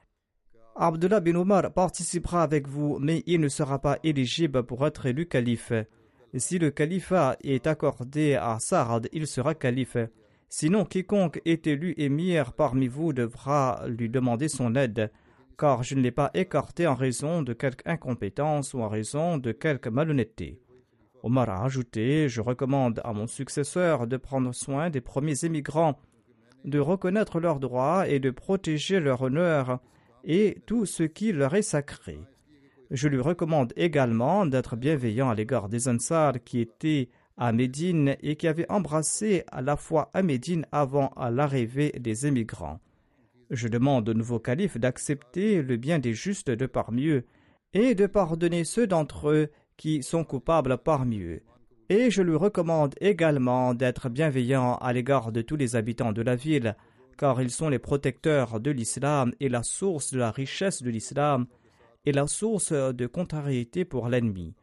Abdullah 0.75 1.21
bin 1.21 1.37
Omar 1.37 1.73
participera 1.73 2.43
avec 2.43 2.67
vous, 2.67 2.99
mais 2.99 3.23
il 3.27 3.41
ne 3.41 3.49
sera 3.49 3.79
pas 3.79 4.01
éligible 4.03 4.65
pour 4.65 4.85
être 4.85 5.07
élu 5.07 5.27
calife. 5.27 5.73
Si 6.37 6.59
le 6.59 6.73
califat 6.73 7.37
est 7.45 7.69
accordé 7.69 8.35
à 8.35 8.59
Saad, 8.59 9.09
il 9.13 9.29
sera 9.29 9.55
calife. 9.55 9.99
Sinon, 10.49 10.85
quiconque 10.85 11.41
est 11.45 11.69
élu 11.69 11.95
émir 11.97 12.55
parmi 12.55 12.89
vous 12.89 13.13
devra 13.13 13.85
lui 13.87 14.09
demander 14.09 14.49
son 14.49 14.75
aide, 14.75 15.13
car 15.57 15.85
je 15.85 15.95
ne 15.95 16.01
l'ai 16.01 16.11
pas 16.11 16.33
écarté 16.35 16.89
en 16.89 16.97
raison 16.97 17.43
de 17.43 17.53
quelque 17.53 17.89
incompétence 17.89 18.75
ou 18.75 18.81
en 18.81 18.89
raison 18.89 19.39
de 19.39 19.53
quelque 19.53 19.89
malhonnêteté. 19.89 20.59
Omar 21.23 21.51
a 21.51 21.65
ajouté 21.65 22.29
Je 22.29 22.41
recommande 22.41 23.01
à 23.05 23.13
mon 23.13 23.29
successeur 23.29 24.09
de 24.09 24.17
prendre 24.17 24.53
soin 24.53 24.91
des 24.91 25.01
premiers 25.01 25.45
émigrants, 25.45 26.01
de 26.65 26.81
reconnaître 26.81 27.39
leurs 27.39 27.61
droits 27.61 28.09
et 28.09 28.19
de 28.19 28.31
protéger 28.31 28.99
leur 28.99 29.23
honneur 29.23 29.79
et 30.25 30.59
tout 30.67 30.85
ce 30.85 31.05
qui 31.05 31.33
leur 31.33 31.55
est 31.55 31.63
sacré. 31.63 32.19
Je 32.95 33.09
lui 33.09 33.21
recommande 33.21 33.73
également 33.75 34.47
d'être 34.47 34.77
bienveillant 34.77 35.29
à 35.29 35.35
l'égard 35.35 35.69
des 35.69 35.89
Ansars 35.89 36.35
qui 36.45 36.61
étaient 36.61 37.09
à 37.37 37.51
Médine 37.51 38.15
et 38.23 38.37
qui 38.37 38.47
avaient 38.47 38.71
embrassé 38.71 39.43
à 39.51 39.63
la 39.63 39.77
fois 39.77 40.13
à 40.15 40.23
Médine 40.23 40.65
avant 40.71 41.11
l'arrivée 41.29 41.91
des 41.99 42.29
émigrants. 42.29 42.79
Je 43.51 43.67
demande 43.67 44.09
au 44.09 44.15
nouveau 44.15 44.39
calife 44.39 44.79
d'accepter 44.79 45.61
le 45.61 45.77
bien 45.77 45.99
des 45.99 46.15
justes 46.15 46.53
de 46.53 46.67
parmi 46.67 47.09
eux 47.09 47.25
et 47.73 47.97
de 47.97 48.07
pardonner 48.07 48.63
ceux 48.63 48.87
d'entre 48.87 49.31
eux 49.31 49.49
qui 49.77 50.05
sont 50.05 50.23
coupables 50.23 50.79
parmi 50.79 51.19
eux. 51.19 51.43
Et 51.89 52.13
je 52.13 52.23
lui 52.23 52.37
recommande 52.37 52.95
également 53.01 53.75
d'être 53.75 54.09
bienveillant 54.09 54.77
à 54.77 54.93
l'égard 54.93 55.33
de 55.33 55.43
tous 55.43 55.57
les 55.57 55.75
habitants 55.75 56.13
de 56.13 56.23
la 56.23 56.37
ville, 56.37 56.77
car 57.19 57.43
ils 57.43 57.51
sont 57.51 57.71
les 57.71 57.81
protecteurs 57.81 58.61
de 58.61 58.71
l'islam 58.71 59.33
et 59.41 59.49
la 59.49 59.65
source 59.65 60.13
de 60.13 60.21
la 60.21 60.31
richesse 60.31 60.81
de 60.81 60.91
l'islam, 60.91 61.49
et 62.05 62.13
la 62.13 62.27
source 62.27 62.73
de 62.73 63.07
contrariété 63.07 63.85
pour 63.85 64.09
l'ennemi. 64.09 64.55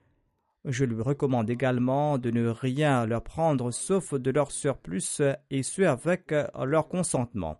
Je 0.65 0.85
lui 0.85 1.01
recommande 1.01 1.49
également 1.49 2.17
de 2.19 2.29
ne 2.29 2.47
rien 2.47 3.05
leur 3.07 3.23
prendre 3.23 3.71
sauf 3.71 4.13
de 4.13 4.29
leur 4.29 4.51
surplus 4.51 5.21
et 5.49 5.63
ce 5.63 5.81
avec 5.81 6.33
leur 6.63 6.87
consentement. 6.87 7.59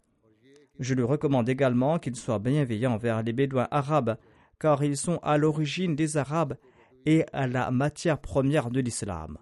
Je 0.80 0.94
lui 0.94 1.04
recommande 1.04 1.50
également 1.50 2.00
qu'il 2.00 2.16
soit 2.16 2.40
bienveillant 2.40 2.94
envers 2.94 3.24
les 3.24 3.34
Bédouins 3.34 3.68
arabes, 3.72 4.18
car 4.60 4.84
ils 4.84 4.98
sont 4.98 5.20
à 5.24 5.38
l'origine 5.38 5.96
des 5.96 6.18
Arabes 6.18 6.58
et 7.06 7.26
à 7.34 7.48
la 7.48 7.72
matière 7.72 8.20
première 8.20 8.70
de 8.70 8.80
l'islam. 8.80 9.38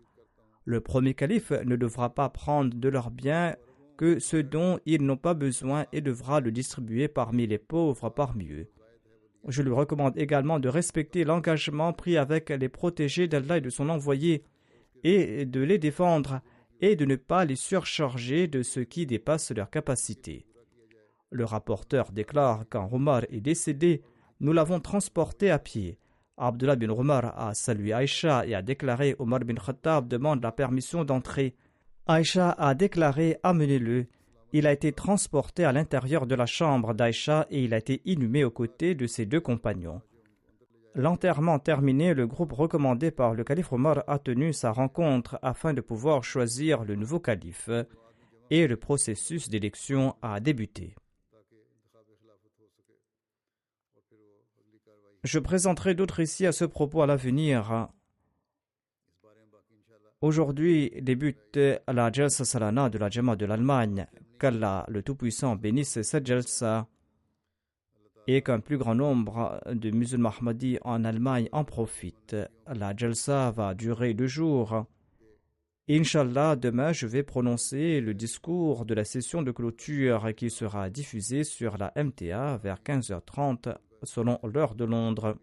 Le 0.63 0.79
premier 0.81 1.13
calife 1.13 1.51
ne 1.51 1.75
devra 1.75 2.13
pas 2.13 2.29
prendre 2.29 2.73
de 2.75 2.89
leurs 2.89 3.11
biens 3.11 3.55
que 3.97 4.19
ce 4.19 4.37
dont 4.37 4.79
ils 4.85 5.05
n'ont 5.05 5.17
pas 5.17 5.33
besoin 5.33 5.85
et 5.91 5.99
devra 5.99 6.39
le 6.39 6.51
distribuer 6.51 7.09
parmi 7.09 7.47
les 7.47 7.57
pauvres 7.57 8.09
parmi 8.09 8.49
eux. 8.49 8.69
Je 9.47 9.61
lui 9.61 9.71
recommande 9.71 10.17
également 10.17 10.59
de 10.59 10.69
respecter 10.69 11.23
l'engagement 11.23 11.93
pris 11.93 12.17
avec 12.17 12.49
les 12.49 12.69
protégés 12.69 13.27
d'Allah 13.27 13.57
et 13.57 13.61
de 13.61 13.69
son 13.69 13.89
envoyé, 13.89 14.43
et 15.03 15.45
de 15.45 15.61
les 15.61 15.77
défendre, 15.77 16.41
et 16.81 16.95
de 16.95 17.05
ne 17.05 17.15
pas 17.15 17.45
les 17.45 17.55
surcharger 17.55 18.47
de 18.47 18.63
ce 18.63 18.79
qui 18.79 19.05
dépasse 19.05 19.51
leurs 19.51 19.69
capacités. 19.69 20.45
Le 21.31 21.45
rapporteur 21.45 22.11
déclare 22.11 22.65
quand 22.69 22.89
Omar 22.91 23.23
est 23.29 23.41
décédé, 23.41 24.01
nous 24.39 24.53
l'avons 24.53 24.79
transporté 24.79 25.51
à 25.51 25.59
pied. 25.59 25.99
Abdullah 26.37 26.75
bin 26.75 26.89
Omar 26.89 27.37
a 27.37 27.53
salué 27.53 27.91
Aïcha 27.93 28.45
et 28.47 28.55
a 28.55 28.61
déclaré 28.61 29.15
Omar 29.19 29.41
bin 29.41 29.55
Khattab 29.55 30.07
demande 30.07 30.41
la 30.41 30.51
permission 30.51 31.03
d'entrer. 31.03 31.55
Aïcha 32.07 32.51
a 32.51 32.73
déclaré 32.73 33.37
amenez-le 33.43 34.07
il 34.51 34.67
a 34.67 34.71
été 34.71 34.91
transporté 34.91 35.63
à 35.63 35.71
l'intérieur 35.71 36.25
de 36.25 36.35
la 36.35 36.45
chambre 36.45 36.93
d'Aïcha 36.93 37.45
et 37.49 37.63
il 37.63 37.73
a 37.73 37.77
été 37.77 38.01
inhumé 38.05 38.43
aux 38.43 38.51
côtés 38.51 38.95
de 38.95 39.07
ses 39.07 39.25
deux 39.25 39.41
compagnons. 39.41 40.01
L'enterrement 40.95 41.59
terminé, 41.59 42.13
le 42.13 42.25
groupe 42.25 42.51
recommandé 42.51 43.11
par 43.11 43.35
le 43.35 43.43
calife 43.43 43.71
Omar 43.71 44.03
a 44.07 44.17
tenu 44.17 44.53
sa 44.53 44.71
rencontre 44.71 45.37
afin 45.41 45.73
de 45.73 45.81
pouvoir 45.81 46.23
choisir 46.23 46.83
le 46.83 46.95
nouveau 46.95 47.19
calife 47.19 47.69
et 48.49 48.67
le 48.67 48.75
processus 48.75 49.49
d'élection 49.49 50.15
a 50.21 50.39
débuté. 50.39 50.95
Je 55.23 55.37
présenterai 55.37 55.93
d'autres 55.93 56.15
récits 56.15 56.47
à 56.47 56.51
ce 56.51 56.65
propos 56.65 57.01
à 57.01 57.07
l'avenir. 57.07 57.89
Aujourd'hui 60.22 60.91
débute 61.01 61.57
la 61.88 62.11
Jalsa 62.11 62.43
Salana 62.43 62.89
de 62.89 62.97
la 62.97 63.09
Jama 63.09 63.38
de 63.38 63.45
l'Allemagne 63.45 64.05
qu'Allah 64.38 64.86
le 64.89 65.01
Tout-Puissant 65.01 65.55
bénisse 65.55 66.01
cette 66.01 66.28
jalsa 66.28 66.89
et 68.28 68.41
qu'un 68.41 68.59
plus 68.59 68.78
grand 68.78 68.95
nombre 68.95 69.61
de 69.72 69.91
musulmans 69.91 70.34
Ahmadis 70.38 70.78
en 70.84 71.05
Allemagne 71.05 71.47
en 71.53 71.63
profitent. 71.63 72.36
La 72.67 72.93
jalsa 72.93 73.51
va 73.51 73.74
durer 73.74 74.13
deux 74.13 74.28
jours. 74.28 74.86
Inch'Allah, 75.89 76.57
demain, 76.57 76.91
je 76.91 77.07
vais 77.07 77.24
prononcer 77.24 78.01
le 78.01 78.13
discours 78.13 78.86
de 78.86 78.93
la 78.93 79.05
session 79.05 79.41
de 79.41 79.51
clôture 79.51 80.36
qui 80.36 80.49
sera 80.49 80.89
diffusée 80.89 81.45
sur 81.45 81.78
la 81.78 81.93
MTA 81.95 82.57
vers 82.57 82.82
15h30 82.86 83.74
selon 84.03 84.38
l'heure 84.43 84.76
de 84.76 84.84
Londres. 84.84 85.38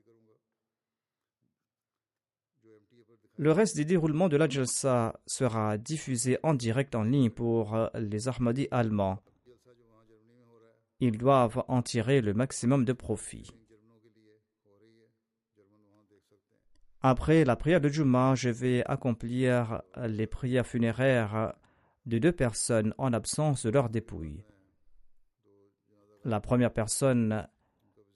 Le 3.39 3.53
reste 3.53 3.77
des 3.77 3.85
déroulements 3.85 4.29
de 4.29 4.37
la 4.37 4.49
Jalsa 4.49 5.21
sera 5.27 5.77
diffusé 5.77 6.39
en 6.43 6.55
direct 6.55 6.95
en 6.95 7.03
ligne 7.03 7.29
pour 7.29 7.77
les 7.95 8.29
Ahmadis 8.29 8.69
allemands. 8.71 9.19
Ils 11.01 11.19
doivent 11.19 11.63
en 11.69 11.83
tirer 11.83 12.23
le 12.23 12.33
maximum 12.33 12.87
de 12.87 12.95
profit. 12.95 13.51
Après 17.03 17.45
la 17.45 17.57
prière 17.57 17.83
de 17.83 17.91
Juma, 17.91 18.35
je 18.35 18.49
vais 18.49 18.83
accomplir 18.87 19.83
les 19.97 20.27
prières 20.27 20.67
funéraires 20.67 21.53
de 22.07 22.19
deux 22.19 22.33
personnes 22.33 22.95
en 22.97 23.13
absence 23.13 23.67
de 23.67 23.71
leur 23.71 23.91
dépouille. 23.91 24.45
La 26.25 26.41
première 26.41 26.73
personne 26.73 27.47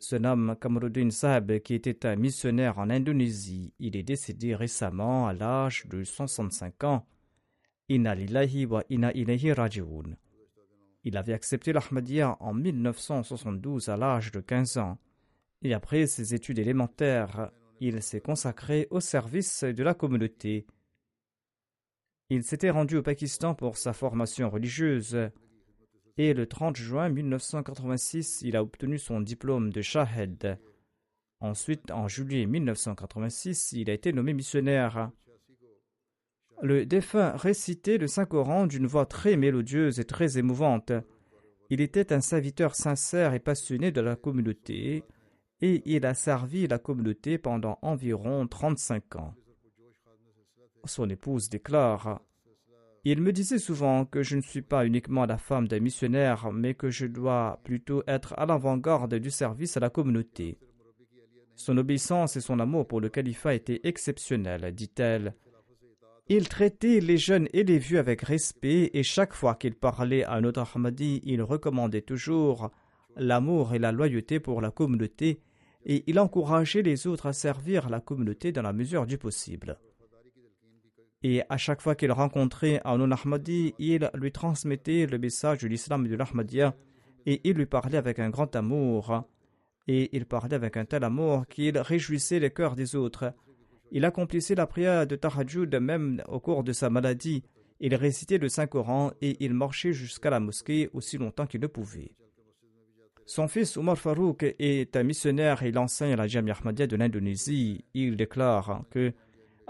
se 0.00 0.16
nomme 0.16 0.56
Kamruddin 0.58 1.10
Saab, 1.10 1.60
qui 1.60 1.74
était 1.74 2.06
un 2.06 2.16
missionnaire 2.16 2.78
en 2.78 2.88
Indonésie. 2.88 3.74
Il 3.78 3.96
est 3.96 4.02
décédé 4.02 4.54
récemment 4.54 5.28
à 5.28 5.34
l'âge 5.34 5.86
de 5.86 6.02
65 6.02 6.84
ans. 6.84 7.06
Il 7.88 8.06
avait 11.16 11.32
accepté 11.32 11.72
l'Ahmadiyya 11.72 12.36
en 12.40 12.54
1972 12.54 13.88
à 13.90 13.96
l'âge 13.96 14.32
de 14.32 14.40
15 14.40 14.78
ans. 14.78 14.98
Et 15.62 15.74
après 15.74 16.06
ses 16.06 16.34
études 16.34 16.58
élémentaires, 16.58 17.50
il 17.80 18.02
s'est 18.02 18.22
consacré 18.22 18.88
au 18.90 19.00
service 19.00 19.64
de 19.64 19.82
la 19.82 19.92
communauté. 19.92 20.66
Il 22.30 22.42
s'était 22.42 22.70
rendu 22.70 22.96
au 22.96 23.02
Pakistan 23.02 23.54
pour 23.54 23.76
sa 23.76 23.92
formation 23.92 24.48
religieuse 24.48 25.30
et 26.22 26.34
le 26.34 26.46
30 26.46 26.76
juin 26.76 27.08
1986, 27.08 28.42
il 28.42 28.54
a 28.54 28.62
obtenu 28.62 28.98
son 28.98 29.22
diplôme 29.22 29.72
de 29.72 29.80
Shahed. 29.80 30.58
Ensuite, 31.40 31.90
en 31.90 32.08
juillet 32.08 32.44
1986, 32.44 33.72
il 33.72 33.88
a 33.88 33.94
été 33.94 34.12
nommé 34.12 34.34
missionnaire. 34.34 35.10
Le 36.60 36.84
défunt 36.84 37.30
récitait 37.36 37.96
le 37.96 38.06
Saint-Coran 38.06 38.66
d'une 38.66 38.86
voix 38.86 39.06
très 39.06 39.36
mélodieuse 39.36 39.98
et 39.98 40.04
très 40.04 40.36
émouvante. 40.36 40.92
Il 41.70 41.80
était 41.80 42.12
un 42.12 42.20
serviteur 42.20 42.74
sincère 42.74 43.32
et 43.32 43.40
passionné 43.40 43.90
de 43.90 44.02
la 44.02 44.14
communauté, 44.14 45.04
et 45.62 45.82
il 45.86 46.04
a 46.04 46.12
servi 46.12 46.66
la 46.66 46.78
communauté 46.78 47.38
pendant 47.38 47.78
environ 47.80 48.46
35 48.46 49.16
ans. 49.16 49.34
Son 50.84 51.08
épouse 51.08 51.48
déclare 51.48 52.20
il 53.04 53.22
me 53.22 53.32
disait 53.32 53.58
souvent 53.58 54.04
que 54.04 54.22
je 54.22 54.36
ne 54.36 54.42
suis 54.42 54.62
pas 54.62 54.84
uniquement 54.84 55.24
la 55.24 55.38
femme 55.38 55.66
d'un 55.66 55.80
missionnaire, 55.80 56.52
mais 56.52 56.74
que 56.74 56.90
je 56.90 57.06
dois 57.06 57.60
plutôt 57.64 58.02
être 58.06 58.34
à 58.36 58.44
l'avant-garde 58.44 59.14
du 59.14 59.30
service 59.30 59.76
à 59.76 59.80
la 59.80 59.88
communauté. 59.88 60.58
Son 61.54 61.78
obéissance 61.78 62.36
et 62.36 62.40
son 62.40 62.60
amour 62.60 62.86
pour 62.86 63.00
le 63.00 63.08
califat 63.08 63.54
étaient 63.54 63.80
exceptionnels, 63.84 64.74
dit-elle. 64.74 65.34
Il 66.28 66.48
traitait 66.48 67.00
les 67.00 67.16
jeunes 67.16 67.48
et 67.52 67.64
les 67.64 67.78
vieux 67.78 67.98
avec 67.98 68.22
respect 68.22 68.90
et 68.94 69.02
chaque 69.02 69.34
fois 69.34 69.54
qu'il 69.54 69.74
parlait 69.74 70.24
à 70.24 70.34
un 70.34 70.44
autre 70.44 70.64
Ahmadi, 70.74 71.20
il 71.24 71.42
recommandait 71.42 72.02
toujours 72.02 72.70
l'amour 73.16 73.74
et 73.74 73.78
la 73.78 73.92
loyauté 73.92 74.40
pour 74.40 74.60
la 74.60 74.70
communauté 74.70 75.40
et 75.84 76.04
il 76.06 76.20
encourageait 76.20 76.82
les 76.82 77.06
autres 77.06 77.26
à 77.26 77.32
servir 77.32 77.88
la 77.88 78.00
communauté 78.00 78.52
dans 78.52 78.62
la 78.62 78.72
mesure 78.72 79.06
du 79.06 79.18
possible. 79.18 79.78
Et 81.22 81.42
à 81.48 81.58
chaque 81.58 81.82
fois 81.82 81.94
qu'il 81.94 82.12
rencontrait 82.12 82.80
un 82.84 82.96
non-Ahmadi, 82.96 83.74
il 83.78 84.10
lui 84.14 84.32
transmettait 84.32 85.06
le 85.06 85.18
message 85.18 85.58
de 85.58 85.68
l'islam 85.68 86.06
et 86.06 86.08
de 86.08 86.16
l'Ahmadiyya 86.16 86.74
et 87.26 87.40
il 87.44 87.56
lui 87.56 87.66
parlait 87.66 87.98
avec 87.98 88.18
un 88.18 88.30
grand 88.30 88.54
amour. 88.56 89.24
Et 89.86 90.16
il 90.16 90.26
parlait 90.26 90.54
avec 90.54 90.76
un 90.76 90.84
tel 90.84 91.04
amour 91.04 91.46
qu'il 91.46 91.76
réjouissait 91.78 92.38
les 92.38 92.50
cœurs 92.50 92.76
des 92.76 92.96
autres. 92.96 93.32
Il 93.90 94.04
accomplissait 94.04 94.54
la 94.54 94.66
prière 94.66 95.06
de 95.06 95.16
Tahajjud 95.16 95.74
même 95.74 96.22
au 96.28 96.40
cours 96.40 96.64
de 96.64 96.72
sa 96.72 96.90
maladie. 96.90 97.42
Il 97.80 97.94
récitait 97.94 98.38
le 98.38 98.48
Saint-Coran 98.48 99.12
et 99.20 99.36
il 99.40 99.52
marchait 99.52 99.92
jusqu'à 99.92 100.30
la 100.30 100.40
mosquée 100.40 100.90
aussi 100.92 101.18
longtemps 101.18 101.46
qu'il 101.46 101.60
le 101.60 101.68
pouvait. 101.68 102.12
Son 103.26 103.48
fils 103.48 103.76
Omar 103.76 103.96
Farouk 103.96 104.42
est 104.58 104.96
un 104.96 105.02
missionnaire 105.02 105.62
et 105.62 105.68
il 105.68 105.78
enseigne 105.78 106.12
à 106.12 106.16
la 106.16 106.26
Jamia 106.26 106.54
Ahmadiyya 106.54 106.86
de 106.86 106.96
l'Indonésie. 106.96 107.84
Il 107.94 108.16
déclare 108.16 108.84
que 108.90 109.12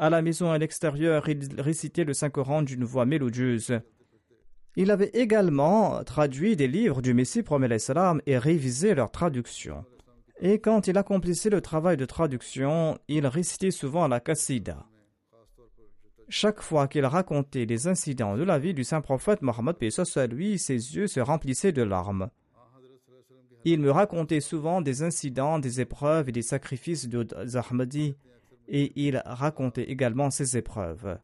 à 0.01 0.09
la 0.09 0.23
maison 0.23 0.51
à 0.51 0.57
l'extérieur, 0.57 1.29
il 1.29 1.61
récitait 1.61 2.05
le 2.05 2.15
Saint-Coran 2.15 2.63
d'une 2.63 2.85
voix 2.85 3.05
mélodieuse. 3.05 3.81
Il 4.75 4.91
avait 4.91 5.11
également 5.13 6.03
traduit 6.05 6.57
des 6.57 6.69
livres 6.69 7.03
du 7.03 7.13
Messie 7.13 7.43
promet 7.43 7.69
et 8.25 8.39
révisé 8.39 8.95
leur 8.95 9.11
traduction. 9.11 9.85
Et 10.41 10.59
quand 10.59 10.89
il 10.89 10.97
accomplissait 10.97 11.51
le 11.51 11.61
travail 11.61 11.99
de 11.99 12.07
traduction, 12.07 12.99
il 13.09 13.27
récitait 13.27 13.71
souvent 13.71 14.09
la 14.09 14.21
Qassida. 14.21 14.87
Chaque 16.31 16.63
fois 16.63 16.89
qu'il 16.89 17.05
racontait 17.05 17.67
les 17.67 17.87
incidents 17.87 18.39
de 18.39 18.43
la 18.43 18.59
vie 18.59 18.73
du 18.73 18.85
saint 18.85 19.03
prophète 19.03 19.43
Mohammed 19.43 19.77
à 20.17 20.27
lui, 20.27 20.59
ses 20.59 20.97
yeux 20.97 21.09
se 21.09 21.21
remplissaient 21.21 21.73
de 21.73 21.83
larmes. 21.83 22.31
Il 23.67 23.81
me 23.81 23.91
racontait 23.91 24.41
souvent 24.41 24.81
des 24.81 25.03
incidents, 25.03 25.59
des 25.59 25.83
épreuves 25.83 26.31
et 26.31 26.33
des 26.33 26.41
sacrifices 26.41 27.07
de 27.07 27.27
Zahmadi 27.45 28.15
et 28.71 28.93
il 28.95 29.21
racontait 29.27 29.91
également 29.91 30.31
ses 30.31 30.57
épreuves. 30.57 31.19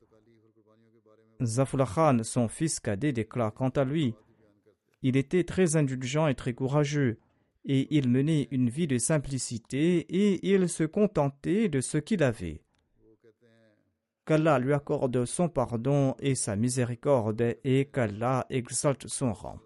Zafullah 1.43 2.17
son 2.23 2.49
fils 2.49 2.81
cadet, 2.81 3.13
déclare 3.13 3.55
quant 3.55 3.69
à 3.69 3.85
lui 3.85 4.15
Il 5.03 5.17
était 5.17 5.45
très 5.45 5.77
indulgent 5.77 6.27
et 6.27 6.35
très 6.35 6.55
courageux, 6.55 7.19
et 7.65 7.87
il 7.97 8.09
menait 8.09 8.49
une 8.51 8.69
vie 8.69 8.87
de 8.87 8.99
simplicité 8.99 9.99
et 9.99 10.55
il 10.55 10.69
se 10.69 10.85
contentait 10.85 11.69
de 11.69 11.81
ce 11.81 11.99
qu'il 11.99 12.23
avait. 12.23 12.63
Qu'Allah 14.25 14.59
lui 14.59 14.73
accorde 14.73 15.25
son 15.25 15.49
pardon 15.49 16.17
et 16.19 16.35
sa 16.35 16.57
miséricorde 16.57 17.57
et 17.63 17.85
qu'Allah 17.87 18.45
exalte 18.51 19.07
son 19.07 19.33
rang. 19.33 19.61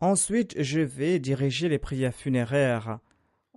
Ensuite, 0.00 0.62
je 0.62 0.80
vais 0.80 1.18
diriger 1.18 1.68
les 1.68 1.78
prières 1.78 2.14
funéraires 2.14 3.00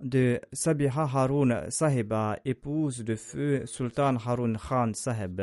de 0.02 0.40
Sabiha 0.52 1.02
Harun 1.02 1.70
Sahiba, 1.70 2.38
épouse 2.44 3.04
de 3.04 3.14
feu 3.14 3.64
Sultan 3.66 4.16
Harun 4.16 4.54
Khan 4.54 4.90
Sahib. 4.92 5.42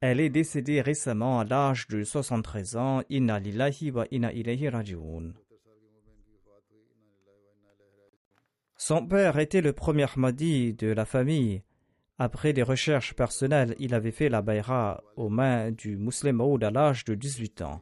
Elle 0.00 0.18
est 0.18 0.30
décédée 0.30 0.80
récemment 0.80 1.38
à 1.38 1.44
l'âge 1.44 1.86
de 1.86 2.02
73 2.02 2.76
ans. 2.76 3.02
Inna 3.08 3.38
lillahi 3.38 3.92
wa 3.92 4.04
inna 4.10 4.30
raji'un. 4.72 5.32
Son 8.76 9.06
père 9.06 9.38
était 9.38 9.60
le 9.60 9.72
premier 9.72 10.06
Ahmadi 10.12 10.74
de 10.74 10.88
la 10.88 11.04
famille. 11.04 11.62
Après 12.18 12.52
des 12.52 12.64
recherches 12.64 13.14
personnelles, 13.14 13.76
il 13.78 13.94
avait 13.94 14.10
fait 14.10 14.28
la 14.28 14.42
bayra 14.42 15.04
aux 15.14 15.28
mains 15.28 15.70
du 15.70 15.96
musulman 15.96 16.56
à 16.56 16.70
l'âge 16.72 17.04
de 17.04 17.14
18 17.14 17.62
ans. 17.62 17.80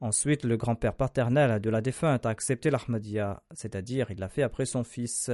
Ensuite, 0.00 0.44
le 0.44 0.56
grand-père 0.56 0.94
paternel 0.94 1.60
de 1.60 1.70
la 1.70 1.80
défunte 1.80 2.26
a 2.26 2.30
accepté 2.30 2.70
l'Ahmadiyya, 2.70 3.42
c'est-à-dire 3.52 4.10
il 4.10 4.18
l'a 4.18 4.28
fait 4.28 4.42
après 4.42 4.66
son 4.66 4.84
fils. 4.84 5.30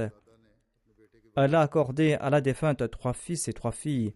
Elle 1.35 1.55
a 1.55 1.61
accordé 1.61 2.13
à 2.13 2.29
la 2.29 2.41
défunte 2.41 2.89
trois 2.89 3.13
fils 3.13 3.47
et 3.47 3.53
trois 3.53 3.71
filles. 3.71 4.13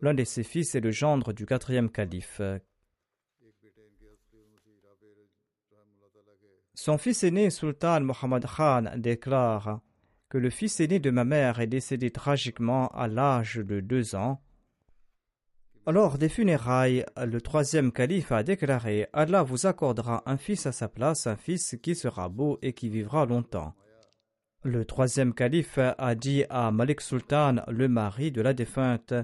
L'un 0.00 0.14
de 0.14 0.22
ses 0.22 0.44
fils 0.44 0.74
est 0.74 0.80
le 0.80 0.92
gendre 0.92 1.32
du 1.32 1.46
quatrième 1.46 1.90
calife. 1.90 2.40
Son 6.74 6.96
fils 6.96 7.24
aîné, 7.24 7.50
Sultan 7.50 8.00
Muhammad 8.00 8.46
Khan, 8.46 8.84
déclare 8.96 9.80
que 10.28 10.38
le 10.38 10.50
fils 10.50 10.78
aîné 10.78 11.00
de 11.00 11.10
ma 11.10 11.24
mère 11.24 11.58
est 11.58 11.66
décédé 11.66 12.12
tragiquement 12.12 12.86
à 12.88 13.08
l'âge 13.08 13.56
de 13.56 13.80
deux 13.80 14.14
ans 14.14 14.40
lors 15.90 16.18
des 16.18 16.28
funérailles, 16.28 17.04
le 17.16 17.40
troisième 17.40 17.92
calife 17.92 18.32
a 18.32 18.42
déclaré 18.42 19.08
Allah 19.12 19.42
vous 19.42 19.66
accordera 19.66 20.22
un 20.26 20.36
fils 20.36 20.66
à 20.66 20.72
sa 20.72 20.88
place, 20.88 21.26
un 21.26 21.36
fils 21.36 21.76
qui 21.82 21.94
sera 21.94 22.28
beau 22.28 22.58
et 22.62 22.72
qui 22.72 22.88
vivra 22.88 23.24
longtemps. 23.26 23.74
Le 24.64 24.84
troisième 24.84 25.32
calife 25.32 25.78
a 25.78 26.14
dit 26.14 26.44
à 26.50 26.70
Malik 26.72 27.00
Sultan, 27.00 27.56
le 27.68 27.88
mari 27.88 28.32
de 28.32 28.42
la 28.42 28.52
défunte, 28.52 29.14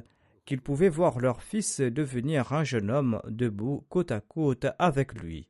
qu'il 0.47 0.61
pouvait 0.61 0.89
voir 0.89 1.19
leur 1.19 1.43
fils 1.43 1.81
devenir 1.81 2.53
un 2.53 2.65
jeune 2.65 2.91
homme 2.91 3.21
debout 3.29 3.85
côte 3.89 4.13
à 4.13 4.21
côte 4.21 4.67
avec 4.79 5.15
lui. 5.15 5.49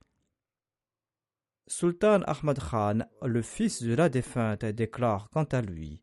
Sultan 1.67 2.23
Ahmad 2.23 2.59
Khan, 2.59 3.01
le 3.23 3.43
fils 3.43 3.83
de 3.83 3.95
la 3.95 4.09
défunte, 4.09 4.65
déclare 4.65 5.29
quant 5.31 5.45
à 5.45 5.63
lui 5.63 6.01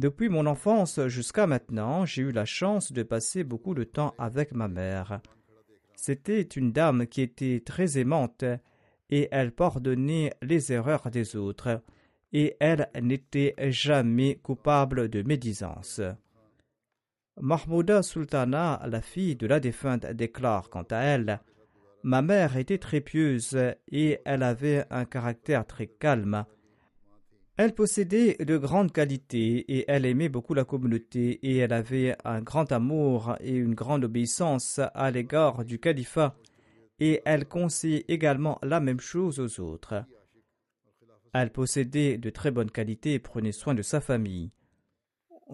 depuis 0.00 0.30
mon 0.30 0.46
enfance 0.46 0.98
jusqu'à 1.08 1.46
maintenant, 1.46 2.06
j'ai 2.06 2.22
eu 2.22 2.32
la 2.32 2.46
chance 2.46 2.90
de 2.90 3.02
passer 3.02 3.44
beaucoup 3.44 3.74
de 3.74 3.84
temps 3.84 4.14
avec 4.18 4.52
ma 4.52 4.66
mère. 4.66 5.20
C'était 5.94 6.40
une 6.40 6.72
dame 6.72 7.06
qui 7.06 7.20
était 7.20 7.62
très 7.64 7.98
aimante 7.98 8.44
et 9.10 9.28
elle 9.30 9.52
pardonnait 9.52 10.32
les 10.40 10.72
erreurs 10.72 11.10
des 11.10 11.36
autres 11.36 11.82
et 12.32 12.56
elle 12.60 12.88
n'était 13.02 13.54
jamais 13.70 14.36
coupable 14.36 15.10
de 15.10 15.22
médisance. 15.22 16.00
Mahmouda 17.38 18.02
Sultana, 18.02 18.80
la 18.86 19.02
fille 19.02 19.36
de 19.36 19.46
la 19.46 19.60
défunte, 19.60 20.06
déclare 20.06 20.70
quant 20.70 20.86
à 20.90 20.98
elle 20.98 21.40
Ma 22.02 22.22
mère 22.22 22.56
était 22.56 22.78
très 22.78 23.02
pieuse 23.02 23.58
et 23.88 24.20
elle 24.24 24.42
avait 24.42 24.86
un 24.88 25.04
caractère 25.04 25.66
très 25.66 25.88
calme. 25.88 26.46
Elle 27.62 27.74
possédait 27.74 28.38
de 28.42 28.56
grandes 28.56 28.90
qualités 28.90 29.70
et 29.70 29.84
elle 29.86 30.06
aimait 30.06 30.30
beaucoup 30.30 30.54
la 30.54 30.64
communauté 30.64 31.38
et 31.42 31.58
elle 31.58 31.74
avait 31.74 32.16
un 32.24 32.40
grand 32.40 32.72
amour 32.72 33.36
et 33.38 33.54
une 33.54 33.74
grande 33.74 34.04
obéissance 34.04 34.80
à 34.94 35.10
l'égard 35.10 35.66
du 35.66 35.78
califat 35.78 36.34
et 37.00 37.20
elle 37.26 37.44
conseillait 37.44 38.06
également 38.08 38.58
la 38.62 38.80
même 38.80 39.00
chose 39.00 39.40
aux 39.40 39.60
autres. 39.60 40.06
Elle 41.34 41.52
possédait 41.52 42.16
de 42.16 42.30
très 42.30 42.50
bonnes 42.50 42.70
qualités 42.70 43.12
et 43.12 43.18
prenait 43.18 43.52
soin 43.52 43.74
de 43.74 43.82
sa 43.82 44.00
famille. 44.00 44.52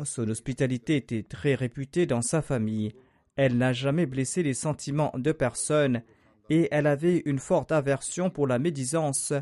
Son 0.05 0.29
hospitalité 0.29 0.95
était 0.95 1.25
très 1.25 1.57
réputée 1.57 2.07
dans 2.07 2.23
sa 2.23 2.41
famille. 2.41 2.95
Elle 3.35 3.59
n'a 3.59 3.73
jamais 3.73 4.07
blessé 4.07 4.45
les 4.45 4.55
sentiments 4.55 5.11
de 5.17 5.33
personne 5.33 6.05
et 6.51 6.69
elle 6.71 6.87
avait 6.87 7.25
une 7.27 7.41
forte 7.41 7.73
aversion 7.73 8.31
pour 8.31 8.47
la 8.47 8.61
médisance 8.61 9.33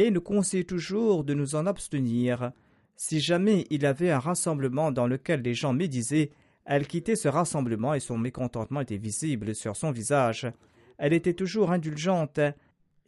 et 0.00 0.10
nous 0.10 0.22
conseille 0.22 0.64
toujours 0.64 1.24
de 1.24 1.34
nous 1.34 1.56
en 1.56 1.66
abstenir. 1.66 2.52
Si 2.96 3.20
jamais 3.20 3.66
il 3.68 3.84
avait 3.84 4.10
un 4.10 4.18
rassemblement 4.18 4.92
dans 4.92 5.06
lequel 5.06 5.42
les 5.42 5.52
gens 5.52 5.74
médisaient, 5.74 6.30
elle 6.64 6.86
quittait 6.86 7.16
ce 7.16 7.28
rassemblement 7.28 7.92
et 7.92 8.00
son 8.00 8.16
mécontentement 8.16 8.80
était 8.80 8.96
visible 8.96 9.54
sur 9.54 9.76
son 9.76 9.90
visage. 9.90 10.50
Elle 10.96 11.12
était 11.12 11.34
toujours 11.34 11.70
indulgente 11.70 12.40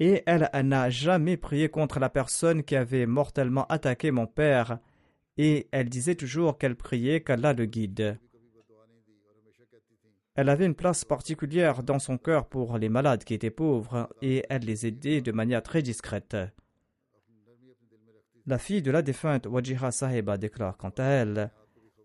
et 0.00 0.22
elle 0.26 0.50
n'a 0.64 0.90
jamais 0.90 1.38
prié 1.38 1.70
contre 1.70 1.98
la 1.98 2.10
personne 2.10 2.62
qui 2.62 2.76
avait 2.76 3.06
mortellement 3.06 3.66
attaqué 3.68 4.10
mon 4.10 4.26
père 4.26 4.78
et 5.38 5.68
elle 5.72 5.88
disait 5.88 6.14
toujours 6.14 6.58
qu'elle 6.58 6.76
priait 6.76 7.22
qu'Allah 7.22 7.54
le 7.54 7.64
guide. 7.64 8.18
Elle 10.34 10.50
avait 10.50 10.66
une 10.66 10.74
place 10.74 11.06
particulière 11.06 11.82
dans 11.82 11.98
son 11.98 12.18
cœur 12.18 12.50
pour 12.50 12.76
les 12.76 12.90
malades 12.90 13.24
qui 13.24 13.32
étaient 13.32 13.50
pauvres 13.50 14.10
et 14.20 14.44
elle 14.50 14.66
les 14.66 14.86
aidait 14.86 15.22
de 15.22 15.32
manière 15.32 15.62
très 15.62 15.80
discrète. 15.80 16.36
La 18.46 18.58
fille 18.58 18.82
de 18.82 18.90
la 18.90 19.02
défunte 19.02 19.46
Wajiha 19.46 19.92
Sahiba 19.92 20.36
déclare 20.36 20.76
quant 20.76 20.92
à 20.98 21.04
elle 21.04 21.50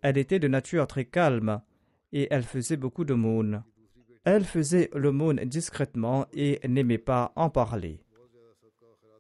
Elle 0.02 0.18
était 0.18 0.40
de 0.40 0.48
nature 0.48 0.86
très 0.86 1.06
calme 1.06 1.62
et 2.14 2.28
elle 2.30 2.44
faisait 2.44 2.78
beaucoup 2.78 3.06
d'aumônes. 3.06 3.64
Elle 4.24 4.44
faisait 4.44 4.90
l'aumône 4.94 5.38
discrètement 5.46 6.28
et 6.34 6.60
n'aimait 6.68 6.98
pas 6.98 7.32
en 7.36 7.50
parler. 7.50 8.02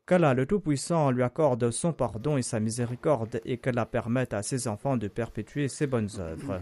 Qu'Allah 0.06 0.34
le 0.34 0.46
Tout-Puissant 0.46 1.12
lui 1.12 1.24
accorde 1.24 1.72
son 1.72 1.92
pardon 1.92 2.38
et 2.38 2.42
sa 2.42 2.60
miséricorde 2.60 3.42
et 3.46 3.58
qu'Allah 3.58 3.86
permette 3.86 4.34
à 4.34 4.44
ses 4.44 4.68
enfants 4.68 4.96
de 4.96 5.08
perpétuer 5.08 5.68
ses 5.68 5.88
bonnes 5.88 6.10
œuvres. 6.20 6.62